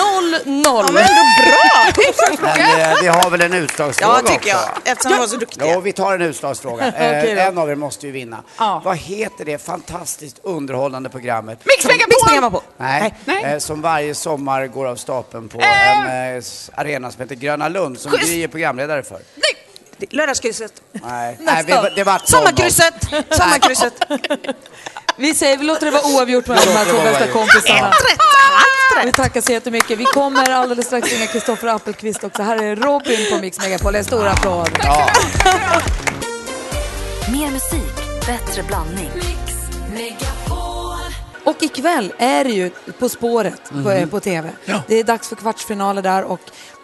Ja, 0.66 0.88
men 0.94 1.04
ändå 1.04 1.24
bra! 1.42 1.64
Men 2.42 2.82
eh, 2.92 2.98
vi 3.02 3.08
har 3.08 3.30
väl 3.30 3.42
en 3.42 3.54
utslagsfråga 3.54 4.20
Ja, 4.24 4.30
tycker 4.30 4.50
jag. 4.50 4.60
också? 4.64 4.82
Eftersom 4.86 5.12
de 5.12 5.18
var 5.20 5.28
så 5.28 5.36
duktiga. 5.38 5.68
Ja, 5.68 5.80
vi 5.80 5.94
tar 5.94 6.14
en 6.16 6.22
utslagsfråga. 6.22 6.92
Då. 6.98 7.04
Eh, 7.04 7.48
en 7.48 7.58
av 7.58 7.70
er 7.70 7.76
måste 7.76 8.06
ju 8.06 8.12
vinna. 8.12 8.44
Ja. 8.60 8.82
Vad 8.86 8.98
heter 8.98 9.46
det 9.46 9.58
fantastiskt 9.58 10.40
underhållande 10.44 11.10
programmet? 11.10 11.60
Mix 11.66 11.86
Megapol! 11.86 12.62
Nej, 12.78 13.14
Nej. 13.26 13.44
Eh, 13.44 13.58
som 13.58 13.82
varje 13.82 14.16
sommar 14.16 14.68
går 14.68 14.86
av 14.86 14.96
stapeln 14.96 15.50
på 15.50 15.60
en 15.62 16.36
eh, 16.38 16.44
arena 16.76 17.12
som 17.12 17.22
heter 17.22 17.36
Gröna 17.36 17.70
Lund 17.70 18.00
som 18.00 18.12
Schysst. 18.12 18.28
Gry 18.32 18.44
är 18.44 18.48
programledare 18.48 19.04
för. 19.04 19.18
Det- 19.36 19.57
Lördagskrysset. 20.10 20.82
Nej, 20.92 21.38
Nej 21.42 21.64
vi, 21.68 21.74
det 21.96 22.04
vart 22.04 22.28
så 22.28 22.38
Sommarkrysset! 22.38 22.94
Sommarkrysset. 23.30 23.94
Vi 25.20 25.34
säger, 25.34 25.58
vi 25.58 25.64
låter 25.64 25.86
det 25.86 25.92
vara 25.92 26.16
oavgjort 26.16 26.48
mellan 26.48 26.66
de 26.66 26.72
här 26.72 26.86
två 26.86 26.98
bästa 27.04 27.28
kompisarna. 27.28 27.80
Halvt 27.80 27.96
rätt! 28.02 29.06
Vi 29.06 29.12
tackar 29.12 29.42
så 29.42 29.52
jättemycket. 29.52 30.00
Vi 30.00 30.06
kommer 30.06 30.50
alldeles 30.50 30.86
strax 30.86 31.12
ringa 31.12 31.28
Kristoffer 31.28 31.68
Appelqvist 31.68 32.24
också. 32.24 32.44
Här 32.44 32.64
är 32.64 32.76
Robin 32.76 33.32
på 33.32 33.38
Mix 33.38 33.60
Megapol. 33.60 33.96
En 33.96 34.04
stor 34.06 34.28
applåd. 34.28 34.70
Ja. 34.84 35.10
Mer 37.32 37.52
musik, 37.52 38.26
bättre 38.28 38.64
blandning. 38.64 39.12
Och 41.48 41.64
ikväll 41.64 42.14
är 42.18 42.44
det 42.44 42.50
ju 42.50 42.70
På 43.00 43.10
spåret 43.10 43.70
på, 43.70 43.76
Mhm. 43.76 44.10
på 44.10 44.20
TV. 44.20 44.50
Det 44.88 44.96
är 45.00 45.04
dags 45.04 45.28
för 45.28 45.36
kvartsfinaler 45.36 46.02
där 46.02 46.24
och 46.24 46.40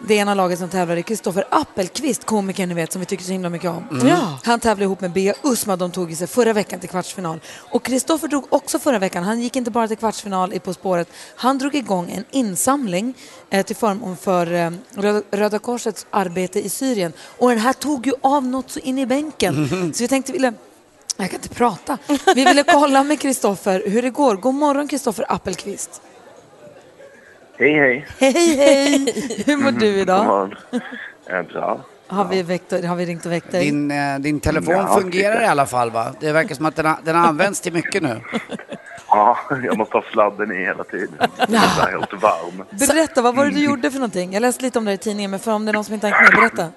det 0.08 0.14
ena 0.14 0.34
laget 0.34 0.58
som 0.58 0.68
tävlar 0.68 0.96
är 0.96 1.02
Kristoffer 1.02 1.44
Appelqvist, 1.50 2.24
komikern 2.24 2.68
ni 2.68 2.74
vet 2.74 2.92
som 2.92 3.00
vi 3.00 3.06
tycker 3.06 3.24
så 3.24 3.32
himla 3.32 3.48
mycket 3.48 3.70
om. 3.70 3.84
Mm. 3.90 4.06
Ja. 4.08 4.38
Han 4.44 4.60
tävlar 4.60 4.84
ihop 4.84 5.00
med 5.00 5.12
Bea 5.12 5.34
Usma, 5.42 5.76
de 5.76 5.90
tog 5.90 6.16
sig 6.16 6.26
förra 6.26 6.52
veckan 6.52 6.80
till 6.80 6.88
kvartsfinal. 6.88 7.40
Och 7.70 7.82
Kristoffer 7.84 8.28
drog 8.28 8.44
också 8.52 8.78
förra 8.78 8.98
veckan, 8.98 9.24
han 9.24 9.40
gick 9.40 9.56
inte 9.56 9.70
bara 9.70 9.88
till 9.88 9.96
kvartsfinal 9.96 10.52
i 10.54 10.58
På 10.58 10.74
spåret, 10.74 11.08
han 11.36 11.58
drog 11.58 11.74
igång 11.74 12.10
en 12.10 12.24
insamling 12.30 13.14
eh, 13.50 13.64
till 13.66 13.76
förmån 13.76 14.16
för 14.16 14.52
eh, 14.52 14.70
Röda, 14.94 15.22
Röda 15.30 15.58
Korsets 15.58 16.06
arbete 16.10 16.60
i 16.66 16.68
Syrien. 16.68 17.12
Och 17.38 17.48
den 17.48 17.58
här 17.58 17.72
tog 17.72 18.06
ju 18.06 18.12
av 18.20 18.44
något 18.44 18.70
så 18.70 18.80
in 18.80 18.98
i 18.98 19.06
bänken. 19.06 19.54
Mhm. 19.62 19.92
Så 19.94 20.04
vi 20.04 20.08
tänkte 20.08 20.32
jag 21.16 21.30
kan 21.30 21.36
inte 21.40 21.48
prata. 21.54 21.98
Vi 22.34 22.44
ville 22.44 22.62
kolla 22.62 23.04
med 23.04 23.20
Kristoffer 23.20 23.82
hur 23.86 24.02
det 24.02 24.10
går. 24.10 24.36
God 24.36 24.54
morgon 24.54 24.88
Kristoffer 24.88 25.24
Appelqvist. 25.28 26.02
Hej, 27.58 27.78
hej. 27.78 28.06
Hej, 28.18 28.56
hej! 28.56 29.42
Hur 29.46 29.56
mår 29.56 29.70
du 29.70 29.86
idag? 29.86 30.54
Eh, 31.30 31.42
Bra. 31.42 31.80
Har 32.06 32.24
vi, 32.24 32.42
väckt, 32.42 32.72
har 32.84 32.96
vi 32.96 33.06
ringt 33.06 33.26
och 33.26 33.32
väckt 33.32 33.50
dig? 33.52 33.64
Din, 33.64 33.90
eh, 33.90 34.18
din 34.18 34.40
telefon 34.40 34.74
Ja, 34.74 34.98
fungerar 35.00 35.42
i 35.42 35.46
alla 35.46 35.66
fall 35.66 35.90
va? 35.90 36.14
Det 36.20 36.32
verkar 36.32 36.54
som 36.54 36.66
att 36.66 36.76
den, 36.76 36.86
har- 36.86 36.98
den 37.04 37.16
används 37.16 37.60
till 37.60 37.72
mycket 37.72 38.02
nu. 38.02 38.20
Ja, 39.08 39.38
jag 39.64 39.78
måste 39.78 39.96
ha 39.96 40.04
sladden 40.12 40.52
i 40.52 40.64
hela 40.64 40.84
tiden. 40.84 41.14
Den 41.46 41.54
är 41.54 41.90
helt 41.90 42.12
varm. 42.22 42.64
Berätta, 42.70 43.22
vad 43.22 43.36
var 43.36 43.44
det 43.44 43.50
du 43.50 43.60
gjorde 43.64 43.90
för 43.90 43.98
någonting? 43.98 44.32
Jag 44.32 44.40
läste 44.40 44.62
lite 44.64 44.78
om 44.78 44.84
det 44.84 44.92
i 44.92 44.98
tidningen, 44.98 45.30
men 45.30 45.40
för 45.40 45.52
om 45.52 45.64
det 45.64 45.70
är 45.70 45.72
någon 45.72 45.84
som 45.84 45.94
inte 45.94 46.08
har 46.08 46.22
med, 46.22 46.40
berätta. 46.40 46.68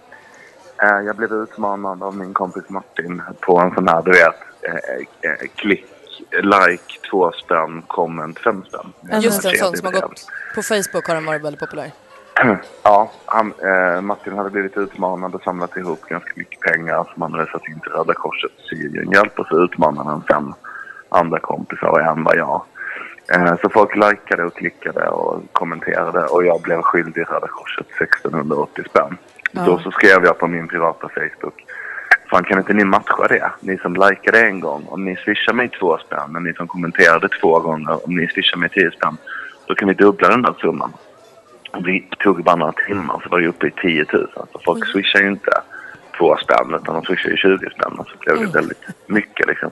Eh, 0.84 1.00
Jag 1.06 1.16
blev 1.16 1.32
utmanad 1.34 2.04
av 2.04 2.18
min 2.18 2.34
kompis 2.34 2.64
Martin 2.70 3.22
på 3.40 3.60
en 3.60 3.74
sån 3.74 3.88
här, 3.88 4.02
du 4.02 4.12
vet, 4.12 4.36
eh, 4.62 5.32
eh, 5.32 5.48
klick, 5.56 5.86
like, 6.32 7.10
två 7.12 7.32
spänn, 7.32 7.84
comment, 7.88 8.40
fem 8.40 8.64
spänn. 8.68 8.94
Just 9.22 9.46
en 9.46 9.52
Jag 9.52 9.60
sån 9.60 9.78
som 9.78 9.86
har 9.86 9.94
gått 10.02 10.28
på 10.56 10.62
Facebook 10.62 11.08
har 11.08 11.16
den 11.16 11.26
varit 11.26 11.44
väldigt 11.44 11.60
populär. 11.60 11.92
Ja, 12.84 13.12
han, 13.26 13.54
eh, 13.64 14.02
Martin 14.02 14.38
hade 14.38 14.50
blivit 14.50 14.78
utmanad 14.78 15.36
och 15.36 15.42
samlat 15.42 15.78
ihop 15.78 16.02
ganska 16.02 16.32
mycket 16.36 16.60
pengar 16.60 17.10
som 17.14 17.22
han 17.22 17.34
hade 17.34 17.52
satt 17.52 17.68
in 17.68 17.80
till 17.80 17.92
Röda 17.92 18.14
Korset 18.14 18.52
Syrien 18.70 19.12
hjälp 19.12 19.40
och 19.40 19.48
så 19.48 19.64
utmanade 19.64 20.10
han 20.10 20.24
fem 20.24 20.54
andra 21.10 21.40
kompisar 21.40 21.88
och 21.88 22.02
en 22.02 22.24
var 22.24 22.36
jag. 22.36 22.62
Eh, 23.34 23.56
så 23.62 23.70
folk 23.70 23.96
likade 23.96 24.44
och 24.44 24.56
klickade 24.56 25.08
och 25.10 25.42
kommenterade 25.52 26.24
och 26.26 26.46
jag 26.46 26.62
blev 26.62 26.82
skyldig 26.82 27.22
Röda 27.30 27.48
Korset 27.48 27.88
1680 28.02 28.84
spänn. 28.90 29.18
Ja. 29.52 29.62
Då 29.66 29.80
så 29.80 29.92
skrev 29.92 30.24
jag 30.24 30.38
på 30.38 30.48
min 30.48 30.68
privata 30.68 31.10
Facebook. 31.10 31.66
Fan 32.30 32.44
kan 32.44 32.58
inte 32.58 32.74
ni 32.74 32.84
matcha 32.84 33.28
det? 33.28 33.52
Ni 33.60 33.78
som 33.78 33.94
likade 33.94 34.40
en 34.40 34.60
gång, 34.60 34.86
om 34.88 35.06
ni 35.06 35.16
swishar 35.16 35.54
mig 35.54 35.70
två 35.70 35.98
spänn, 35.98 36.36
och 36.36 36.42
ni 36.42 36.54
som 36.54 36.68
kommenterade 36.68 37.30
två 37.30 37.60
gånger, 37.60 38.06
om 38.06 38.16
ni 38.16 38.28
swishar 38.28 38.58
mig 38.58 38.70
tio 38.70 38.92
spänn, 38.92 39.18
då 39.66 39.76
kan 39.76 39.88
vi 39.88 39.94
dubbla 39.94 40.30
den 40.30 40.42
där 40.42 40.54
summan. 40.62 40.94
Och 41.72 41.84
Det 41.84 42.04
tog 42.20 42.44
bara 42.44 42.56
några 42.56 42.72
timmar 42.72 43.22
så 43.24 43.30
var 43.30 43.40
det 43.40 43.48
uppe 43.48 43.68
i 43.68 43.72
10 43.72 44.06
000. 44.14 44.28
Så 44.34 44.60
folk 44.66 44.88
swishar 44.88 45.20
ju 45.20 45.28
inte 45.28 45.52
två 46.18 46.38
spänn 46.38 46.80
utan 46.82 46.96
de 46.96 47.04
swishar 47.04 47.30
ju 47.30 47.38
20 47.38 47.70
spänn. 47.70 48.00
Och 48.00 48.08
så 48.08 48.18
blev 48.18 48.40
det 48.40 48.60
väldigt 48.60 48.84
mycket 49.08 49.48
liksom. 49.48 49.72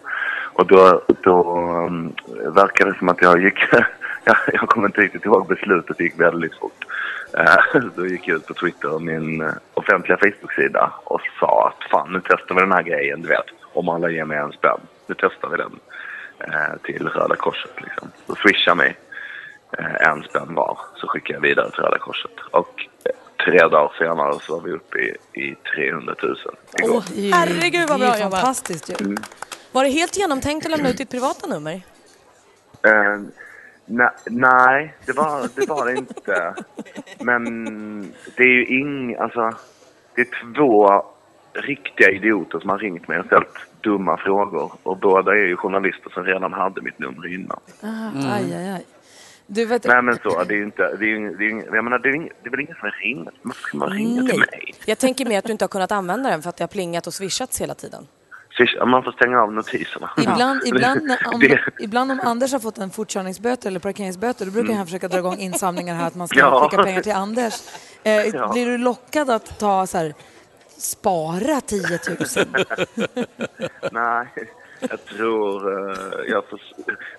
Och 0.53 0.67
då, 0.67 1.01
då 1.23 1.57
um, 1.87 2.13
verkade 2.55 2.91
det 2.91 2.97
som 2.97 3.09
att 3.09 3.21
jag 3.21 3.43
gick... 3.43 3.59
jag, 4.23 4.37
jag 4.53 4.69
kommer 4.69 4.87
inte 4.87 5.01
riktigt 5.01 5.25
ihåg 5.25 5.47
beslutet, 5.47 5.97
det 5.97 6.03
gick 6.03 6.19
väldigt 6.19 6.59
fort. 6.59 6.85
Eh, 7.33 7.81
då 7.95 8.07
gick 8.07 8.27
jag 8.27 8.35
ut 8.35 8.47
på 8.47 8.53
Twitter 8.53 8.93
och 8.93 9.01
min 9.01 9.41
eh, 9.41 9.53
offentliga 9.73 10.17
Facebook-sida 10.17 10.93
och 11.03 11.21
sa 11.39 11.67
att 11.67 11.89
fan 11.89 12.13
nu 12.13 12.21
testar 12.29 12.55
vi 12.55 12.61
den 12.61 12.71
här 12.71 12.83
grejen, 12.83 13.21
du 13.21 13.27
vet. 13.27 13.45
Om 13.73 13.89
alla 13.89 14.09
ger 14.09 14.25
mig 14.25 14.37
en 14.37 14.51
spänn. 14.51 14.79
Nu 15.07 15.15
testar 15.17 15.49
vi 15.49 15.57
den 15.57 15.79
eh, 16.39 16.77
till 16.83 17.07
Röda 17.07 17.35
Korset 17.35 17.81
liksom. 17.81 18.11
Så 18.27 18.35
swisha 18.35 18.75
mig 18.75 18.97
en 19.99 20.23
spänn 20.23 20.55
var 20.55 20.79
så 20.95 21.07
skickade 21.07 21.33
jag 21.33 21.41
vidare 21.41 21.71
till 21.71 21.79
Röda 21.79 21.97
Korset. 21.97 22.31
Och 22.51 22.87
tre 23.45 23.59
dagar 23.59 23.93
senare 23.97 24.39
så 24.41 24.55
var 24.55 24.61
vi 24.61 24.71
uppe 24.71 24.97
i, 24.99 25.15
i 25.33 25.55
300 25.75 26.15
000 26.23 26.35
igår. 26.83 27.03
Herregud 27.33 27.89
vad 27.89 27.99
bra 27.99 28.19
jobbat. 28.19 28.39
fantastiskt 28.39 28.89
ju. 28.89 28.95
Mm. 29.05 29.17
Var 29.71 29.83
det 29.83 29.89
helt 29.89 30.17
genomtänkt 30.17 30.65
att 30.65 30.71
lämna 30.71 30.89
ut 30.89 30.97
ditt 30.97 31.09
privata 31.09 31.47
nummer? 31.47 31.81
Eh, 32.87 33.19
na, 33.85 34.13
nej, 34.25 34.93
det 35.05 35.11
var, 35.13 35.49
det 35.55 35.69
var 35.69 35.85
det 35.85 35.95
inte. 35.97 36.53
Men 37.19 37.43
det 38.37 38.43
är 38.43 38.47
ju 38.47 38.65
ing, 38.65 39.15
alltså, 39.15 39.49
det 40.15 40.21
är 40.21 40.27
två 40.55 41.03
riktiga 41.53 42.09
idioter 42.11 42.59
som 42.59 42.69
har 42.69 42.77
ringt 42.77 43.07
mig 43.07 43.19
och 43.19 43.25
ställt 43.25 43.57
dumma 43.83 44.17
frågor. 44.17 44.71
Och 44.83 44.97
båda 44.97 45.31
är 45.31 45.47
ju 45.47 45.55
journalister 45.57 46.09
som 46.09 46.23
redan 46.23 46.53
hade 46.53 46.81
mitt 46.81 46.99
nummer 46.99 47.33
innan. 47.33 47.59
Ah, 47.81 48.35
Aj, 48.35 48.53
aj, 48.53 48.69
aj. 48.69 48.85
Du 49.47 49.65
vet, 49.65 49.85
Nej 49.87 50.01
men 50.01 50.15
så, 50.15 50.43
det 50.43 50.53
är 50.53 50.57
ju 50.57 50.63
inte, 50.63 50.95
det 50.99 51.05
är 51.05 51.09
ju, 51.09 51.35
det 51.37 51.43
är 51.45 51.49
ju, 51.49 51.63
jag 51.75 51.83
menar 51.83 51.99
det 51.99 52.09
är, 52.09 52.15
ing, 52.15 52.29
det 52.43 52.47
är 52.47 52.51
väl 52.51 52.59
ingen 52.59 52.75
som 52.75 52.89
ringer, 53.03 53.31
varför 53.41 53.61
ska 53.61 53.77
man 53.77 53.89
ringa 53.89 54.21
till 54.21 54.39
mig? 54.39 54.73
Jag 54.85 54.97
tänker 54.97 55.25
mer 55.25 55.37
att 55.37 55.45
du 55.45 55.51
inte 55.51 55.63
har 55.65 55.69
kunnat 55.69 55.91
använda 55.91 56.29
den 56.29 56.41
för 56.41 56.49
att 56.49 56.57
det 56.57 56.63
har 56.63 56.67
plingat 56.67 57.07
och 57.07 57.13
swishats 57.13 57.61
hela 57.61 57.73
tiden. 57.73 58.07
Swish- 58.57 58.85
Man 58.85 59.03
får 59.03 59.11
stänga 59.11 59.41
av 59.41 59.53
notiserna. 59.53 60.09
Ibland, 60.17 60.61
ibland, 60.65 61.11
om, 61.33 61.39
det- 61.39 61.59
ibland 61.79 62.11
om 62.11 62.19
Anders 62.23 62.51
har 62.51 62.59
fått 62.59 62.77
en 62.77 62.89
fortkörningsböter 62.89 63.67
eller 63.69 63.79
parkeringsböter, 63.79 64.45
då 64.45 64.51
brukar 64.51 64.65
Mm. 64.67 64.77
han 64.77 64.87
förska 64.87 65.07
dra 65.07 65.17
igång 65.17 65.37
insamlingar 65.37 65.95
här 65.95 66.07
att 66.07 66.15
man 66.15 66.27
ska 66.27 66.39
Ja. 66.39 66.67
skicka 66.69 66.83
pengar 66.83 67.01
till 67.01 67.11
Anders. 67.11 67.53
Eh, 68.03 68.11
Ja. 68.27 68.51
Blir 68.53 68.65
du 68.65 68.77
lockad 68.77 69.29
att 69.29 69.59
ta 69.59 69.87
så 69.87 69.97
här, 69.97 70.13
spara 70.77 71.61
10 71.61 71.99
000? 72.07 72.65
Nej, 73.91 74.27
jag 74.79 75.05
tror... 75.05 75.89
eh, 75.91 75.97
jag 76.27 76.49
får, 76.49 76.59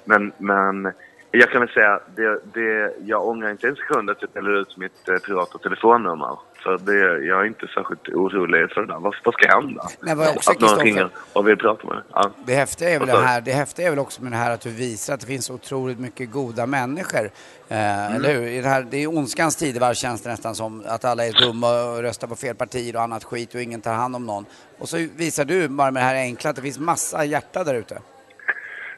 men, 0.04 0.32
men 0.38 0.92
jag 1.38 1.50
kan 1.50 1.60
väl 1.60 1.68
säga, 1.70 2.00
det, 2.16 2.40
det, 2.54 2.94
jag 3.04 3.28
ångrar 3.28 3.50
inte 3.50 3.68
en 3.68 3.76
sekund 3.76 4.10
att 4.10 4.16
jag 4.20 4.30
ställer 4.30 4.60
ut 4.60 4.76
mitt 4.76 5.08
eh, 5.08 5.16
privata 5.16 5.58
telefonnummer. 5.58 6.38
För 6.62 6.78
det, 6.78 7.26
jag 7.26 7.40
är 7.40 7.44
inte 7.44 7.66
särskilt 7.66 8.08
orolig 8.08 8.70
för 8.70 8.80
det 8.80 8.86
där. 8.86 9.00
Vad, 9.00 9.14
vad 9.24 9.34
ska 9.34 9.48
hända? 9.48 9.82
Nej, 10.00 10.14
vad 10.14 10.36
också, 10.36 10.50
att 10.50 10.60
någon 10.60 10.78
ringer 10.78 11.08
och 11.32 11.48
vill 11.48 11.56
prata 11.56 11.86
med. 11.86 12.02
Ja. 12.12 12.30
Det 12.46 12.54
häftiga 12.54 12.90
är 12.90 12.98
väl 12.98 13.08
det 13.08 13.16
här, 13.16 13.40
det 13.40 13.52
häftiga 13.52 13.86
är 13.86 13.90
väl 13.90 13.98
också 13.98 14.22
med 14.22 14.32
det 14.32 14.36
här 14.36 14.50
att 14.50 14.60
du 14.60 14.70
visar 14.70 15.14
att 15.14 15.20
det 15.20 15.26
finns 15.26 15.50
otroligt 15.50 15.98
mycket 15.98 16.30
goda 16.30 16.66
människor. 16.66 17.30
Eh, 17.68 18.06
Mm. 18.06 18.16
Eller 18.16 18.34
hur? 18.34 18.46
I 18.46 18.60
det, 18.60 18.68
här, 18.68 18.86
det 18.90 19.02
är 19.02 19.06
ondskans 19.08 19.56
tidevarv 19.56 19.94
känns 19.94 20.22
det 20.22 20.30
nästan 20.30 20.54
som 20.54 20.82
att 20.86 21.04
alla 21.04 21.26
är 21.26 21.32
dumma 21.32 21.82
och 21.84 22.02
röstar 22.02 22.28
på 22.28 22.36
fel 22.36 22.54
partier 22.54 22.96
och 22.96 23.02
annat 23.02 23.24
skit 23.24 23.54
och 23.54 23.60
ingen 23.60 23.80
tar 23.80 23.94
hand 23.94 24.16
om 24.16 24.26
någon. 24.26 24.46
Och 24.78 24.88
så 24.88 24.96
visar 25.16 25.44
du 25.44 25.68
bara 25.68 25.90
med 25.90 26.02
det 26.02 26.06
här 26.06 26.14
enkla 26.14 26.50
att 26.50 26.56
det 26.56 26.62
finns 26.62 26.78
massa 26.78 27.24
hjärta 27.24 27.64
där 27.64 27.74
ute. 27.74 27.98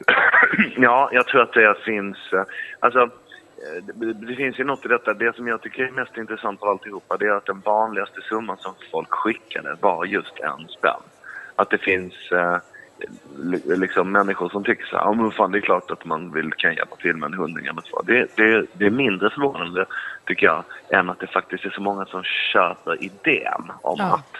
Ja, 0.77 1.09
jag 1.11 1.27
tror 1.27 1.41
att 1.41 1.53
det 1.53 1.75
finns... 1.85 2.17
eh, 2.33 2.43
Alltså, 2.79 2.99
eh, 3.01 3.83
det, 4.13 4.35
finns 4.35 4.59
ju 4.59 4.63
något 4.63 4.85
i 4.85 4.87
detta. 4.87 5.13
Det 5.13 5.35
som 5.35 5.47
jag 5.47 5.61
tycker 5.61 5.83
är 5.83 5.91
mest 5.91 6.17
intressant 6.17 6.61
av 6.63 6.69
alltihopa 6.69 7.17
det 7.17 7.25
är 7.25 7.31
att 7.31 7.45
den 7.45 7.59
vanligaste 7.65 8.21
summan 8.21 8.57
som 8.57 8.73
folk 8.91 9.11
skickade 9.11 9.75
var 9.81 10.05
just 10.05 10.39
en 10.39 10.67
spänn. 10.67 11.01
Att 11.55 11.69
det 11.69 11.77
finns 11.77 12.13
eh, 12.31 12.57
li- 13.37 13.77
liksom 13.77 14.11
människor 14.11 14.49
som 14.49 14.63
tycker 14.63 14.85
så 14.85 14.97
här, 14.97 15.03
ja 15.03 15.13
men 15.13 15.31
fan 15.31 15.51
det 15.51 15.57
är 15.57 15.61
klart 15.61 15.91
att 15.91 16.05
man 16.05 16.31
vill, 16.33 16.53
kan 16.53 16.75
hjälpa 16.75 16.95
till 16.95 17.15
med 17.15 17.27
en 17.27 17.33
hundring 17.37 17.65
eller 17.65 17.81
två. 17.81 18.01
Det, 18.01 18.27
det, 18.35 18.65
det 18.73 18.85
är 18.85 18.89
mindre 18.89 19.29
förvånande, 19.29 19.85
tycker 20.25 20.45
jag, 20.45 20.63
än 20.89 21.09
att 21.09 21.19
det 21.19 21.27
faktiskt 21.27 21.65
är 21.65 21.69
så 21.69 21.81
många 21.81 22.05
som 22.05 22.23
köper 22.23 23.03
idén 23.03 23.71
om 23.81 23.95
Ja. 23.99 24.13
att 24.15 24.37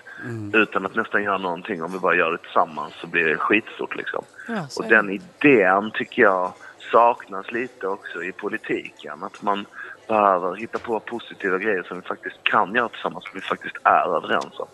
utan 0.53 0.85
att 0.85 0.95
nästan 0.95 1.23
göra 1.23 1.37
någonting, 1.37 1.83
om 1.83 1.91
vi 1.91 1.99
bara 1.99 2.15
gör 2.15 2.31
det 2.31 2.37
tillsammans 2.37 2.93
så 3.01 3.07
blir 3.07 3.25
det 3.25 3.37
skitstort 3.37 3.95
liksom. 3.95 4.25
Ja, 4.47 4.67
Och 4.77 4.89
den 4.89 5.09
idén 5.09 5.91
tycker 5.93 6.21
jag 6.21 6.53
saknas 6.91 7.51
lite 7.51 7.87
också 7.87 8.23
i 8.23 8.31
politiken. 8.31 9.23
Att 9.23 9.41
man 9.41 9.65
behöver 10.07 10.55
hitta 10.55 10.79
på 10.79 10.99
positiva 10.99 11.57
grejer 11.57 11.83
som 11.83 11.97
vi 11.97 12.03
faktiskt 12.03 12.43
kan 12.43 12.75
göra 12.75 12.89
tillsammans, 12.89 13.23
som 13.23 13.35
vi 13.39 13.41
faktiskt 13.41 13.75
är 13.83 14.15
överens 14.17 14.59
om. 14.59 14.67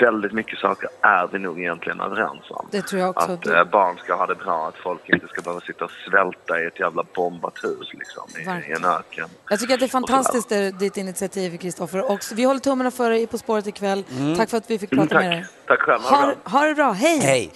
Väldigt 0.00 0.32
mycket 0.32 0.58
saker 0.58 0.88
är 1.00 1.26
vi 1.32 1.38
nog 1.38 1.58
egentligen 1.60 2.00
överens 2.00 2.40
om. 2.50 2.68
Det 2.70 2.82
tror 2.82 3.00
jag 3.00 3.10
också. 3.10 3.32
Att 3.32 3.46
eh, 3.46 3.64
barn 3.64 3.96
ska 4.04 4.14
ha 4.14 4.26
det 4.26 4.34
bra, 4.34 4.68
att 4.68 4.76
folk 4.76 5.08
inte 5.08 5.28
ska 5.28 5.42
behöva 5.42 5.60
sitta 5.60 5.84
och 5.84 5.90
svälta 6.10 6.60
i 6.62 6.66
ett 6.66 6.80
jävla 6.80 7.04
bombat 7.14 7.64
hus 7.64 7.88
liksom, 7.92 8.24
i, 8.38 8.70
i 8.70 8.72
en 8.72 8.84
öken. 8.84 9.28
Jag 9.50 9.60
tycker 9.60 9.74
att 9.74 9.80
det 9.80 9.86
är 9.86 9.88
fantastiskt 9.88 10.48
det, 10.48 10.70
ditt 10.70 10.96
initiativ, 10.96 11.56
Kristoffer. 11.58 12.34
Vi 12.34 12.44
håller 12.44 12.60
tummarna 12.60 12.90
för 12.90 13.10
dig 13.10 13.22
i 13.22 13.26
På 13.26 13.38
spåret 13.38 13.66
ikväll. 13.66 14.04
Mm. 14.18 14.36
Tack 14.36 14.50
för 14.50 14.56
att 14.56 14.70
vi 14.70 14.78
fick 14.78 14.92
Mm, 14.92 15.08
prata 15.08 15.20
tack. 15.20 15.28
med 15.28 15.36
dig. 15.38 15.46
Tack 15.66 15.80
själv, 15.80 16.02
ha 16.02 16.34
ha 16.44 16.64
det 16.64 16.74
bra, 16.74 16.92
hej! 16.92 17.18
Hej! 17.18 17.52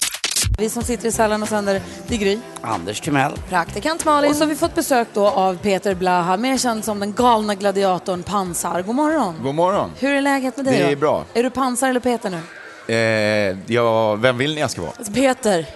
Vi 0.59 0.71
som 0.71 0.83
sitter 0.83 1.09
i 1.09 1.13
Sällan 1.13 1.43
och 1.43 1.49
sänder, 1.49 1.81
det 2.09 2.15
är 2.15 2.19
Gry. 2.19 2.39
Anders 2.61 3.01
Timell. 3.01 3.33
Praktikant 3.49 4.05
Malin. 4.05 4.31
Och 4.31 4.37
så 4.37 4.43
har 4.45 4.49
vi 4.49 4.55
fått 4.57 4.75
besök 4.75 5.09
då 5.15 5.27
av 5.29 5.57
Peter 5.57 5.95
Blaha, 5.95 6.37
mer 6.37 6.59
känd 6.59 6.85
som 6.85 7.01
den 7.01 7.13
galna 7.13 7.55
gladiatorn 7.55 8.23
Pansar. 8.23 8.83
God 8.83 8.95
morgon! 8.95 9.35
God 9.43 9.55
morgon. 9.55 9.91
Hur 9.99 10.15
är 10.15 10.23
läget 10.23 10.57
med 10.57 10.65
dig 10.67 10.79
Det 10.79 10.85
då? 10.85 10.91
är 10.91 10.97
bra. 10.97 11.25
Är 11.35 11.43
du 11.43 11.51
Pansar 11.51 11.89
eller 11.91 12.01
Peter 12.01 12.31
nu? 12.31 12.41
Eh, 12.87 13.57
ja, 13.67 14.15
vem 14.15 14.39
vill 14.39 14.55
ni 14.55 14.61
jag 14.61 14.71
ska 14.71 14.83
vara? 14.83 14.93
Peter. 15.15 15.67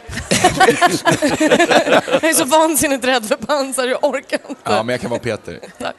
jag 2.13 2.25
är 2.25 2.35
så 2.35 2.45
vansinnigt 2.45 3.05
rädd 3.05 3.25
för 3.27 3.37
pansar, 3.37 3.87
jag 3.89 4.05
orkar 4.05 4.39
inte. 4.49 4.61
Ja, 4.65 4.83
men 4.83 4.89
jag 4.89 5.01
kan 5.01 5.11
vara 5.11 5.21
Peter. 5.21 5.61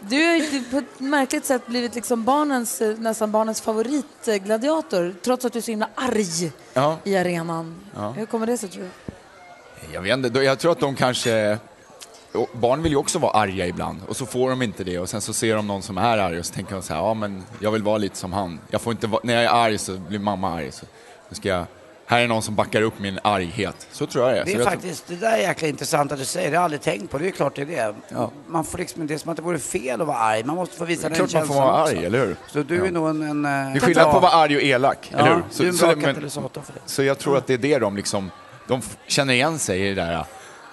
Du 0.00 0.26
har 0.26 0.36
ju 0.36 0.62
på 0.70 0.78
ett 0.78 1.00
märkligt 1.00 1.44
sätt 1.44 1.66
blivit 1.66 1.94
liksom 1.94 2.24
barnens, 2.24 2.82
nästan 2.98 3.30
barnens 3.32 3.60
favoritgladiator, 3.60 5.14
trots 5.24 5.44
att 5.44 5.52
du 5.52 5.58
är 5.58 5.62
så 5.62 5.70
himla 5.70 5.88
arg 5.94 6.52
Ja, 6.74 6.98
i 7.04 7.16
arenan. 7.16 7.74
Ja. 7.94 8.10
Hur 8.10 8.26
kommer 8.26 8.46
det 8.46 8.58
sig 8.58 8.68
tror 8.68 8.82
du? 8.82 8.88
jag 9.92 10.02
vet 10.02 10.12
inte. 10.12 10.40
Jag 10.40 10.58
tror 10.58 10.72
att 10.72 10.80
de 10.80 10.94
kanske 10.96 11.58
barn 12.52 12.82
vill 12.82 12.92
ju 12.92 12.98
också 12.98 13.18
vara 13.18 13.32
arga 13.32 13.66
ibland 13.66 14.00
och 14.08 14.16
så 14.16 14.26
får 14.26 14.50
de 14.50 14.62
inte 14.62 14.84
det 14.84 14.98
och 14.98 15.08
sen 15.08 15.20
så 15.20 15.32
ser 15.32 15.56
de 15.56 15.66
någon 15.66 15.82
som 15.82 15.98
är 15.98 16.18
arg 16.18 16.38
och 16.38 16.46
så 16.46 16.54
tänker 16.54 16.74
de 16.74 16.82
så 16.82 16.94
här, 16.94 17.00
ja 17.00 17.14
men 17.14 17.42
jag 17.60 17.70
vill 17.70 17.82
vara 17.82 17.98
lite 17.98 18.16
som 18.16 18.32
han. 18.32 18.60
Jag 18.70 18.80
får 18.80 18.90
inte 18.92 19.06
vara, 19.06 19.20
när 19.24 19.34
jag 19.34 19.42
är 19.42 19.48
arg 19.48 19.78
så 19.78 19.92
blir 19.98 20.18
mamma 20.18 20.54
arg. 20.54 20.72
Så 20.72 20.86
nu 21.28 21.34
ska 21.36 21.48
jag, 21.48 21.64
här 22.06 22.20
är 22.20 22.28
någon 22.28 22.42
som 22.42 22.54
backar 22.54 22.82
upp 22.82 22.98
min 22.98 23.18
arghet. 23.24 23.86
Så 23.92 24.06
tror 24.06 24.24
jag 24.28 24.34
det 24.34 24.40
är. 24.40 24.44
Det 24.44 24.52
Så 24.52 24.58
är 24.58 24.64
faktiskt, 24.64 25.04
det 25.08 25.16
där 25.16 25.32
är 25.32 25.36
jäkla 25.38 25.68
intressant 25.68 26.12
att 26.12 26.18
du 26.18 26.24
säger, 26.24 26.50
det 26.50 26.56
har 26.56 26.60
jag 26.60 26.64
aldrig 26.64 26.80
tänkt 26.82 27.10
på. 27.10 27.18
Det 27.18 27.26
är 27.26 27.30
klart 27.30 27.56
det 27.56 27.62
är 27.62 27.66
det. 27.66 27.94
Man 28.48 28.64
får 28.64 28.78
liksom, 28.78 29.06
det 29.06 29.14
är 29.14 29.18
som 29.18 29.30
att 29.30 29.36
det 29.36 29.42
vore 29.42 29.58
fel 29.58 30.00
att 30.00 30.06
vara 30.06 30.16
arg. 30.18 30.44
Man 30.44 30.56
måste 30.56 30.76
få 30.76 30.84
visa 30.84 31.08
Det 31.08 31.14
är 31.14 31.18
den 31.18 31.28
klart 31.28 31.32
man 31.32 31.46
får 31.46 31.54
känslan 31.54 31.72
vara 31.72 31.82
också. 31.82 31.96
arg, 31.96 32.04
eller 32.06 32.26
hur? 32.26 32.36
Så 32.52 32.62
du 32.62 32.86
är 32.86 32.90
nog 32.90 33.08
en... 33.08 33.22
en 33.22 33.42
Det 33.42 33.48
är 33.48 33.80
skillnad 33.80 34.10
på 34.10 34.16
att 34.16 34.22
vara 34.22 34.32
arg 34.32 34.56
och 34.56 34.62
elak, 34.62 35.08
Ja, 35.12 35.18
eller 35.18 35.34
hur? 35.34 35.42
du 35.58 35.64
är 35.64 35.68
en 35.68 35.76
bra 35.76 35.86
men- 35.88 36.00
katalysator 36.04 36.60
för 36.62 36.72
det. 36.72 36.80
Så 36.86 37.02
jag 37.02 37.18
tror 37.18 37.36
att 37.36 37.46
det 37.46 37.54
är 37.54 37.58
det 37.58 37.78
de 37.78 37.96
liksom, 37.96 38.30
de 38.68 38.80
känner 39.06 39.34
igen 39.34 39.58
sig 39.58 39.80
i 39.86 39.88
det 39.88 39.94
där 39.94 40.24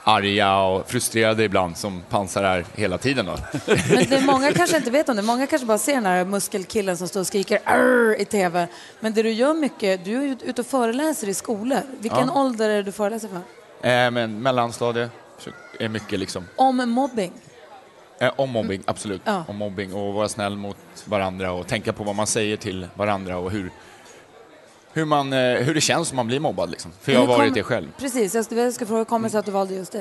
arga 0.03 0.57
och 0.57 0.89
frustrerade 0.89 1.43
ibland 1.43 1.77
som 1.77 2.01
pansar 2.09 2.43
är 2.43 2.65
hela 2.75 2.97
tiden 2.97 3.25
då. 3.25 3.37
Men 3.65 4.09
det 4.09 4.21
många 4.25 4.51
kanske 4.55 4.77
inte 4.77 4.91
vet 4.91 5.09
om 5.09 5.15
det. 5.15 5.21
Många 5.21 5.47
kanske 5.47 5.65
bara 5.65 5.77
ser 5.77 5.93
den 5.93 6.05
här 6.05 6.25
muskelkillen 6.25 6.97
som 6.97 7.07
står 7.07 7.19
och 7.19 7.27
skriker 7.27 7.59
"Arr" 7.65 8.21
i 8.21 8.25
tv. 8.25 8.67
Men 8.99 9.13
det 9.13 9.23
du 9.23 9.31
gör 9.31 9.53
mycket, 9.53 10.05
du 10.05 10.23
är 10.23 10.37
ute 10.43 10.61
och 10.61 10.67
föreläser 10.67 11.29
i 11.29 11.33
skolor. 11.33 11.79
Vilken 11.99 12.27
Ja. 12.27 12.41
ålder 12.41 12.69
är 12.69 12.75
det 12.75 12.83
du 12.83 12.91
föreläser 12.91 13.27
för? 13.27 13.37
Eh, 13.89 14.11
men 14.11 14.41
mellanstadie 14.41 15.09
så 15.39 15.49
är 15.79 15.89
mycket 15.89 16.19
liksom, 16.19 16.45
Om 16.55 16.89
mobbing. 16.89 17.31
eh, 18.19 18.31
om 18.35 18.49
mobbing, 18.49 18.83
absolut. 18.85 19.21
Ja. 19.25 19.43
Om 19.47 19.55
mobbing 19.55 19.93
och 19.93 20.13
vara 20.13 20.29
snäll 20.29 20.55
mot 20.55 20.77
varandra 21.05 21.51
och 21.51 21.67
tänka 21.67 21.93
på 21.93 22.03
vad 22.03 22.15
man 22.15 22.27
säger 22.27 22.57
till 22.57 22.87
varandra 22.95 23.37
och 23.37 23.51
hur, 23.51 23.71
hur, 24.93 25.05
man, 25.05 25.33
eh, 25.33 25.39
hur 25.39 25.73
det 25.73 25.81
känns 25.81 26.11
om 26.11 26.15
man 26.15 26.27
blir 26.27 26.39
mobbad 26.39 26.69
liksom. 26.71 26.91
För 27.01 27.11
jag 27.11 27.19
har 27.19 27.27
varit 27.27 27.39
kom- 27.47 27.53
det 27.53 27.63
själv. 27.63 27.87
Precis, 27.97 28.35
jag 28.35 28.73
ska 28.73 28.85
fråga, 28.85 28.97
hur 28.97 29.05
kommer 29.05 29.27
det 29.27 29.31
sig 29.31 29.39
att 29.39 29.45
du 29.45 29.51
valde 29.51 29.73
just 29.73 29.91
det? 29.91 29.99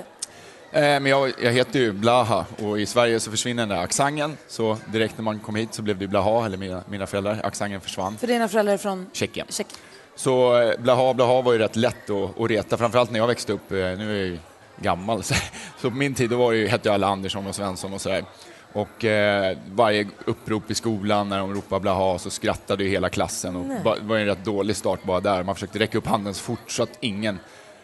Eh, 0.72 0.80
Men 0.80 1.06
jag, 1.06 1.32
jag 1.42 1.52
heter 1.52 1.78
ju 1.78 1.92
Blaha 1.92 2.44
och 2.62 2.80
i 2.80 2.86
Sverige 2.86 3.20
så 3.20 3.30
försvinner 3.30 3.62
den 3.62 3.68
där 3.76 3.84
accenten. 3.84 4.36
Så 4.48 4.76
direkt 4.86 5.18
när 5.18 5.22
man 5.24 5.38
kom 5.40 5.54
hit 5.54 5.74
så 5.74 5.82
blev 5.82 5.98
det 5.98 6.06
Blaha, 6.06 6.46
eller 6.46 6.56
mina, 6.56 6.82
mina 6.88 7.06
föräldrar. 7.06 7.40
Accenten 7.44 7.80
försvann. 7.80 8.16
För 8.18 8.26
dina 8.26 8.48
föräldrar 8.48 8.72
är 8.74 8.78
från 8.78 9.06
Tjeckien. 9.12 9.46
Tjeckien. 9.50 9.78
Så 10.16 10.60
eh, 10.60 10.78
Blaha 10.78 11.14
Blaha 11.14 11.42
var 11.42 11.52
ju 11.52 11.58
rätt 11.58 11.76
lätt 11.76 12.10
att, 12.10 12.40
att 12.40 12.50
reta, 12.50 12.76
framförallt 12.76 13.10
när 13.10 13.18
jag 13.18 13.26
växte 13.26 13.52
upp. 13.52 13.70
Nu 13.70 13.82
är 13.82 14.18
jag 14.18 14.26
ju 14.26 14.38
gammal, 14.80 15.22
så, 15.22 15.34
så 15.80 15.90
på 15.90 15.96
min 15.96 16.14
tid 16.14 16.30
då 16.30 16.36
var 16.36 16.52
det 16.52 16.58
ju, 16.58 16.66
hette 16.68 16.88
jag 16.88 16.94
alla 16.94 17.06
Andersson 17.06 17.46
och 17.46 17.54
Svensson 17.54 17.92
och 17.92 18.00
sådär. 18.00 18.24
Och 18.72 19.04
eh, 19.04 19.58
varje 19.74 20.06
upprop 20.24 20.70
i 20.70 20.74
skolan 20.74 21.28
när 21.28 21.38
de 21.38 21.54
ropade 21.54 21.80
Blaha 21.80 22.18
så 22.18 22.30
skrattade 22.30 22.84
ju 22.84 22.90
hela 22.90 23.08
klassen. 23.08 23.56
Och 23.56 23.64
det 23.96 24.02
var 24.02 24.16
en 24.18 24.26
rätt 24.26 24.44
dålig 24.44 24.76
start 24.76 25.04
bara 25.04 25.20
där. 25.20 25.42
Man 25.42 25.54
försökte 25.54 25.78
räcka 25.78 25.98
upp 25.98 26.06
handen 26.06 26.34
så 26.34 26.42
fort 26.42 26.70
så 26.70 26.82
att 26.82 26.98
ingen 27.00 27.38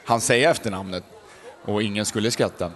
hann 0.04 0.20
säga 0.20 0.50
efternamnet 0.50 1.04
och 1.64 1.82
ingen 1.82 2.04
skulle 2.06 2.30
skratta. 2.30 2.70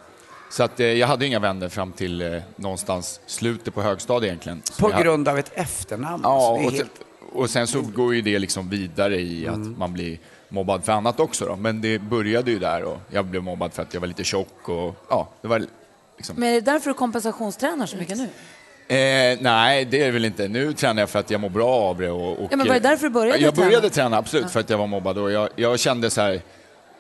Så 0.51 0.63
att 0.63 0.81
eh, 0.81 0.87
jag 0.87 1.07
hade 1.07 1.27
inga 1.27 1.39
vänner 1.39 1.69
fram 1.69 1.93
till 1.93 2.23
eh, 2.23 2.43
någonstans 2.57 3.21
slutet 3.27 3.75
på 3.75 3.83
högstadiet 3.83 4.29
egentligen. 4.29 4.63
Som 4.65 4.83
På 4.83 4.89
jag 4.91 4.93
hade- 4.93 5.05
grund 5.05 5.29
av 5.29 5.39
ett 5.39 5.53
efternamn. 5.55 6.21
Ja, 6.25 6.51
och, 6.51 6.59
helt... 6.61 6.77
sen, 6.77 6.89
och 7.33 7.51
sen 7.51 7.67
så 7.67 7.81
går 7.81 8.15
ju 8.15 8.23
det 8.23 8.39
liksom 8.39 8.69
vidare 8.69 9.21
i 9.21 9.49
att 9.49 9.55
Mm. 9.55 9.75
man 9.79 9.93
blir 9.93 10.19
mobbad 10.49 10.85
för 10.85 10.93
annat 10.93 11.21
också 11.21 11.45
då. 11.47 11.57
Men 11.57 11.81
det 11.81 11.99
började 11.99 12.51
ju 12.51 12.59
där 12.59 12.85
och 12.85 12.99
jag 13.11 13.25
blev 13.25 13.43
mobbad 13.43 13.73
för 13.73 13.83
att 13.83 13.95
jag 13.95 14.01
var 14.01 14.09
lite 14.09 14.25
tjock 14.25 14.69
och 14.69 14.97
ja, 15.11 15.29
det 15.43 15.49
var 15.49 15.63
liksom... 16.23 16.37
Men 16.39 16.49
är 16.49 16.53
det 16.53 16.61
därför 16.61 16.91
du 16.91 16.95
kompensationstränar 16.95 17.87
så 17.87 17.97
mycket 17.97 18.19
nu? 18.19 18.25
Eh, 18.97 19.39
nej, 19.41 19.85
det 19.85 20.01
är 20.01 20.05
det 20.07 20.11
väl 20.11 20.25
inte. 20.25 20.49
Nu 20.49 20.73
tränar 20.73 21.03
jag 21.03 21.11
för 21.11 21.19
att 21.19 21.31
jag 21.31 21.41
mår 21.41 21.49
bra 21.49 21.69
av 21.69 21.99
det. 22.01 22.11
Och, 22.11 22.33
och, 22.33 22.49
Ja, 22.51 22.57
men 22.57 22.67
var 22.67 22.75
det 22.75 22.81
därför 22.81 23.07
du 23.07 23.11
började 23.13 23.39
Jag 23.39 23.55
träna? 23.55 23.67
började 23.67 23.91
träna, 23.91 24.17
absolut, 24.17 24.45
Ja. 24.45 24.49
för 24.51 24.61
att 24.61 24.71
jag 24.71 24.79
var 24.79 24.87
mobbad. 24.87 25.19
Och 25.19 25.33
jag, 25.33 25.49
jag 25.57 25.81
kände 25.81 26.11
så 26.11 26.21
här, 26.21 26.41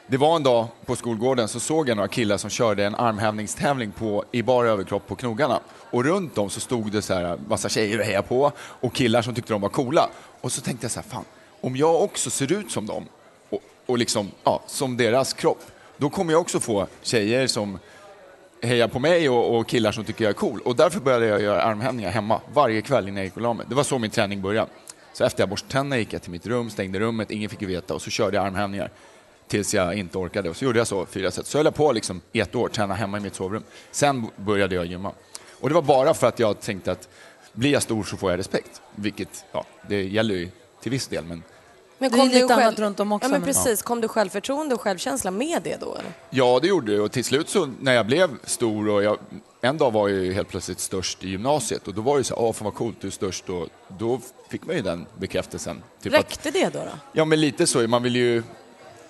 det 0.07 0.17
var 0.17 0.37
en 0.37 0.43
dag 0.43 0.67
på 0.87 0.97
skolgården 0.97 1.49
så 1.49 1.61
såg 1.61 1.89
jag 1.89 1.97
några 1.97 2.09
killar 2.09 2.37
som 2.37 2.51
körde 2.51 2.85
en 2.85 2.95
armhävningstävling 2.95 3.91
på, 3.93 4.25
i 4.33 4.43
bara 4.43 4.69
överkropp 4.69 5.07
på 5.07 5.15
knogarna. 5.15 5.61
Och 5.91 6.05
runt 6.05 6.35
dem 6.35 6.51
så 6.51 6.61
stod 6.61 6.93
det 6.93 7.03
så 7.03 7.15
här 7.15 7.39
massa 7.49 7.69
tjejer 7.69 7.99
och 7.99 8.05
hejade 8.05 8.29
på 8.29 8.53
och 8.59 8.95
killar 8.95 9.23
som 9.23 9.35
tyckte 9.35 9.53
de 9.53 9.61
var 9.61 9.69
coola. 9.69 10.09
Och 10.41 10.53
så 10.53 10.61
tänkte 10.61 10.85
jag 10.85 10.91
så 10.91 11.01
här, 11.01 11.09
fan, 11.09 11.25
om 11.61 11.77
jag 11.77 12.03
också 12.03 12.31
ser 12.31 12.53
ut 12.53 12.71
som 12.71 12.87
dem 12.87 13.07
och, 13.51 13.61
och 13.87 13.99
liksom, 13.99 14.31
ja, 14.45 14.63
som 14.67 14.97
deras 14.97 15.33
kropp, 15.33 15.61
då 15.97 16.11
kommer 16.11 16.33
jag 16.33 16.41
också 16.41 16.61
få 16.61 16.87
tjejer 17.03 17.47
som 17.47 17.79
hejar 18.63 18.89
på 18.89 18.99
mig 18.99 19.29
och, 19.29 19.59
och 19.59 19.69
killar 19.69 19.93
som 19.93 20.05
tycker 20.05 20.25
jag 20.25 20.31
är 20.31 20.35
cool. 20.35 20.61
Och 20.61 20.77
därför 20.77 21.01
började 21.01 21.27
jag 21.27 21.43
göra 21.43 21.63
armhävningar 21.63 22.11
hemma 22.11 22.41
varje 22.55 22.83
kväll 22.83 23.09
innan 23.09 23.17
jag 23.17 23.25
gick 23.25 23.37
och 23.37 23.43
la 23.43 23.55
mig. 23.55 23.67
Det 23.69 23.75
var 23.75 23.85
så 23.85 23.99
min 23.99 24.11
träning 24.11 24.43
började. 24.43 24.71
Så 25.13 25.25
efter 25.25 25.43
jag 25.43 25.49
borstat 25.49 25.71
tänderna 25.71 25.99
gick 25.99 26.13
jag 26.13 26.23
till 26.23 26.31
mitt 26.31 26.47
rum, 26.47 26.71
stängde 26.71 26.99
rummet, 26.99 27.31
ingen 27.31 27.51
fick 27.51 27.63
ju 27.63 27.69
veta 27.69 27.95
och 27.95 28.03
så 28.03 28.11
körde 28.11 28.37
jag 28.37 28.47
armhävningar 28.47 28.91
tills 29.49 29.75
jag 29.75 29.95
inte 29.95 30.19
orkade. 30.19 30.51
Och 30.51 30.57
så 30.57 30.65
gjorde 30.65 30.79
jag 30.79 30.87
så 30.87 31.07
fyra 31.07 31.31
set. 31.31 31.47
Så 31.47 31.59
höll 31.59 31.65
jag 31.65 31.75
på 31.75 31.93
liksom 31.93 32.21
i 32.33 32.41
ett 32.41 32.55
år, 32.55 32.69
träna 32.69 32.95
hemma 32.95 33.17
i 33.17 33.21
mitt 33.21 33.35
sovrum. 33.35 33.63
Sen 33.91 34.27
började 34.37 34.75
jag 34.75 34.87
gymma. 34.87 35.13
Och 35.61 35.69
det 35.69 35.75
var 35.75 35.83
bara 35.83 36.15
för 36.15 36.27
att 36.27 36.39
jag 36.39 36.61
tänkte 36.61 36.93
att 36.93 37.09
blir 37.53 37.73
jag 37.73 37.83
stor 37.83 38.05
så 38.05 38.17
får 38.17 38.31
jag 38.31 38.39
respekt. 38.39 38.83
Vilket, 38.95 39.45
ja, 39.53 39.65
det 39.89 40.03
gäller 40.03 40.35
ju 40.35 40.49
till 40.83 40.91
viss 40.91 41.09
del, 41.09 41.25
men 41.25 41.43
men 42.03 42.11
Det 42.11 42.17
är 42.17 42.19
kom 42.19 42.29
lite 42.29 42.41
du 42.41 42.49
själv... 42.49 42.63
annat 42.63 42.79
runt 42.79 43.01
om 43.01 43.13
också, 43.13 43.29
Ja, 43.29 43.31
men 43.33 43.43
precis. 43.43 43.83
Kom 43.83 44.01
du 44.01 44.09
självförtroende 44.09 44.75
och 44.75 44.81
självkänsla 44.81 45.31
med 45.31 45.63
det 45.63 45.81
då? 45.81 45.95
Eller? 45.95 46.13
Ja, 46.31 46.59
det 46.63 46.69
gjorde 46.69 46.93
det. 46.93 47.01
Och 47.01 47.13
till 47.13 47.25
slut 47.25 47.49
så 47.49 47.69
när 47.81 47.93
jag 47.93 48.07
blev 48.07 48.29
stor 48.45 48.89
och 48.89 49.03
jag, 49.03 49.19
en 49.61 49.79
dag 49.79 49.91
var 49.91 50.09
jag 50.09 50.25
ju 50.25 50.33
helt 50.33 50.49
plötsligt 50.49 50.81
störst 50.81 51.25
i 51.25 51.29
gymnasiet 51.29 51.89
och 51.89 51.95
då 51.95 52.03
var 52.03 52.19
det 52.19 52.25
så 52.25 52.35
här, 52.35 52.43
åh 52.43 52.53
fan 52.53 52.65
vad 52.65 52.75
coolt, 52.75 52.97
du 53.01 53.07
är 53.07 53.11
störst 53.11 53.49
och 53.49 53.69
då 53.89 54.21
fick 54.49 54.67
man 54.67 54.77
ju 54.77 54.83
den 54.83 55.07
bekräftelsen. 55.19 55.83
Typ 56.03 56.15
att, 56.15 56.21
Räckte 56.21 56.51
det 56.51 56.69
då? 56.73 56.79
då? 56.79 56.91
ja, 57.13 57.25
men 57.25 57.41
lite 57.41 57.67
så. 57.67 57.89
Man 57.89 58.03
vill 58.03 58.17
ju 58.17 58.43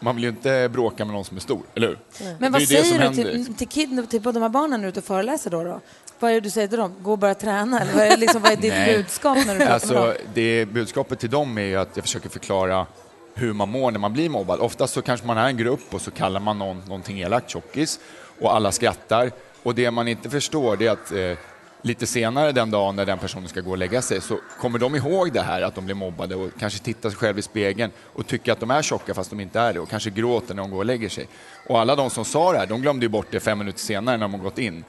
man 0.00 0.14
vill 0.14 0.24
ju 0.24 0.30
inte 0.30 0.68
bråka 0.72 1.04
med 1.04 1.14
någon 1.14 1.24
som 1.24 1.36
är 1.36 1.40
stor, 1.40 1.62
eller 1.74 1.88
hur? 1.88 1.98
Men 2.38 2.52
vad 2.52 2.62
säger 2.62 3.08
du 3.08 3.14
till, 3.14 3.54
till, 3.54 3.68
kid, 3.68 4.10
till 4.10 4.22
de 4.22 4.42
här 4.42 4.48
barnen 4.48 4.70
när 4.70 4.78
du 4.78 4.84
är 4.84 4.88
ute 4.88 5.00
och 5.00 5.04
föreläser 5.04 5.50
då, 5.50 5.64
då? 5.64 5.80
Vad 6.22 6.30
är 6.30 6.34
det 6.34 6.40
du 6.40 6.50
säger 6.50 6.68
till 6.68 6.78
dem? 6.78 6.94
Gå 7.02 7.12
och 7.12 7.18
börja 7.18 7.34
träna? 7.34 7.80
Eller 7.80 7.92
vad 7.92 8.02
är, 8.02 8.16
liksom, 8.16 8.42
vad 8.42 8.52
är 8.52 8.56
ditt 8.56 8.96
budskap 8.96 9.36
när 9.36 9.54
du 9.54 9.60
pratar 9.60 9.64
med 9.64 9.74
alltså, 9.74 9.94
dem? 9.94 10.14
det 10.34 10.66
Budskapet 10.66 11.18
till 11.18 11.30
dem 11.30 11.58
är 11.58 11.78
att 11.78 11.88
jag 11.94 12.04
försöker 12.04 12.28
förklara 12.28 12.86
hur 13.34 13.52
man 13.52 13.68
mår 13.68 13.90
när 13.90 13.98
man 13.98 14.12
blir 14.12 14.28
mobbad. 14.28 14.60
Oftast 14.60 14.94
så 14.94 15.02
kanske 15.02 15.26
man 15.26 15.38
är 15.38 15.46
en 15.46 15.56
grupp 15.56 15.94
och 15.94 16.00
så 16.00 16.10
kallar 16.10 16.40
man 16.40 16.58
någon 16.58 16.78
någonting 16.78 17.20
elakt, 17.20 17.50
tjockis, 17.50 18.00
och 18.40 18.54
alla 18.54 18.72
skrattar. 18.72 19.30
Och 19.62 19.74
det 19.74 19.90
man 19.90 20.08
inte 20.08 20.30
förstår 20.30 20.76
det 20.76 20.86
är 20.86 20.90
att 20.90 21.12
eh, 21.12 21.38
lite 21.82 22.06
senare 22.06 22.52
den 22.52 22.70
dagen 22.70 22.96
när 22.96 23.06
den 23.06 23.18
personen 23.18 23.48
ska 23.48 23.60
gå 23.60 23.70
och 23.70 23.78
lägga 23.78 24.02
sig 24.02 24.20
så 24.20 24.38
kommer 24.60 24.78
de 24.78 24.94
ihåg 24.94 25.32
det 25.32 25.42
här 25.42 25.62
att 25.62 25.74
de 25.74 25.84
blir 25.84 25.94
mobbade 25.94 26.34
och 26.34 26.50
kanske 26.58 26.84
tittar 26.84 27.10
sig 27.10 27.18
själva 27.18 27.38
i 27.38 27.42
spegeln 27.42 27.92
och 28.12 28.26
tycker 28.26 28.52
att 28.52 28.60
de 28.60 28.70
är 28.70 28.82
tjocka 28.82 29.14
fast 29.14 29.30
de 29.30 29.40
inte 29.40 29.60
är 29.60 29.72
det 29.72 29.80
och 29.80 29.88
kanske 29.88 30.10
gråter 30.10 30.54
när 30.54 30.62
de 30.62 30.70
går 30.70 30.78
och 30.78 30.84
lägger 30.84 31.08
sig. 31.08 31.28
Och 31.68 31.80
alla 31.80 31.96
de 31.96 32.10
som 32.10 32.24
sa 32.24 32.52
det 32.52 32.58
här, 32.58 32.66
de 32.66 32.82
glömde 32.82 33.04
ju 33.04 33.10
bort 33.10 33.26
det 33.30 33.40
fem 33.40 33.58
minuter 33.58 33.78
senare 33.78 34.16
när 34.16 34.24
de 34.24 34.34
har 34.34 34.40
gått 34.40 34.58
in 34.58 34.84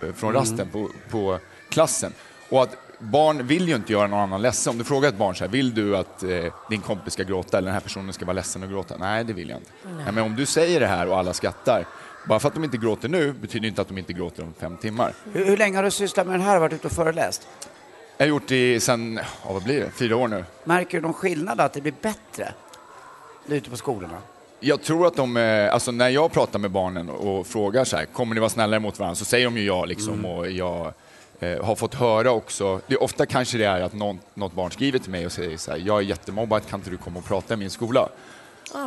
från 0.00 0.30
Mm. 0.30 0.40
rasten 0.42 0.68
på, 0.68 0.88
på 1.10 1.38
klassen. 1.68 2.12
Och 2.50 2.62
att 2.62 2.76
barn 2.98 3.46
vill 3.46 3.68
ju 3.68 3.74
inte 3.74 3.92
göra 3.92 4.06
någon 4.06 4.20
annan 4.20 4.42
ledsen. 4.42 4.70
Om 4.70 4.78
du 4.78 4.84
frågar 4.84 5.08
ett 5.08 5.16
barn 5.18 5.36
så 5.36 5.44
här, 5.44 5.50
vill 5.50 5.74
du 5.74 5.96
att 5.96 6.22
eh, 6.22 6.44
din 6.70 6.80
kompis 6.80 7.12
ska 7.12 7.22
gråta 7.22 7.58
eller 7.58 7.66
den 7.66 7.74
här 7.74 7.80
personen 7.80 8.12
ska 8.12 8.24
vara 8.24 8.34
ledsen 8.34 8.62
och 8.62 8.68
gråta? 8.68 8.96
Nej, 8.98 9.24
det 9.24 9.32
vill 9.32 9.48
jag 9.48 9.58
inte. 9.58 9.70
Nej. 9.84 9.92
Nej, 10.04 10.12
men 10.14 10.24
om 10.24 10.36
du 10.36 10.46
säger 10.46 10.80
det 10.80 10.86
här 10.86 11.08
och 11.08 11.18
alla 11.18 11.32
skrattar, 11.32 11.84
bara 12.28 12.40
för 12.40 12.48
att 12.48 12.54
de 12.54 12.64
inte 12.64 12.76
gråter 12.76 13.08
nu 13.08 13.32
betyder 13.32 13.68
inte 13.68 13.82
att 13.82 13.88
de 13.88 13.98
inte 13.98 14.12
gråter 14.12 14.42
om 14.42 14.54
fem 14.60 14.76
timmar. 14.76 15.12
Hur, 15.32 15.44
hur 15.44 15.56
länge 15.56 15.76
har 15.76 15.82
du 15.84 15.90
sysslat 15.90 16.26
med 16.26 16.40
det 16.40 16.44
här 16.44 16.54
och 16.54 16.60
varit 16.60 16.72
ute 16.72 16.86
och 16.86 16.92
föreläst? 16.92 17.48
Jag 18.16 18.26
har 18.26 18.28
gjort 18.28 18.48
det 18.48 18.80
sen, 18.80 19.20
ja, 19.44 19.52
vad 19.52 19.62
blir 19.62 19.80
det, 19.80 19.90
fyra 19.90 20.16
år 20.16 20.28
nu. 20.28 20.44
Märker 20.64 20.98
du 20.98 21.02
någon 21.02 21.14
skillnad 21.14 21.60
att 21.60 21.72
det 21.72 21.80
blir 21.80 21.94
bättre 22.02 22.52
ute 23.46 23.70
på 23.70 23.76
skolorna? 23.76 24.18
Jag 24.60 24.82
tror 24.82 25.06
att 25.06 25.16
de, 25.16 25.36
eh, 25.36 25.74
alltså 25.74 25.90
när 25.90 26.08
jag 26.08 26.32
pratar 26.32 26.58
med 26.58 26.70
barnen 26.70 27.10
och 27.10 27.46
frågar 27.46 27.84
så 27.84 27.96
här, 27.96 28.04
kommer 28.04 28.34
ni 28.34 28.40
vara 28.40 28.50
snällare 28.50 28.80
mot 28.80 28.98
varandra? 28.98 29.14
Så 29.14 29.24
säger 29.24 29.44
de 29.44 29.56
ju 29.56 29.64
ja 29.64 29.84
liksom 29.84 30.12
Mm. 30.12 30.24
och 30.24 30.50
jag 30.50 30.92
eh, 31.40 31.64
har 31.64 31.74
fått 31.74 31.94
höra 31.94 32.30
också, 32.30 32.80
det 32.86 32.96
ofta 32.96 33.26
kanske 33.26 33.58
det 33.58 33.64
är 33.64 33.80
att 33.80 33.92
någon, 33.92 34.20
något 34.34 34.52
barn 34.52 34.70
skriver 34.70 34.98
till 34.98 35.10
mig 35.10 35.26
och 35.26 35.32
säger 35.32 35.56
så 35.56 35.70
här, 35.70 35.78
jag 35.78 35.98
är 35.98 36.02
jättemobbad, 36.02 36.66
kan 36.66 36.80
inte 36.80 36.90
du 36.90 36.96
komma 36.96 37.18
och 37.18 37.24
prata 37.24 37.54
i 37.54 37.56
min 37.56 37.70
skola? 37.70 38.08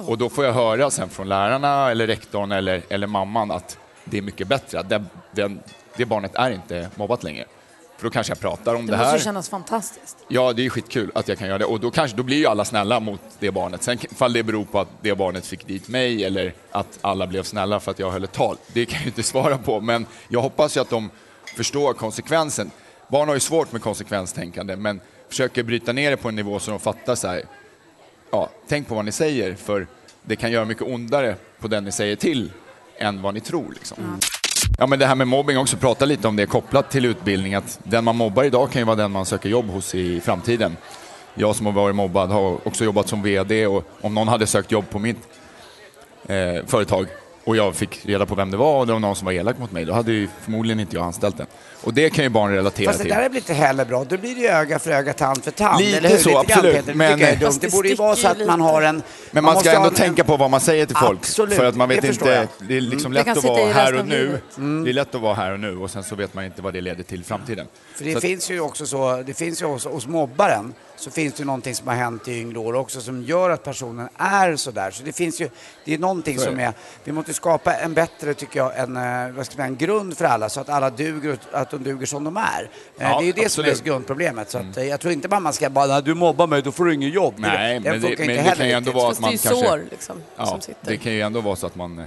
Och 0.07 0.17
då 0.17 0.29
får 0.29 0.45
jag 0.45 0.53
höra 0.53 0.89
sen 0.89 1.09
från 1.09 1.29
lärarna 1.29 1.91
eller 1.91 2.07
rektorn 2.07 2.51
eller, 2.51 2.81
eller 2.89 3.07
mamman 3.07 3.51
att 3.51 3.77
det 4.03 4.17
är 4.17 4.21
mycket 4.21 4.47
bättre, 4.47 4.83
den, 4.83 5.09
den, 5.31 5.59
det 5.97 6.05
barnet 6.05 6.35
är 6.35 6.51
inte 6.51 6.89
mobbat 6.95 7.23
längre. 7.23 7.45
För 7.97 8.03
då 8.03 8.09
kanske 8.09 8.31
jag 8.31 8.39
pratar 8.39 8.75
om 8.75 8.85
Det 8.85 8.91
det, 8.91 8.97
måste 8.97 9.11
här. 9.11 9.19
kännas 9.19 9.49
fantastiskt. 9.49 10.17
Ja, 10.27 10.53
det 10.53 10.65
är 10.65 10.69
skitkul 10.69 11.11
att 11.15 11.27
jag 11.27 11.37
kan 11.37 11.47
göra 11.47 11.57
det. 11.57 11.65
Och 11.65 11.79
då, 11.79 11.91
kanske, 11.91 12.17
då 12.17 12.23
blir 12.23 12.37
ju 12.37 12.45
alla 12.45 12.65
snälla 12.65 12.99
mot 12.99 13.21
det 13.39 13.51
barnet. 13.51 13.83
Sen 13.83 13.97
fall 13.97 14.33
det 14.33 14.43
beror 14.43 14.65
på 14.65 14.79
att 14.79 14.87
det 15.01 15.15
barnet 15.15 15.45
fick 15.45 15.67
dit 15.67 15.87
mig 15.87 16.23
eller 16.25 16.53
att 16.71 16.99
alla 17.01 17.27
blev 17.27 17.43
snälla 17.43 17.79
för 17.79 17.91
att 17.91 17.99
jag 17.99 18.11
höll 18.11 18.23
ett 18.23 18.31
tal, 18.31 18.57
det 18.73 18.85
kan 18.85 18.99
jag 18.99 19.07
inte 19.07 19.23
svara 19.33 19.57
på. 19.57 19.81
Men 19.81 20.05
jag 20.27 20.41
hoppas 20.41 20.77
ju 20.77 20.81
att 20.81 20.89
de 20.89 21.09
förstår 21.55 21.93
konsekvensen. 21.93 22.71
Barn 23.07 23.27
har 23.27 23.35
ju 23.35 23.39
svårt 23.39 23.71
med 23.71 23.81
konsekvenstänkande, 23.81 24.75
men 24.75 25.01
försöker 25.29 25.63
bryta 25.63 25.93
ner 25.93 26.11
det 26.11 26.17
på 26.17 26.29
en 26.29 26.35
nivå 26.35 26.59
så 26.59 26.71
de 26.71 26.79
fattar 26.79 27.15
så 27.15 27.27
här, 27.27 27.43
ja, 28.31 28.49
tänk 28.67 28.87
på 28.87 28.95
vad 28.95 29.05
ni 29.05 29.11
säger, 29.11 29.55
för 29.55 29.87
det 30.23 30.35
kan 30.35 30.51
göra 30.51 30.65
mycket 30.65 30.83
ondare 30.83 31.35
på 31.59 31.67
den 31.67 31.83
ni 31.83 31.91
säger 31.91 32.15
till 32.15 32.51
än 32.97 33.21
vad 33.21 33.33
ni 33.33 33.39
tror. 33.39 33.71
Liksom. 33.73 34.19
Ja, 34.77 34.87
men 34.87 34.99
det 34.99 35.05
här 35.05 35.15
med 35.15 35.27
mobbing 35.27 35.57
också, 35.57 35.77
prata 35.77 36.05
lite 36.05 36.27
om 36.27 36.35
det 36.35 36.45
kopplat 36.45 36.91
till 36.91 37.05
utbildning. 37.05 37.55
Att 37.55 37.79
den 37.83 38.03
man 38.03 38.15
mobbar 38.15 38.43
idag 38.43 38.71
kan 38.71 38.81
ju 38.81 38.85
vara 38.85 38.95
den 38.95 39.11
man 39.11 39.25
söker 39.25 39.49
jobb 39.49 39.69
hos 39.69 39.95
i 39.95 40.21
framtiden. 40.21 40.77
Jag 41.33 41.55
som 41.55 41.65
har 41.65 41.73
varit 41.73 41.95
mobbad 41.95 42.29
har 42.29 42.67
också 42.67 42.83
jobbat 42.83 43.07
som 43.07 43.21
VD 43.21 43.67
och 43.67 43.83
om 44.01 44.13
någon 44.13 44.27
hade 44.27 44.47
sökt 44.47 44.71
jobb 44.71 44.89
på 44.89 44.99
mitt 44.99 45.17
eh, 46.27 46.65
företag 46.65 47.07
och 47.47 47.55
jag 47.57 47.75
fick 47.75 48.05
reda 48.05 48.25
på 48.25 48.35
vem 48.35 48.51
det 48.51 48.57
var 48.57 48.79
och 48.79 48.87
det 48.87 48.93
var 48.93 48.99
någon 48.99 49.15
som 49.15 49.25
var 49.25 49.31
elak 49.33 49.57
mot 49.57 49.71
mig, 49.71 49.85
då 49.85 49.93
hade 49.93 50.11
ju 50.11 50.27
förmodligen 50.43 50.79
inte 50.79 50.95
jag 50.95 51.05
anställt 51.05 51.37
den. 51.37 51.47
Och 51.83 51.93
det 51.93 52.09
kan 52.09 52.23
ju 52.23 52.29
barn 52.29 52.51
relatera 52.51 52.85
Fast 52.87 52.97
det 52.99 53.03
till. 53.03 53.13
där 53.13 53.21
är 53.21 53.29
väl 53.29 53.37
inte 53.37 53.53
heller 53.53 53.85
bra. 53.85 54.03
Då 54.03 54.17
blir 54.17 54.35
det 54.35 54.41
ju 54.41 54.47
öga 54.47 54.79
för 54.79 54.91
öga, 54.91 55.13
tand 55.13 55.43
för 55.43 55.51
tand. 55.51 55.79
Lite 55.81 55.97
eller 55.97 56.09
hur? 56.09 56.17
så, 56.17 56.29
Lite 56.41 56.53
grann, 56.53 56.59
absolut. 56.59 56.85
Det 56.85 56.93
men- 56.93 57.21
är 57.21 57.35
dumt. 57.35 57.51
Det 57.61 57.67
det 57.67 57.71
borde 57.71 57.89
ju 57.89 57.95
vara 57.95 58.15
så 58.15 58.27
att 58.27 58.45
man 58.47 58.61
har 58.61 58.81
en... 58.81 59.01
Men 59.31 59.43
man, 59.43 59.53
måste 59.53 59.69
ska 59.69 59.77
ändå 59.77 59.89
en- 59.89 59.95
tänka 59.95 60.23
på 60.23 60.37
vad 60.37 60.49
man 60.51 60.59
säger 60.59 60.85
till 60.85 60.95
folk. 60.95 61.19
Absolut, 61.19 61.53
För 61.53 61.65
att 61.65 61.75
man 61.75 61.89
vet 61.89 62.01
det 62.01 62.07
inte, 62.07 62.29
jag. 62.29 62.47
det 62.67 62.77
är 62.77 62.81
liksom 62.81 63.11
Mm. 63.11 63.25
lätt 63.25 63.35
Det 63.43 63.49
att 63.49 63.57
vara 63.57 63.73
här 63.73 63.99
och 63.99 64.07
nu. 64.07 64.21
livet. 64.25 64.43
Det 64.85 64.89
är 64.91 64.93
lätt 64.93 65.15
att 65.15 65.21
vara 65.21 65.33
här 65.33 65.51
och 65.53 65.59
nu 65.59 65.77
och 65.77 65.89
sen 65.91 66.03
så 66.03 66.15
vet 66.15 66.33
man 66.33 66.45
inte 66.45 66.61
vad 66.61 66.73
det 66.73 66.81
leder 66.81 67.03
till 67.03 67.21
i 67.21 67.23
framtiden. 67.23 67.67
För 67.95 68.05
det 68.05 68.11
Så 68.11 68.17
att- 68.17 68.21
finns 68.23 68.51
ju 68.51 68.59
också 68.59 68.85
så, 68.85 69.23
det 69.25 69.33
finns 69.33 69.61
ju 69.61 69.65
också, 69.65 69.89
hos 69.89 70.07
mobbaren 70.07 70.73
så 70.99 71.11
finns 71.11 71.33
det 71.33 71.39
ju 71.39 71.45
någonting 71.45 71.75
som 71.75 71.87
har 71.87 71.95
hänt 71.95 72.27
i 72.27 72.39
yngre 72.41 72.59
år 72.59 72.73
också 72.75 73.01
som 73.01 73.23
gör 73.23 73.49
att 73.49 73.63
personen 73.63 74.09
är 74.17 74.55
sådär. 74.55 74.91
Så 74.91 75.03
det 75.03 75.11
finns 75.13 75.41
ju, 75.41 75.49
det 75.85 75.93
är 75.93 75.97
någonting 75.97 76.39
som 76.39 76.57
det. 76.57 76.63
är, 76.63 76.73
vi 77.03 77.11
måste 77.11 77.33
skapa 77.33 77.73
en 77.73 77.93
bättre, 77.93 78.33
tycker 78.33 78.59
jag, 78.59 78.79
en, 78.79 78.97
eh, 78.97 79.31
vad 79.35 79.45
ska 79.45 79.51
man 79.53 79.57
säga, 79.57 79.65
en 79.65 79.75
grund 79.77 80.17
för 80.17 80.25
alla 80.25 80.49
så 80.49 80.59
att 80.61 80.69
alla 80.69 80.89
duger, 80.89 81.37
att 81.51 81.69
de 81.69 81.83
duger 81.83 82.05
som 82.05 82.23
de 82.23 82.37
är. 82.37 82.41
Eh, 82.63 82.67
Ja, 82.97 83.17
det 83.19 83.23
är 83.23 83.25
ju 83.25 83.31
det 83.31 83.49
som 83.49 83.63
är 83.63 83.67
absolut. 83.69 83.83
grundproblemet. 83.83 84.49
Så 84.51 84.57
att, 84.57 84.77
eh, 84.77 84.83
jag 84.83 84.99
tror 84.99 85.13
inte 85.13 85.27
bara 85.27 85.39
man 85.39 85.53
ska 85.53 85.69
bara, 85.69 85.85
"Nej, 85.87 86.01
du 86.03 86.13
mobbar 86.13 86.47
mig, 86.47 86.61
då 86.61 86.71
får 86.71 86.85
du 86.85 86.93
ingen 86.93 87.09
jobb. 87.09 87.33
Nej, 87.37 87.73
den 87.79 87.83
men 87.83 88.01
det, 88.01 88.17
men 88.19 88.27
det 88.27 88.53
kan 88.57 88.67
ju 88.67 88.71
ändå 88.73 88.91
vara 88.91 89.11
att 89.11 89.19
man 89.19 89.29
det 89.31 89.35
är 89.35 89.49
kanske... 89.49 89.65
sår, 89.67 89.81
liksom, 89.91 90.21
ja, 90.37 90.45
som 90.45 90.61
sitter. 90.61 90.79
det 90.91 90.97
kan 90.97 91.11
ju 91.11 91.21
ändå 91.21 91.41
vara 91.41 91.55
så 91.55 91.67
att 91.67 91.75
man 91.75 92.03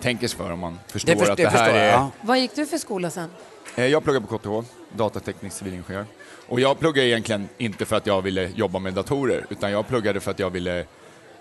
tänker 0.00 0.28
sig 0.28 0.38
för 0.38 0.52
om 0.52 0.58
man 0.58 0.78
förstår 0.86 1.14
först- 1.14 1.30
att 1.30 1.36
det 1.36 1.42
det 1.42 1.48
här 1.50 1.74
är... 1.74 1.88
ja. 1.92 2.10
Vad 2.20 2.38
gick 2.38 2.54
du 2.54 2.66
för 2.66 2.78
skola 2.78 3.10
sen? 3.10 3.30
Jag 3.74 4.04
pluggar 4.04 4.20
på 4.20 4.38
KTH, 4.38 4.68
datateknisk 4.96 5.56
civilingenjör. 5.56 6.06
Och 6.50 6.60
jag 6.60 6.78
pluggade 6.78 7.08
egentligen 7.08 7.48
inte 7.58 7.84
för 7.84 7.96
att 7.96 8.06
jag 8.06 8.22
ville 8.22 8.50
jobba 8.54 8.78
med 8.78 8.94
datorer, 8.94 9.46
utan 9.50 9.70
jag 9.72 9.88
pluggade 9.88 10.20
för 10.20 10.30
att 10.30 10.38
jag 10.38 10.50
ville 10.50 10.78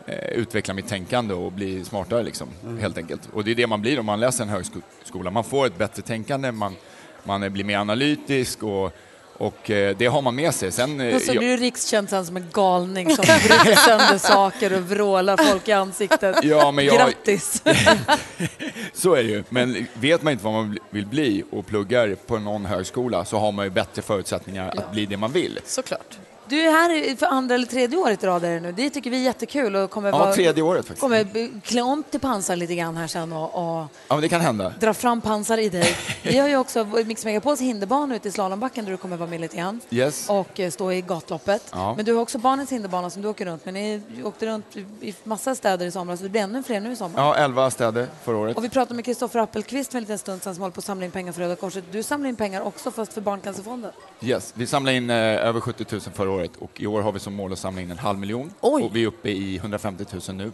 eh, 0.05 0.29
utveckla 0.35 0.73
mitt 0.73 0.87
tänkande 0.87 1.33
och 1.33 1.51
bli 1.51 1.85
smartare 1.85 2.23
liksom, 2.23 2.47
Mm. 2.63 2.77
helt 2.79 2.97
enkelt. 2.97 3.29
Och 3.33 3.43
det 3.43 3.51
är 3.51 3.55
det 3.55 3.67
man 3.67 3.81
blir 3.81 3.99
om 3.99 4.05
man 4.05 4.19
läser 4.19 4.43
en 4.43 4.49
högskola. 4.49 5.31
Man 5.31 5.43
får 5.43 5.65
ett 5.65 5.77
bättre 5.77 6.01
tänkande, 6.01 6.51
man, 6.51 6.75
man 7.23 7.53
blir 7.53 7.63
mer 7.63 7.77
analytisk 7.77 8.63
och, 8.63 8.91
och 9.39 9.69
eh, 9.71 9.95
det 9.97 10.05
har 10.05 10.21
man 10.21 10.35
med 10.35 10.53
sig. 10.53 10.71
Sen, 10.71 11.01
eh, 11.01 11.15
Och 11.15 11.21
så 11.21 11.33
jag- 11.33 11.43
du 11.43 11.57
rikskänd 11.57 12.09
sen 12.09 12.25
som 12.25 12.37
en 12.37 12.47
galning 12.53 13.15
som 13.15 13.25
bryter 13.47 13.75
sönder 13.75 14.17
saker 14.17 14.73
och 14.73 14.81
vrålar 14.89 15.37
folk 15.37 15.67
i 15.67 15.71
ansiktet. 15.71 16.35
Ja, 16.43 16.71
men 16.71 16.85
jag- 16.85 16.95
Grattis! 16.97 17.63
Så 18.93 19.13
är 19.15 19.23
det 19.23 19.29
ju. 19.29 19.43
Men 19.49 19.87
vet 19.93 20.21
man 20.21 20.33
inte 20.33 20.45
vad 20.45 20.53
man 20.53 20.77
vill 20.89 21.05
bli 21.05 21.43
och 21.51 21.65
pluggar 21.67 22.15
på 22.27 22.39
någon 22.39 22.65
högskola 22.65 23.25
så 23.25 23.37
har 23.39 23.51
man 23.51 23.65
ju 23.65 23.69
bättre 23.71 24.01
förutsättningar 24.01 24.73
att 24.77 24.91
bli 24.91 25.05
det 25.05 25.17
man 25.17 25.31
vill. 25.31 25.59
Såklart. 25.65 26.17
Du 26.49 26.61
är 26.61 26.71
här 26.71 27.15
för 27.15 27.25
andra 27.25 27.55
eller 27.55 27.65
tredje 27.65 27.97
året 27.97 28.23
i 28.23 28.27
rad 28.27 28.43
är 28.43 28.49
det 28.53 28.59
nu. 28.59 28.71
Det 28.71 28.89
tycker 28.89 29.09
vi 29.09 29.17
är 29.17 29.21
jättekul 29.23 29.75
och 29.75 29.89
kommer 29.89 30.09
Ja, 30.09 30.17
vara, 30.17 30.33
tredje 30.33 30.63
året 30.63 30.85
faktiskt. 30.85 31.01
kommer 31.01 31.61
klä 31.61 31.81
om 31.81 32.03
till 32.09 32.19
pansar 32.19 32.55
lite 32.55 32.75
grann 32.75 32.97
här 32.97 33.07
sen 33.07 33.33
och, 33.33 33.55
och 33.79 33.87
Ja, 34.07 34.15
det 34.21 34.29
kan 34.29 34.41
hända. 34.41 34.73
dra 34.79 34.93
fram 34.93 35.21
pansar 35.21 35.57
i 35.57 35.69
dig. 35.69 35.95
Vi 36.23 36.37
har 36.37 36.47
ju 36.47 36.57
också 36.57 36.83
Mix 37.05 37.25
Megapols 37.25 37.61
hinderbana 37.61 38.15
ute 38.15 38.27
i 38.27 38.31
slalombacken 38.31 38.85
där 38.85 38.91
du 38.91 38.97
kommer 38.97 39.17
vara 39.17 39.29
med 39.29 39.41
lite 39.41 39.57
grann. 39.57 39.79
Yes. 39.89 40.29
Och 40.29 40.59
eh, 40.59 40.71
stå 40.71 40.91
i 40.91 41.01
gatloppet. 41.01 41.63
Ja. 41.71 41.93
Men 41.95 42.05
du 42.05 42.13
har 42.13 42.21
också 42.21 42.37
barnens 42.37 42.71
hinderbana 42.71 43.09
som 43.09 43.21
du 43.21 43.27
åker 43.27 43.45
runt 43.45 43.65
med. 43.65 43.73
Ni 43.73 44.01
åkte 44.23 44.45
runt 44.45 44.77
i- 45.01 45.13
massa 45.23 45.55
städer 45.55 45.85
i 45.85 45.91
somras 45.91 46.19
så 46.19 46.23
det 46.23 46.29
blir 46.29 46.41
ännu 46.41 46.63
fler 46.63 46.79
nu 46.79 46.91
i 46.91 46.95
sommar. 46.95 47.21
Ja, 47.21 47.35
11 47.35 47.71
städer 47.71 48.07
förra 48.23 48.37
året. 48.37 48.57
Och 48.57 48.63
vi 48.63 48.69
pratade 48.69 48.95
med 48.95 49.05
Kristoffer 49.05 49.39
Appelqvist 49.39 49.91
för 49.91 49.97
en 49.97 50.03
liten 50.03 50.17
stund 50.17 50.43
sedan 50.43 50.55
som 50.55 50.61
håller 50.61 50.73
på 50.73 50.79
att 50.79 50.85
samla 50.85 51.05
in 51.05 51.11
pengar 51.11 51.31
för 51.31 51.41
Röda 51.41 51.55
Korset. 51.55 51.83
Du 51.91 52.03
samlar 52.03 52.29
in 52.29 52.35
pengar 52.35 52.61
också 52.61 52.91
fast 52.91 53.13
för 53.13 53.21
Barncancerfonden. 53.21 53.91
Yes, 54.21 54.53
vi 54.55 54.67
samlade 54.67 54.97
in 54.97 55.09
eh, 55.09 55.15
över 55.15 55.59
70 55.61 55.85
000 55.91 56.01
förra 56.01 56.31
året 56.31 56.38
och 56.57 56.81
i 56.81 56.87
år 56.87 57.01
har 57.01 57.11
vi 57.11 57.19
som 57.19 57.33
mål 57.35 57.53
att 57.53 57.59
samla 57.59 57.81
in 57.81 57.91
en 57.91 57.97
halv 57.97 58.19
miljon. 58.19 58.53
Oj. 58.61 58.83
Och 58.83 58.95
vi 58.95 59.03
är 59.03 59.07
uppe 59.07 59.29
i 59.29 59.55
150 59.55 60.05
000 60.27 60.35
nu. 60.37 60.51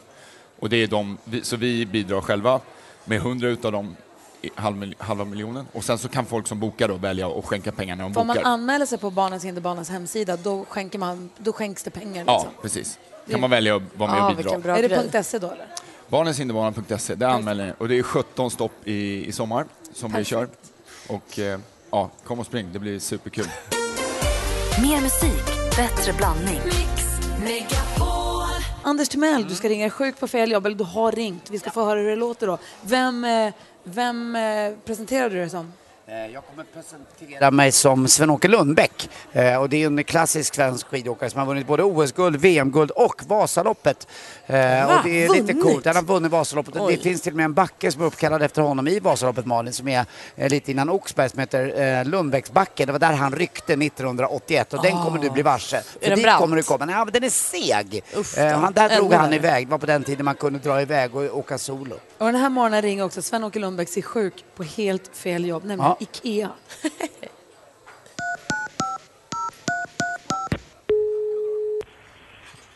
Och 0.59 0.69
det 0.69 0.77
är 0.77 0.87
de, 0.87 1.17
så 1.43 1.55
vi 1.55 1.85
bidrar 1.85 2.21
själva 2.21 2.59
med 3.05 3.17
100 3.17 3.47
utav 3.47 3.71
dem 3.71 3.95
halv, 4.55 4.93
halva 4.97 5.25
miljonen. 5.25 5.65
Och 5.73 5.83
sen 5.83 5.97
så 5.97 6.07
kan 6.07 6.25
folk 6.25 6.47
som 6.47 6.59
bokar 6.59 6.87
då 6.87 6.95
välja 6.95 7.27
att 7.27 7.45
skänka 7.45 7.71
pengar 7.71 7.95
när 7.95 8.03
de 8.03 8.13
Får 8.13 8.23
man 8.23 8.35
bokar. 8.35 8.49
anmäla 8.49 8.85
sig 8.85 8.97
på 8.97 9.09
Barnens 9.11 9.43
hinderbanas 9.45 9.89
hemsida 9.89 10.37
då, 10.37 10.65
skänker 10.69 10.99
man, 10.99 11.29
då 11.37 11.53
skänks 11.53 11.83
det 11.83 11.89
pengar. 11.91 12.23
Ja, 12.27 12.33
Liksom. 12.37 12.51
precis. 12.61 12.99
Det- 13.25 13.31
Kan 13.31 13.41
man 13.41 13.49
välja 13.49 13.75
att 13.75 13.81
vara 13.95 14.11
med 14.11 14.19
Ja, 14.19 14.29
och 14.29 14.37
bidra. 14.37 14.77
Är 14.77 14.81
det 14.81 15.09
grej. 15.11 15.23
.se 15.23 15.39
då 15.39 15.47
eller? 15.51 15.67
Barnenshinderbana.se, 16.07 17.15
det 17.15 17.27
anmäler. 17.29 17.75
Och 17.77 17.87
det 17.87 17.95
är 17.97 18.03
17 18.03 18.51
stopp 18.51 18.71
i, 18.87 19.25
i 19.25 19.31
sommar 19.31 19.65
som 19.93 20.13
vi 20.13 20.23
kör. 20.23 20.47
Och 21.09 21.39
eh, 21.39 21.59
ja, 21.91 22.09
kom 22.23 22.39
och 22.39 22.45
spring, 22.45 22.69
det 22.73 22.79
blir 22.79 22.99
superkul. 22.99 23.47
Mer 24.81 25.01
musik, 25.01 25.54
bättre 25.77 26.13
blandning. 26.13 26.61
Anders 28.83 29.09
Timell, 29.09 29.47
du 29.47 29.55
ska 29.55 29.69
ringa 29.69 29.89
sjuk 29.89 30.19
på 30.19 30.27
fel 30.27 30.51
jobb, 30.51 30.65
eller 30.65 30.77
du 30.77 30.83
har 30.83 31.11
ringt. 31.11 31.49
Vi 31.49 31.59
ska 31.59 31.69
få 31.69 31.85
höra 31.85 31.99
hur 31.99 32.09
det 32.09 32.15
låter 32.15 32.47
då. 32.47 32.57
Vem, 32.81 33.25
eh, 33.25 33.53
vem 33.83 34.35
eh, 34.35 34.73
presenterar 34.85 35.29
du 35.29 35.35
dig 35.35 35.49
som? 35.49 35.73
Eh, 36.07 36.33
Jag 36.33 36.43
kommer 36.45 36.63
presentera 36.73 37.51
mig 37.51 37.71
som 37.71 38.07
Sven-Åke 38.07 38.47
Lundbäck. 38.47 39.09
Eh, 39.33 39.55
Och 39.61 39.69
det 39.69 39.83
är 39.83 39.87
en 39.87 40.03
klassisk 40.03 40.55
svensk 40.55 40.87
skidåkare 40.87 41.29
som 41.29 41.39
har 41.39 41.45
vunnit 41.47 41.67
både 41.67 41.83
OS-guld, 41.83 42.35
VM-guld 42.35 42.91
och 42.91 43.21
Vasaloppet. 43.27 44.07
Eh, 44.45 44.55
Va? 44.87 44.97
Och 44.97 45.03
det 45.09 45.23
är 45.25 45.29
lite 45.29 45.41
Vunnit? 45.53 45.63
coolt. 45.63 45.85
Han 45.85 45.95
har 45.95 46.03
vunnit 46.03 46.31
Vasaloppet. 46.31 46.75
Oj. 46.77 46.95
Det 46.95 47.03
finns 47.03 47.21
till 47.21 47.33
och 47.33 47.37
med 47.37 47.43
en 47.43 47.53
backe 47.53 47.91
som 47.91 48.01
är 48.01 48.05
uppkallad 48.05 48.41
efter 48.43 48.61
honom 48.61 48.87
i 48.87 48.99
Vasaloppet, 48.99 49.45
Malin, 49.45 49.73
som 49.73 49.87
är 49.87 50.05
lite 50.49 50.71
innan 50.71 50.89
Oxberg, 50.89 51.29
som 51.29 51.39
heter 51.39 52.03
Lundbäcksbacken. 52.03 52.85
Det 52.87 52.91
var 52.91 52.99
där 52.99 53.13
han 53.13 53.31
ryckte 53.35 53.73
1981 53.73 54.73
och 54.73 54.81
den 54.83 54.93
Ah. 54.97 55.03
kommer 55.03 55.19
du 55.19 55.29
bli 55.29 55.41
varse. 55.41 55.81
För 55.81 55.99
den 56.09 56.15
dit 56.15 56.23
brant? 56.25 56.39
kommer 56.41 56.57
du 56.57 56.63
komma. 56.63 56.85
Nej, 56.85 56.95
men 56.95 57.13
den 57.13 57.23
är 57.23 57.29
seg. 57.29 58.03
Uff, 58.15 58.37
han, 58.37 58.73
där 58.73 58.95
drog 58.97 59.13
han 59.13 59.33
iväg. 59.33 59.67
Det 59.67 59.71
var 59.71 59.77
på 59.77 59.85
den 59.85 60.03
tiden 60.03 60.25
man 60.25 60.35
kunde 60.35 60.59
dra 60.59 60.81
iväg 60.81 61.15
och 61.15 61.37
åka 61.37 61.57
solo. 61.57 61.95
Och 62.17 62.25
den 62.25 62.35
här 62.35 62.49
morgonen 62.49 62.81
ringer 62.81 63.03
också 63.03 63.21
Sven-Åke 63.21 63.59
Lundbäck 63.59 63.89
sig 63.89 64.03
sjuk 64.03 64.45
på 64.55 64.63
helt 64.63 65.09
fel 65.17 65.45
jobb, 65.45 65.63
nämligen 65.63 65.94
Ja. 65.99 66.07
IKEA. 66.07 66.49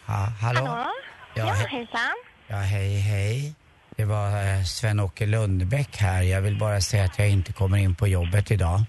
Ja, 0.07 0.13
hallå? 0.41 0.65
Hallå? 0.65 0.91
Ja, 1.33 1.45
Ja, 1.47 1.53
he- 1.53 1.67
hejsan. 1.67 2.15
ja, 2.47 2.55
hej, 2.57 2.99
hej. 2.99 3.53
Det 3.95 4.05
var 4.05 4.27
eh, 4.45 4.63
Sven-Åke 4.63 5.25
Lundbäck 5.25 5.97
här. 5.97 6.21
Jag 6.21 6.41
vill 6.41 6.57
bara 6.59 6.81
säga 6.81 7.03
att 7.05 7.19
jag 7.19 7.29
inte 7.29 7.53
kommer 7.53 7.77
in 7.77 7.95
på 7.95 8.07
jobbet 8.07 8.51
idag. 8.51 8.81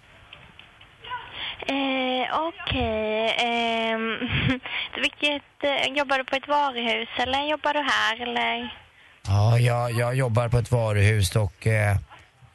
Eh, 1.67 2.39
Okej. 2.39 3.35
ehm, 3.39 4.19
vilket, 5.03 5.43
eh, 5.65 5.93
jobbar 5.97 6.19
du 6.19 6.25
på 6.25 6.37
ett 6.37 6.49
varuhus 6.49 7.09
eller 7.17 7.43
jobbar 7.51 7.75
du 7.75 7.81
här 7.81 8.23
eller? 8.23 8.75
Ja, 9.27 9.59
jag, 9.59 9.93
jag 9.93 10.15
jobbar 10.15 10.49
på 10.49 10.59
ett 10.59 10.71
varuhus 10.71 11.37
och 11.37 11.67
eh, 11.67 11.97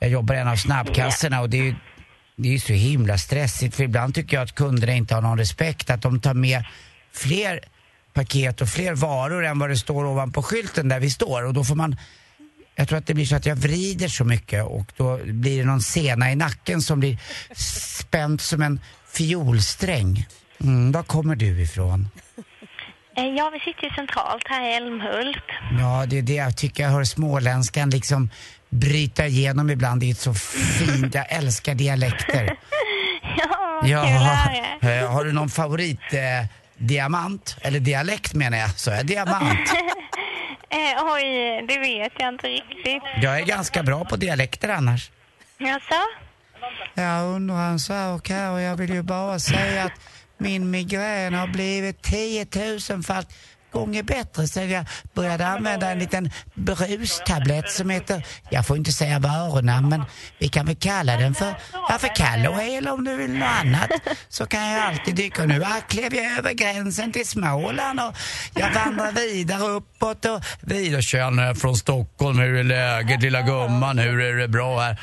jag 0.05 0.11
jobbar 0.11 0.35
i 0.35 0.37
en 0.37 0.47
av 0.47 0.55
snabbkassorna 0.55 1.41
och 1.41 1.49
det 1.49 1.57
är 1.57 1.63
ju 1.63 1.75
det 2.35 2.53
är 2.53 2.59
så 2.59 2.73
himla 2.73 3.17
stressigt 3.17 3.75
för 3.75 3.83
ibland 3.83 4.15
tycker 4.15 4.37
jag 4.37 4.43
att 4.43 4.55
kunderna 4.55 4.93
inte 4.93 5.15
har 5.15 5.21
någon 5.21 5.37
respekt. 5.37 5.89
Att 5.89 6.01
de 6.01 6.19
tar 6.19 6.33
med 6.33 6.63
fler 7.13 7.59
paket 8.13 8.61
och 8.61 8.69
fler 8.69 8.93
varor 8.93 9.45
än 9.45 9.59
vad 9.59 9.69
det 9.69 9.77
står 9.77 10.05
ovanpå 10.05 10.43
skylten 10.43 10.89
där 10.89 10.99
vi 10.99 11.09
står 11.09 11.45
och 11.45 11.53
då 11.53 11.63
får 11.63 11.75
man 11.75 11.95
jag 12.75 12.87
tror 12.87 12.97
att 12.97 13.07
det 13.07 13.13
blir 13.13 13.25
så 13.25 13.35
att 13.35 13.45
jag 13.45 13.55
vrider 13.55 14.07
så 14.07 14.25
mycket 14.25 14.65
och 14.65 14.91
då 14.97 15.19
blir 15.23 15.59
det 15.59 15.65
någon 15.65 15.81
sena 15.81 16.31
i 16.31 16.35
nacken 16.35 16.81
som 16.81 16.99
blir 16.99 17.17
spänd 17.99 18.41
som 18.41 18.61
en 18.61 18.79
fiolsträng. 19.07 20.27
Mm, 20.61 20.91
var 20.91 21.03
kommer 21.03 21.35
du 21.35 21.61
ifrån? 21.61 22.07
Eh, 23.17 23.25
ja, 23.25 23.49
vi 23.53 23.59
sitter 23.59 23.83
ju 23.83 23.89
centralt 23.89 24.43
här 24.47 24.71
i 24.71 24.73
Älmhult. 24.73 25.45
Ja, 25.79 26.05
det 26.07 26.17
är 26.17 26.21
det 26.21 26.33
jag 26.33 26.57
tycker 26.57 26.83
jag 26.83 26.89
hör 26.89 27.03
småländskan 27.03 27.89
liksom 27.89 28.29
bryta 28.75 29.25
igenom 29.27 29.69
ibland. 29.69 30.01
Det 30.01 30.09
är 30.09 30.13
så 30.13 30.33
fint, 30.33 31.15
jag 31.15 31.25
älskar 31.31 31.75
dialekter. 31.75 32.57
Ja, 33.37 33.79
kul 33.81 33.89
Ja, 33.91 34.03
höra. 34.03 34.95
eh, 34.95 35.11
har 35.11 35.25
du 35.25 35.31
någon 35.33 35.49
favorit 35.49 36.13
eh, 36.13 36.45
diamant? 36.77 37.57
Eller 37.61 37.79
dialekt 37.79 38.33
menar 38.33 38.57
jag, 38.57 38.69
så 38.79 38.91
jag 38.91 39.05
diamant. 39.05 39.59
eh, 40.69 41.03
oj, 41.13 41.65
det 41.67 41.77
vet 41.79 42.13
jag 42.19 42.33
inte 42.33 42.47
riktigt. 42.47 43.03
Jag 43.21 43.39
är 43.39 43.45
ganska 43.45 43.83
bra 43.83 44.05
på 44.05 44.15
dialekter 44.15 44.69
annars. 44.69 45.11
Jaså? 45.57 45.95
Jag 46.93 47.25
undrar 47.35 47.69
en 47.69 47.79
sak 47.79 48.29
här 48.29 48.51
och 48.51 48.61
jag 48.61 48.75
vill 48.75 48.89
ju 48.93 49.01
bara 49.01 49.39
säga 49.39 49.83
att 49.83 49.91
min 50.37 50.71
migrän 50.71 51.33
har 51.33 51.47
blivit 51.47 52.01
10 52.01 52.43
000-falt 52.45 53.27
gånger 53.75 54.03
bättre 54.03 54.47
sedan 54.47 54.69
jag 54.69 54.85
började 55.13 55.47
använda 55.47 55.91
en 55.91 55.99
liten 55.99 56.31
brustablett 56.53 57.69
som 57.69 57.89
heter, 57.89 58.25
jag 58.49 58.67
får 58.67 58.77
inte 58.77 58.91
säga 58.91 59.19
varunamn 59.19 59.89
men 59.89 60.03
vi 60.39 60.47
kan 60.47 60.65
väl 60.65 60.75
kalla 60.75 61.17
den 61.17 61.33
för, 61.33 61.53
ja 61.89 61.97
för 61.99 62.15
Calloway 62.15 62.89
om 62.89 63.03
du 63.03 63.15
vill 63.15 63.33
något 63.33 63.47
annat. 63.61 63.89
Så 64.29 64.45
kan 64.45 64.71
jag 64.71 64.83
alltid 64.83 65.15
dyka. 65.15 65.45
Nu 65.45 65.63
klev 65.87 66.15
jag 66.15 66.37
över 66.37 66.53
gränsen 66.53 67.11
till 67.11 67.27
Småland 67.27 67.99
och 67.99 68.13
jag 68.53 68.71
vandrar 68.71 69.11
vidare 69.11 69.63
uppåt 69.63 70.25
och 70.25 70.43
vidare. 70.61 71.01
Tjena 71.01 71.55
från 71.55 71.75
Stockholm, 71.75 72.39
hur 72.39 72.55
är 72.55 72.63
läget 72.63 73.21
lilla 73.21 73.41
gumman, 73.41 73.99
hur 73.99 74.21
är 74.21 74.37
det 74.37 74.47
bra 74.47 74.79
här? 74.79 74.99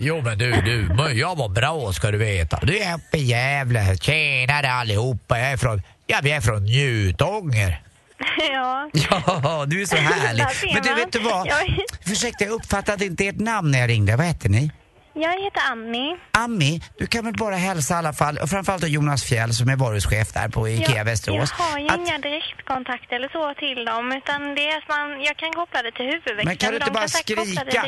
Jo 0.00 0.20
men 0.22 0.38
du, 0.38 0.50
du, 0.50 1.12
jag 1.12 1.36
var 1.36 1.48
bra 1.48 1.92
ska 1.92 2.10
du 2.10 2.18
veta. 2.18 2.58
Du 2.62 2.78
är 2.78 2.94
uppe 2.94 3.18
i 3.18 3.24
Gävle. 3.24 3.96
Tjenare 3.96 4.72
allihopa. 4.72 5.38
Jag 5.38 5.52
är 5.52 5.56
från, 5.56 5.82
ja, 6.06 6.18
vi 6.22 6.30
är 6.30 6.40
från 6.40 6.64
Njutånger. 6.64 7.87
Ja. 8.52 8.90
Ja, 8.92 9.64
du 9.66 9.82
är 9.82 9.86
så 9.86 9.96
härlig. 10.12 10.44
Men 10.74 10.82
du, 10.82 10.94
vet 10.94 11.12
du 11.12 11.18
vad? 11.18 11.46
Jag, 11.46 11.78
Ursäkta, 12.06 12.44
jag 12.44 12.52
uppfattade 12.52 13.04
inte 13.04 13.24
ert 13.26 13.40
namn 13.40 13.70
när 13.70 13.78
jag 13.78 13.88
ringde. 13.90 14.16
Vad 14.16 14.26
heter 14.26 14.48
ni? 14.48 14.70
jag 15.14 15.30
heter 15.44 15.62
Annie. 15.70 16.16
Ami, 16.30 16.82
du 16.98 17.06
kan 17.06 17.24
väl 17.24 17.34
bara 17.34 17.56
hälsa 17.56 17.94
i 17.94 17.96
alla 17.96 18.12
fall, 18.12 18.38
och 18.38 18.50
framförallt 18.50 18.82
då 18.82 18.88
Jonas 18.88 19.24
Fjäll 19.24 19.54
som 19.54 19.68
är 19.68 19.76
varuhuschef 19.76 20.32
där 20.32 20.48
på 20.48 20.68
IKEA 20.68 20.96
jag, 20.96 21.04
Västerås. 21.04 21.54
jag 21.58 21.64
har 21.64 21.78
ju 21.78 21.88
att- 21.88 21.96
inga 21.96 22.18
direktkontakter 22.18 23.16
eller 23.16 23.28
så 23.28 23.54
till 23.54 23.84
dem, 23.84 24.12
utan 24.12 24.54
det 24.54 24.68
är 24.70 24.76
att 24.78 24.88
man, 24.88 25.06
jag 25.28 25.36
kan 25.36 25.52
koppla 25.52 25.82
det 25.82 25.92
till 25.92 26.06
huvudväxeln. 26.06 26.48
Men 26.48 26.56
kan 26.56 26.70
du 26.70 26.76
inte 26.76 26.86
De 26.90 26.94
bara 27.00 27.08
skrika? 27.08 27.82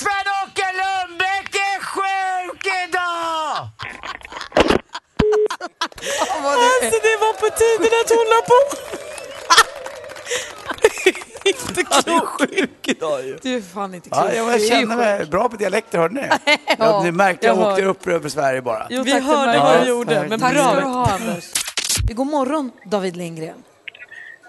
Sven-Åke 0.00 0.66
Lundbäck 0.80 1.50
är 1.70 1.78
sjuk 1.92 2.62
idag! 2.84 3.68
Alltså 6.82 6.98
det 7.08 7.16
var 7.24 7.32
på 7.42 7.48
tiden 7.62 7.92
att 8.00 8.10
hon 8.16 8.26
la 8.34 8.40
på. 8.50 8.58
inte 11.44 11.82
klokt. 11.84 12.52
idag 12.88 13.24
ju. 13.26 13.38
Du 13.42 13.56
är 13.56 13.60
fan 13.60 13.94
inte 13.94 14.10
klok. 14.10 14.20
Ja, 14.24 14.32
jag 14.32 14.58
ju 14.60 14.66
känner 14.68 14.96
mig 14.96 15.26
bra 15.26 15.48
på 15.48 15.56
dialekter, 15.56 15.98
hörde 15.98 16.14
ni? 16.14 16.28
Ja, 16.46 16.56
Ja, 16.78 17.02
ni 17.04 17.10
märkte 17.12 17.46
jag, 17.46 17.56
jag 17.56 17.68
åkte 17.68 17.82
hör. 17.82 17.88
upp 17.88 18.06
över 18.06 18.28
Sverige 18.28 18.62
bara. 18.62 18.86
Jo, 18.90 19.02
Vi 19.02 19.20
hörde 19.20 19.58
vad 19.58 19.82
du 19.82 19.88
gjorde, 19.88 20.26
men 20.28 20.40
Tack 20.40 20.54
bra. 20.54 20.62
ska 20.70 20.80
du 20.80 20.86
ha, 20.86 21.06
Anders. 21.12 21.44
God 22.02 22.26
morgon, 22.26 22.70
David 22.86 23.16
Lindgren. 23.16 23.62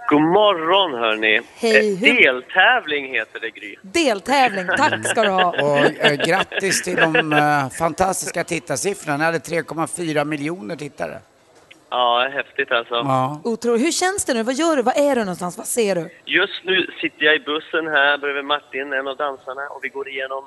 God 0.10 0.22
morgon 0.22 1.00
hörni. 1.02 1.42
Hej, 1.56 1.94
Eh, 1.94 1.98
hur- 2.00 2.16
Deltävling 2.24 3.14
heter 3.14 3.40
det 3.40 3.50
Gry. 3.50 3.76
Deltävling, 3.82 4.68
tack 4.78 5.08
ska 5.08 5.24
du 5.24 5.30
ha. 5.30 5.50
Och 5.64 5.78
eh, 5.78 6.14
grattis 6.28 6.84
till 6.84 6.96
de 6.96 7.34
eh, 7.34 7.70
fantastiska 7.70 8.44
tittarsiffrorna. 8.44 9.18
Ni 9.18 9.24
hade 9.24 9.38
3,4 9.40 10.26
miljoner 10.26 10.76
tittare. 10.76 11.20
Ja, 11.96 12.30
häftigt 12.34 12.72
alltså. 12.72 12.94
Ja. 12.94 13.42
Otroligt. 13.44 13.82
Hur 13.86 13.92
känns 13.92 14.26
det 14.26 14.34
nu? 14.34 14.44
Vad 14.44 14.56
gör 14.56 14.76
du? 14.76 14.82
Var 14.82 14.94
är 14.98 15.16
du 15.16 15.22
någonstans? 15.22 15.58
Vad 15.58 15.68
ser 15.68 15.96
du? 15.96 16.10
Just 16.26 16.64
nu 16.64 16.88
sitter 17.02 17.26
jag 17.26 17.36
i 17.36 17.40
bussen 17.40 17.88
här 17.88 18.18
bredvid 18.18 18.46
Martin, 18.46 18.94
en 18.94 19.08
av 19.08 19.18
dansarna, 19.18 19.68
och 19.70 19.80
vi 19.84 19.90
går 19.90 20.10
igenom 20.10 20.44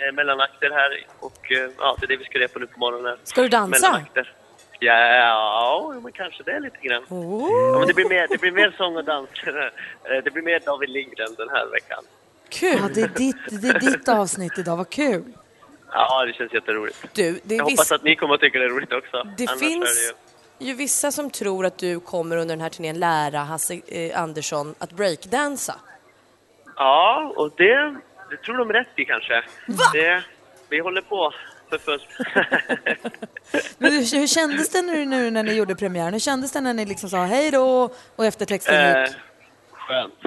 eh, 0.00 0.12
mellanakter 0.14 0.70
här. 0.70 1.06
Och 1.20 1.52
eh, 1.52 1.70
ja, 1.78 1.96
det 1.98 2.04
är 2.06 2.08
det 2.08 2.16
vi 2.16 2.24
ska 2.24 2.38
reda 2.38 2.48
på 2.52 2.58
nu 2.58 2.66
på 2.66 2.78
morgonen. 2.78 3.16
Ska 3.24 3.42
du 3.42 3.48
dansa? 3.48 3.80
Mellanakter. 3.88 4.34
Ja, 4.80 5.94
men 6.02 6.12
kanske 6.12 6.42
det 6.42 6.60
lite 6.60 6.78
grann. 6.82 7.02
Ja, 7.08 7.78
men 7.78 7.86
det, 7.88 7.94
blir 7.94 8.08
mer, 8.08 8.26
det 8.30 8.40
blir 8.40 8.52
mer 8.52 8.74
sång 8.76 8.96
och 8.96 9.04
dans. 9.04 9.28
Eh, 10.04 10.24
Det 10.24 10.30
blir 10.30 10.42
mer 10.42 10.60
David 10.66 10.88
Lindgren 10.90 11.34
den 11.38 11.48
här 11.48 11.66
veckan. 11.66 12.02
Kul! 12.48 12.78
Ja, 12.82 12.88
det, 12.94 13.00
är 13.02 13.08
ditt, 13.08 13.62
det 13.62 13.68
är 13.68 13.78
ditt 13.80 14.08
avsnitt 14.08 14.58
idag, 14.58 14.76
vad 14.76 14.90
kul. 14.90 15.22
Ja, 15.92 16.24
det 16.24 16.32
känns 16.32 16.52
jätteroligt. 16.52 16.98
Du, 17.14 17.40
det 17.44 17.54
Jag 17.54 17.64
viss- 17.66 17.70
hoppas 17.78 17.92
att 17.92 18.02
ni 18.04 18.16
kommer 18.16 18.34
att 18.34 18.40
tycka 18.40 18.58
det 18.58 18.64
är 18.64 18.68
roligt 18.68 18.92
också. 18.92 19.22
Det 19.36 19.46
Annars 19.48 19.60
finns 19.60 19.84
är 20.08 20.12
det 20.12 20.16
ju... 20.60 20.74
vissa 20.74 21.10
som 21.10 21.30
tror 21.30 21.66
att 21.66 21.78
du 21.78 22.00
kommer 22.00 22.36
under 22.36 22.56
den 22.56 22.62
här 22.62 22.70
turnén 22.70 22.98
lära 22.98 23.38
Hasse 23.38 23.80
eh, 23.86 24.22
Andersson 24.22 24.74
att 24.78 24.92
breakdansa. 24.92 25.74
Ja, 26.76 27.32
och 27.36 27.52
det, 27.56 28.00
det 28.30 28.36
tror 28.36 28.58
de 28.58 28.72
rätt 28.72 28.88
i 28.96 29.04
kanske. 29.04 29.42
Det, 29.92 30.24
vi 30.68 30.78
håller 30.80 31.02
på 31.02 31.32
för 31.70 31.78
fullt. 31.78 32.06
Men 33.78 33.92
hur, 33.92 34.18
hur 34.18 34.26
kändes 34.26 34.68
det 34.68 34.82
nu, 34.82 35.04
nu 35.06 35.30
när 35.30 35.42
ni 35.42 35.52
gjorde 35.52 35.74
premiären? 35.74 36.12
Hur 36.12 36.20
kändes 36.20 36.52
det 36.52 36.60
när 36.60 36.74
ni 36.74 36.86
liksom 36.86 37.10
sa 37.10 37.24
hej 37.24 37.50
då 37.50 37.90
och 38.16 38.24
eftertexten 38.24 38.74
eh, 38.74 39.02
gick? 39.02 39.16
skönt. 39.90 40.24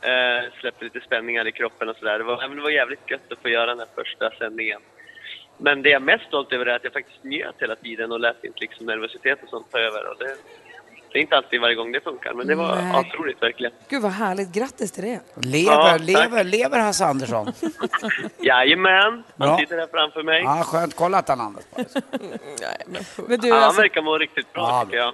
Eh, 0.00 0.52
släppte 0.60 0.84
lite 0.84 1.00
spänningar 1.00 1.46
i 1.46 1.52
kroppen 1.52 1.88
och 1.88 1.96
sådär. 1.96 2.18
Det 2.18 2.24
var, 2.24 2.48
det 2.48 2.62
var 2.62 2.70
jävligt 2.70 3.10
gött 3.10 3.32
att 3.32 3.42
få 3.42 3.48
göra 3.48 3.66
den 3.66 3.78
här 3.78 3.88
första 3.94 4.30
sändningen. 4.30 4.80
Men 5.58 5.82
det 5.82 5.90
jag 5.90 6.02
är 6.02 6.04
mest 6.04 6.26
stolt 6.26 6.52
över 6.52 6.66
är 6.66 6.76
att 6.76 6.84
jag 6.84 6.92
faktiskt 6.92 7.24
njöt 7.24 7.54
hela 7.58 7.76
tiden 7.76 8.12
och 8.12 8.20
lät 8.20 8.44
inte 8.44 8.60
liksom 8.60 8.86
nervositet 8.86 9.42
och 9.42 9.48
sånt 9.48 9.70
ta 9.70 9.78
över. 9.78 10.10
Och 10.10 10.16
det, 10.18 10.36
det 11.16 11.20
är 11.20 11.22
inte 11.22 11.36
alltid 11.36 11.60
varje 11.60 11.74
gång 11.74 11.92
det 11.92 12.00
funkar, 12.00 12.34
men 12.34 12.46
det 12.46 12.54
var 12.54 12.76
Nej. 12.76 13.00
otroligt 13.00 13.42
verkligen. 13.42 13.72
Gud 13.88 14.02
vad 14.02 14.12
härligt, 14.12 14.52
grattis 14.52 14.92
till 14.92 15.02
det. 15.04 15.20
Lever, 15.34 15.72
Ja, 15.72 15.88
tack. 15.90 16.00
lever, 16.00 16.44
lever 16.44 16.78
Hasse 16.78 17.04
Andersson? 17.04 17.52
Jajamän, 18.40 18.92
han 19.02 19.22
Bra. 19.36 19.58
sitter 19.58 19.78
här 19.78 19.86
framför 19.92 20.22
mig. 20.22 20.42
Ja, 20.42 20.62
skönt. 20.64 20.94
Kolla 20.96 21.18
att 21.18 21.28
han 21.28 21.40
andas. 21.40 21.64
Men 23.28 23.40
du, 23.40 23.48
ja, 23.48 23.54
han 23.54 23.64
alltså, 23.64 23.80
verkar 23.80 24.02
må 24.02 24.18
riktigt 24.18 24.52
bra 24.52 24.84
tycker 24.84 24.96
jag. 24.98 25.12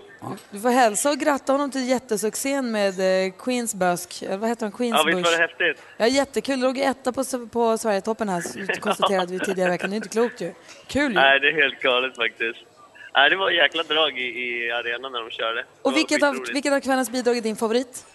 du 0.50 0.60
får 0.60 0.70
hälsa 0.70 1.10
och 1.10 1.16
gratta 1.18 1.52
honom 1.52 1.70
till 1.70 1.88
jättesuccén 1.88 2.70
med 2.72 3.26
eh, 3.26 3.32
Queens 3.38 3.74
Busk, 3.74 4.22
eller 4.22 4.36
vad 4.36 4.48
heter 4.48 4.66
han? 4.66 4.72
Queens 4.72 4.94
Ja, 4.98 5.02
visst 5.04 5.14
var 5.16 5.22
Bush. 5.22 5.36
det 5.36 5.42
häftigt? 5.66 5.84
Ja, 5.96 6.06
jättekul. 6.06 6.60
Det 6.60 6.66
låg 6.66 6.78
etta 6.78 7.12
på, 7.12 7.24
på 7.52 7.78
Sverigetoppen 7.78 8.28
här, 8.28 8.76
konstaterade 8.80 9.32
vi 9.32 9.38
tidigare 9.38 9.68
i 9.68 9.72
veckan. 9.72 9.90
Det 9.90 9.94
är 9.94 9.96
inte 9.96 10.08
klokt 10.08 10.40
ju. 10.40 10.52
Kul 10.86 11.12
ju. 11.12 11.18
Nej, 11.20 11.40
det 11.40 11.48
är 11.48 11.62
helt 11.62 11.80
galet 11.82 12.16
faktiskt. 12.16 12.58
Nej, 13.14 13.30
det 13.30 13.36
var 13.36 13.50
jäkla 13.50 13.82
drag 13.82 14.18
i, 14.18 14.22
i 14.22 14.70
arenan 14.70 15.12
när 15.12 15.20
de 15.20 15.30
körde. 15.30 15.60
Det 15.60 15.66
Och 15.82 15.96
vilket 15.96 16.22
av, 16.22 16.44
vilket 16.52 16.72
av 16.72 16.80
kvällens 16.80 17.10
bidrag 17.10 17.36
är 17.36 17.40
din 17.40 17.56
favorit? 17.56 18.06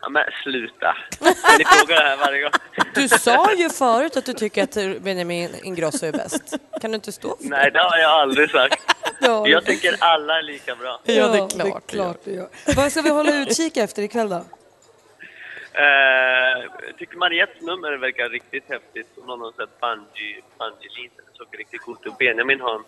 Ja, 0.00 0.08
men 0.08 0.24
sluta. 0.42 0.96
Ni 1.58 1.64
frågar 1.64 1.96
det 2.02 2.08
här 2.08 2.16
varje 2.16 2.42
gång. 2.42 2.50
Du 2.94 3.08
sa 3.08 3.54
ju 3.54 3.68
förut 3.68 4.16
att 4.16 4.24
du 4.24 4.32
tycker 4.32 4.62
att 4.62 5.02
Benjamin 5.02 5.50
Ingrosso 5.62 6.06
är 6.06 6.12
bäst. 6.12 6.54
Kan 6.80 6.90
du 6.90 6.94
inte 6.94 7.12
stå 7.12 7.36
för 7.36 7.44
Nej, 7.44 7.70
det 7.70 7.78
har 7.78 7.98
jag 7.98 8.10
aldrig 8.10 8.50
sagt. 8.50 8.82
Ja, 9.20 9.48
Jag 9.48 9.64
tycker 9.64 9.96
alla 10.00 10.38
är 10.38 10.42
lika 10.42 10.76
bra. 10.76 11.00
Ja, 11.04 11.28
det 11.28 11.38
är 11.38 11.48
klart, 11.48 11.86
det 11.86 11.92
klart 11.92 12.16
du 12.24 12.32
gör. 12.34 12.48
Vad 12.76 12.92
ska 12.92 13.02
vi 13.02 13.10
hålla 13.10 13.42
utkik 13.42 13.76
efter 13.76 14.02
ikväll 14.02 14.28
då? 14.28 14.44
Jag 16.86 16.96
tycker 16.98 17.16
Mariettes 17.16 17.62
nummer 17.62 17.96
verkar 17.96 18.28
riktigt 18.28 18.64
häftigt. 18.68 19.08
Hon 19.16 19.28
har 19.28 19.36
någon 19.36 19.52
sån 19.52 19.66
här 19.80 19.80
bungee, 19.80 20.42
bungee 20.58 21.10
Det 21.16 21.22
såg 21.36 21.58
riktigt 21.58 21.80
coolt 21.80 22.06
ut. 22.06 22.18
Benjamin 22.18 22.60
har 22.60 22.74
en, 22.74 22.84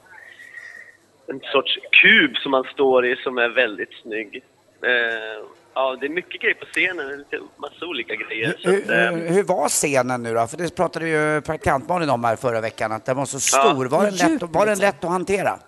en 1.30 1.40
sorts 1.52 1.78
kub 2.02 2.36
som 2.36 2.52
han 2.52 2.64
står 2.64 3.06
i 3.06 3.16
som 3.16 3.38
är 3.38 3.48
väldigt 3.48 3.92
snygg. 4.02 4.42
Eh, 4.82 5.44
ja, 5.74 5.96
det 6.00 6.06
är 6.06 6.10
mycket 6.10 6.40
grejer 6.40 6.54
på 6.54 6.66
scenen. 6.66 7.08
Det 7.08 7.16
lite 7.16 7.40
massa 7.56 7.86
olika 7.86 8.14
grejer. 8.14 8.54
Så 8.58 8.70
Hur, 8.70 8.82
att, 8.82 8.90
eh, 8.90 9.34
hur, 9.34 9.42
var 9.42 9.68
scenen 9.68 10.22
nu 10.22 10.34
då? 10.34 10.46
För 10.46 10.56
det 10.56 10.76
pratade 10.76 11.08
ju 11.08 11.40
praktikantbarnen 11.40 12.10
om 12.10 12.24
här 12.24 12.36
förra 12.36 12.60
veckan, 12.60 12.92
att 12.92 13.04
den 13.04 13.16
var 13.16 13.24
så 13.24 13.40
stor. 13.40 13.86
Var, 13.86 14.04
den 14.04 14.14
lätt, 14.14 14.42
var 14.42 14.66
den 14.66 14.78
lätt 14.78 15.04
att 15.04 15.10
hantera? 15.10 15.58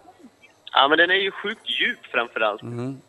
Ja, 0.73 0.89
men 0.89 0.99
den 0.99 1.11
är 1.11 1.15
ju 1.15 1.31
sjukt 1.31 1.71
djup 1.81 2.07
framför 2.11 2.41
allt. 2.41 2.63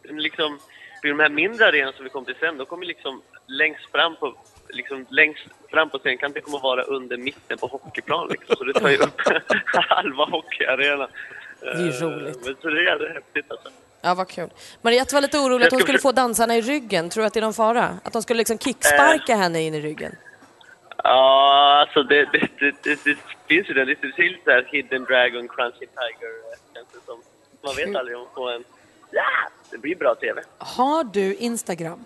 Liksom, 0.04 0.60
vid 1.02 1.12
de 1.12 1.20
här 1.20 1.30
mindre 1.30 1.68
arenorna 1.68 1.92
som 1.92 2.04
vi 2.04 2.10
kom 2.10 2.26
till 2.26 2.36
sen, 2.40 2.58
då 2.58 2.66
kommer 2.66 2.86
liksom 2.86 3.22
längst 3.48 3.92
fram 3.92 4.16
på 4.16 4.36
liksom 4.70 5.06
längst 5.10 5.48
fram 5.72 5.90
på 5.90 6.00
scenkanten 6.00 6.42
kommer 6.42 6.58
att 6.58 6.64
vara 6.64 6.82
under 6.82 7.18
mitten 7.18 7.58
på 7.58 7.68
hockeyplan 7.68 8.28
liksom. 8.30 8.56
Så 8.56 8.64
det 8.64 8.74
tar 8.74 8.90
ju 8.90 8.98
upp 8.98 9.22
halva 9.90 10.26
hockeyarenan. 10.26 11.08
Det 11.64 11.70
är 11.70 11.80
ju 11.80 11.90
Eh, 11.90 12.02
roligt. 12.02 12.46
Men 12.46 12.56
så 12.62 12.70
det 12.70 12.80
är 12.80 12.84
jävligt 12.84 13.14
häftigt 13.14 13.52
alltså. 13.52 13.70
Ja, 14.02 14.14
vad 14.14 14.28
kul. 14.28 14.50
Mariette 14.82 15.16
var 15.16 15.22
lite 15.22 15.38
orolig 15.38 15.66
att 15.66 15.72
hon 15.72 15.82
skulle 15.82 16.00
få 16.00 16.12
dansarna 16.12 16.56
i 16.56 16.62
ryggen. 16.62 17.10
Tror 17.10 17.22
du 17.22 17.28
att 17.28 17.34
det 17.34 17.40
är 17.40 17.42
någon 17.42 17.54
fara? 17.54 17.98
Att 18.04 18.14
de 18.14 18.22
skulle 18.22 18.38
liksom 18.38 18.58
kicksparka 18.58 19.36
henne 19.36 19.62
in 19.62 19.74
i 19.74 19.82
ryggen? 19.82 20.16
Ja, 21.04 21.80
alltså 21.82 22.04
det, 22.04 22.26
det, 22.32 22.50
det, 22.60 23.04
det, 23.04 23.18
finns 23.48 23.70
ju 23.70 23.74
det 23.74 23.86
lite, 23.86 24.08
det 24.16 24.24
är 24.24 24.30
lite 24.30 24.52
där 24.52 24.68
Hidden 24.72 25.04
Dragon, 25.04 25.48
Crunchy 25.48 25.80
Tiger, 25.80 26.32
eh, 26.52 26.74
känns 26.74 26.88
det 26.94 27.00
som. 27.06 27.22
Man 27.64 27.76
vet 27.76 27.96
aldrig 27.96 28.18
om 28.18 28.28
får 28.36 28.52
en... 28.52 28.64
Ja, 29.12 29.24
det 29.72 29.78
blir 29.78 29.96
bra 29.96 30.16
TV. 30.16 30.42
Har 30.58 31.04
du 31.04 31.36
Instagram? 31.36 32.06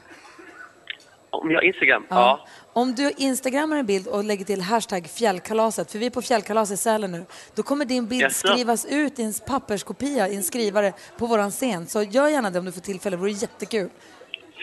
Om 1.29 1.51
jag 1.51 1.57
har 1.57 1.63
Instagram? 1.63 2.05
Ja. 2.09 2.47
Om 2.77 2.95
du 2.95 3.11
instagrammar 3.17 3.77
en 3.77 3.85
bild 3.85 4.07
och 4.07 4.23
lägger 4.23 4.45
till 4.45 4.61
hashtag 4.61 5.07
fjällkalaset, 5.13 5.91
för 5.91 5.99
vi 5.99 6.05
är 6.05 6.09
på 6.09 6.21
fjällkalas 6.21 6.71
i 6.71 6.77
Sälen 6.77 7.11
nu, 7.11 7.25
då 7.55 7.63
kommer 7.63 7.85
din 7.85 8.07
bild 8.07 8.21
Jaså? 8.21 8.47
skrivas 8.47 8.85
ut 8.85 9.19
i 9.19 9.23
en 9.23 9.33
papperskopia 9.47 10.27
i 10.27 10.35
en 10.35 10.43
skrivare 10.43 10.93
på 11.17 11.25
våran 11.25 11.51
scen. 11.51 11.87
Så 11.87 12.03
gör 12.03 12.27
gärna 12.27 12.49
det 12.49 12.59
om 12.59 12.65
du 12.65 12.71
får 12.71 12.81
tillfälle, 12.81 13.15
det 13.15 13.19
vore 13.19 13.31
jättekul. 13.31 13.89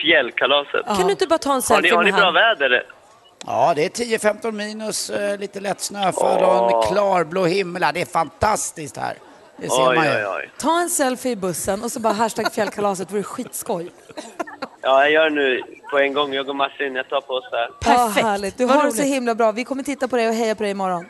Fjällkalaset. 0.01 0.85
Kan 0.85 1.05
du 1.05 1.11
inte 1.11 1.27
bara 1.27 1.37
ta 1.37 1.49
en 1.49 1.53
Har 1.53 1.57
ni, 1.57 1.61
selfie 1.89 1.95
har 1.95 2.03
ni 2.03 2.11
bra 2.11 2.31
väder? 2.31 2.83
Ja, 3.45 3.73
det 3.75 3.85
är 3.85 3.89
10-15 3.89 4.51
minus, 4.51 5.09
eh, 5.09 5.37
lite 5.39 5.59
lätt 5.59 5.81
snöfall 5.81 6.43
och 6.43 6.83
en 6.83 6.93
klarblå 6.93 7.45
himmel. 7.45 7.81
Ja, 7.81 7.91
Det 7.91 8.01
är 8.01 8.05
fantastiskt 8.05 8.97
här. 8.97 9.17
Det 9.57 9.69
ser 9.69 9.89
Oj, 9.89 9.95
man 9.95 10.05
ju. 10.05 10.11
oj, 10.11 10.25
oj. 10.27 10.49
Ta 10.57 10.81
en 10.81 10.89
selfie 10.89 11.31
i 11.31 11.35
bussen 11.35 11.83
och 11.83 11.91
så 11.91 11.99
bara 11.99 12.13
hashtag 12.13 12.53
fjällkalaset, 12.53 13.07
det 13.07 13.13
vore 13.13 13.23
skitskoj. 13.23 13.91
Ja, 14.85 15.03
jag 15.03 15.11
gör 15.11 15.29
nu 15.29 15.61
på 15.91 15.99
en 15.99 16.13
gång. 16.13 16.33
Jag 16.33 16.49
och 16.49 16.55
Martin, 16.55 16.95
jag 16.95 17.09
tar 17.09 17.21
på 17.21 17.33
oss 17.33 17.49
här. 17.51 17.69
Ja, 17.85 18.11
härligt. 18.29 18.57
Du 18.57 18.65
Vad 18.65 18.75
har 18.77 18.85
det 18.85 18.91
så 18.91 19.01
roligt. 19.01 19.13
himla 19.13 19.35
bra. 19.35 19.51
Vi 19.51 19.63
kommer 19.63 19.83
titta 19.83 20.07
på 20.07 20.15
dig 20.15 20.27
och 20.29 20.33
heja 20.33 20.55
på 20.55 20.63
dig 20.63 20.71
imorgon. 20.71 21.05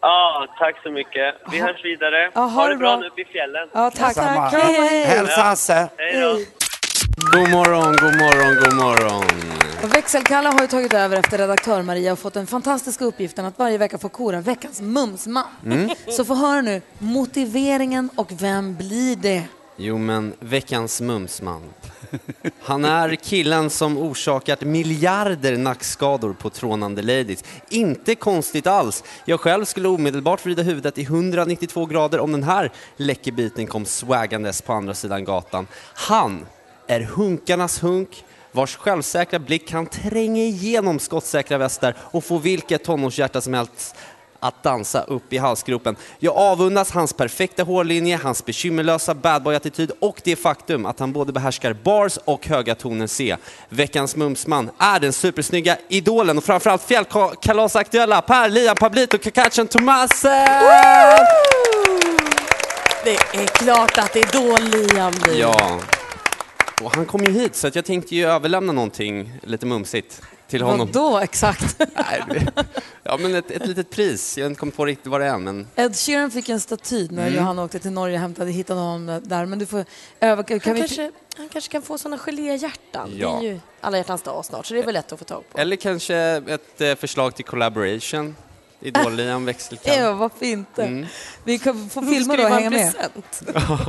Ja, 0.00 0.46
tack 0.58 0.82
så 0.82 0.90
mycket. 0.90 1.34
Vi 1.52 1.60
hörs 1.60 1.84
vidare. 1.84 2.30
Ja, 2.34 2.40
ha 2.40 2.46
ha 2.48 2.66
det 2.66 2.72
det 2.74 2.76
bra 2.78 2.90
bra. 2.90 3.00
nu 3.00 3.06
uppe 3.06 3.20
i 3.20 3.24
fjällen. 3.24 3.68
Ja, 3.72 3.90
tack. 3.90 4.14
Tack. 4.14 4.52
Hej, 4.52 4.74
hej. 4.88 5.04
Hälsa 5.04 5.40
Hasse. 5.40 5.88
Hej 5.96 6.20
då. 6.20 6.32
God 7.38 7.50
morgon, 7.50 7.84
god 7.96 8.16
morgon, 8.24 8.54
god 8.64 8.74
morgon. 8.74 9.24
Och 9.84 9.94
Växelkalle 9.94 10.48
har 10.48 10.60
ju 10.60 10.66
tagit 10.66 10.94
över 10.94 11.16
efter 11.16 11.38
redaktör 11.38 11.82
Maria 11.82 12.12
och 12.12 12.18
fått 12.18 12.34
den 12.34 12.46
fantastiska 12.46 13.04
uppgiften 13.04 13.44
att 13.44 13.58
varje 13.58 13.78
vecka 13.78 13.98
få 13.98 14.08
kora 14.08 14.40
veckans 14.40 14.80
mumsman. 14.80 15.44
Mm. 15.64 15.90
Så 16.08 16.24
få 16.24 16.34
höra 16.34 16.60
nu 16.60 16.82
motiveringen 16.98 18.10
och 18.16 18.28
vem 18.40 18.76
blir 18.76 19.16
det? 19.16 19.42
Jo, 19.76 19.98
men 19.98 20.34
veckans 20.40 21.00
mumsman. 21.00 21.62
Han 22.60 22.84
är 22.84 23.14
killen 23.14 23.70
som 23.70 23.98
orsakat 23.98 24.60
miljarder 24.60 25.56
nackskador 25.56 26.32
på 26.32 26.50
trånande 26.50 27.02
ladies. 27.02 27.44
Inte 27.68 28.14
konstigt 28.14 28.66
alls. 28.66 29.04
Jag 29.24 29.40
själv 29.40 29.64
skulle 29.64 29.88
omedelbart 29.88 30.46
vrida 30.46 30.62
huvudet 30.62 30.98
i 30.98 31.02
192 31.02 31.86
grader 31.86 32.20
om 32.20 32.32
den 32.32 32.42
här 32.42 32.72
läckerbiten 32.96 33.66
kom 33.66 33.84
swaggandes 33.84 34.62
på 34.62 34.72
andra 34.72 34.94
sidan 34.94 35.24
gatan. 35.24 35.66
Han 35.94 36.46
är 36.86 37.00
hunkarnas 37.00 37.82
hunk, 37.82 38.24
vars 38.52 38.76
självsäkra 38.76 39.38
blick 39.38 39.68
kan 39.68 39.86
tränga 39.86 40.42
igenom 40.42 40.98
skottsäkra 40.98 41.58
västar 41.58 41.94
och 42.00 42.24
få 42.24 42.38
vilket 42.38 42.84
tonårshjärta 42.84 43.40
som 43.40 43.54
helst 43.54 43.96
att 44.44 44.62
dansa 44.62 45.02
upp 45.02 45.32
i 45.32 45.38
halsgropen. 45.38 45.96
Jag 46.18 46.36
avundas 46.36 46.90
hans 46.90 47.12
perfekta 47.12 47.62
hårlinje, 47.62 48.16
hans 48.22 48.44
bekymmerlösa 48.44 49.14
badboy-attityd 49.14 49.90
och 50.00 50.20
det 50.24 50.36
faktum 50.36 50.86
att 50.86 51.00
han 51.00 51.12
både 51.12 51.32
behärskar 51.32 51.72
bars 51.72 52.18
och 52.24 52.46
höga 52.46 52.74
toner 52.74 53.06
C. 53.06 53.36
Veckans 53.68 54.16
mumsman 54.16 54.70
är 54.78 55.00
den 55.00 55.12
supersnygga 55.12 55.76
idolen 55.88 56.38
och 56.38 56.44
framförallt 56.44 56.82
fjällkalasaktuella 56.82 58.22
Per 58.22 58.48
Liam 58.48 58.76
Pablito 58.76 59.18
Kakachan 59.18 59.66
Tomasen! 59.66 60.48
Det 63.04 63.14
är 63.14 63.46
klart 63.46 63.98
att 63.98 64.16
Idol-Liam 64.16 65.12
blir. 65.22 65.40
Ja. 65.40 65.80
Och 66.82 66.96
han 66.96 67.06
kom 67.06 67.24
ju 67.24 67.32
hit 67.32 67.56
så 67.56 67.66
att 67.66 67.74
jag 67.74 67.84
tänkte 67.84 68.16
ju 68.16 68.26
överlämna 68.26 68.72
någonting 68.72 69.32
lite 69.42 69.66
mumsigt 69.66 70.22
till 70.48 70.62
honom. 70.62 70.90
Vadå 70.92 71.18
exakt? 71.18 71.82
Ja 73.06 73.16
men 73.16 73.34
ett, 73.34 73.50
ett 73.50 73.66
litet 73.66 73.90
pris, 73.90 74.38
jag 74.38 74.44
har 74.44 74.50
inte 74.50 74.60
kommit 74.60 74.76
på 74.76 74.84
riktigt 74.86 75.06
vad 75.06 75.20
det 75.20 75.26
är 75.26 75.38
men 75.38 75.68
Ed 75.76 75.96
Sheeran 75.96 76.30
fick 76.30 76.48
en 76.48 76.60
staty 76.60 77.08
när 77.10 77.22
Mm. 77.26 77.34
Johanna 77.34 77.62
åkte 77.64 77.78
till 77.78 77.90
Norge 77.90 78.14
och 78.14 78.20
hämtade, 78.20 78.50
hittade 78.50 78.80
honom 78.80 79.20
där. 79.24 79.46
Men 79.46 79.58
du 79.58 79.66
får 79.66 79.84
öva, 80.20 80.42
kan 80.42 80.60
Han 80.64 80.74
vi... 80.74 80.80
kanske, 80.80 81.10
han 81.36 81.48
kanske 81.48 81.72
kan 81.72 81.82
få 81.82 81.98
såna 81.98 82.18
geléhjärtan. 82.18 83.10
Ja. 83.16 83.38
Det 83.40 83.46
är 83.46 83.52
ju 83.52 83.60
alla 83.80 83.96
hjärtans 83.96 84.22
dag 84.22 84.44
snart, 84.44 84.66
så 84.66 84.74
det 84.74 84.80
är 84.80 84.84
väl 84.84 84.94
lätt 84.94 85.12
att 85.12 85.18
få 85.18 85.24
tag 85.24 85.44
på. 85.52 85.58
Eller 85.58 85.76
kanske 85.76 86.16
ett 86.46 86.80
eh, 86.80 86.94
förslag 86.94 87.34
till 87.34 87.44
collaboration. 87.44 88.36
Idol-Liam 88.84 89.44
växelkatt. 89.44 89.96
Ja, 89.96 90.12
varför 90.12 90.46
inte? 90.46 90.82
Mm. 90.84 91.06
Vi 91.44 91.58
kan 91.58 91.88
få 91.88 92.02
filma 92.02 92.36
det 92.36 92.42
då 92.42 92.48
och 92.48 92.54
hänga 92.54 92.70
med. 92.70 92.92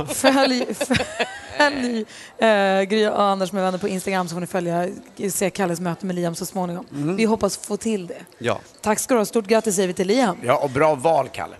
Följ, 0.08 0.66
följ 0.74 2.04
äh, 2.38 2.82
Gry 2.82 3.06
och 3.06 3.22
Anders 3.22 3.52
med 3.52 3.62
vänner 3.62 3.78
på 3.78 3.88
Instagram 3.88 4.28
så 4.28 4.34
får 4.34 4.40
ni 4.40 4.46
följa, 4.46 4.88
se 5.30 5.50
Kalles 5.50 5.80
möte 5.80 6.06
med 6.06 6.16
Liam 6.16 6.34
så 6.34 6.46
småningom. 6.46 6.86
Mm. 6.92 7.16
Vi 7.16 7.24
hoppas 7.24 7.56
få 7.56 7.76
till 7.76 8.06
det. 8.06 8.20
Ja. 8.38 8.60
Tack 8.80 8.98
ska 8.98 9.14
du 9.14 9.20
ha. 9.20 9.24
Stort 9.24 9.46
grattis 9.46 9.74
säger 9.74 9.88
vi 9.88 9.94
till 9.94 10.06
Liam. 10.06 10.36
Ja, 10.42 10.58
och 10.62 10.70
bra 10.70 10.94
val, 10.94 11.28
Kalle. 11.32 11.56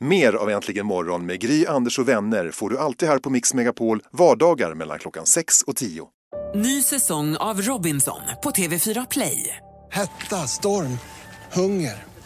Mer 0.00 0.32
av 0.32 0.50
Äntligen 0.50 0.86
morgon 0.86 1.26
med 1.26 1.40
Gry, 1.40 1.66
Anders 1.66 1.98
och 1.98 2.08
vänner 2.08 2.50
får 2.50 2.70
du 2.70 2.78
alltid 2.78 3.08
här 3.08 3.18
på 3.18 3.30
Mix 3.30 3.54
Megapol 3.54 4.02
vardagar 4.12 4.74
mellan 4.74 4.98
klockan 4.98 5.26
6 5.26 5.62
och 5.62 5.76
10. 5.76 6.08
Ny 6.54 6.82
säsong 6.82 7.36
av 7.36 7.62
Robinson 7.62 8.20
på 8.42 8.50
TV4 8.50 9.06
Play. 9.10 9.56
Hetta, 9.92 10.36
storm, 10.36 10.98
hunger. 11.52 12.15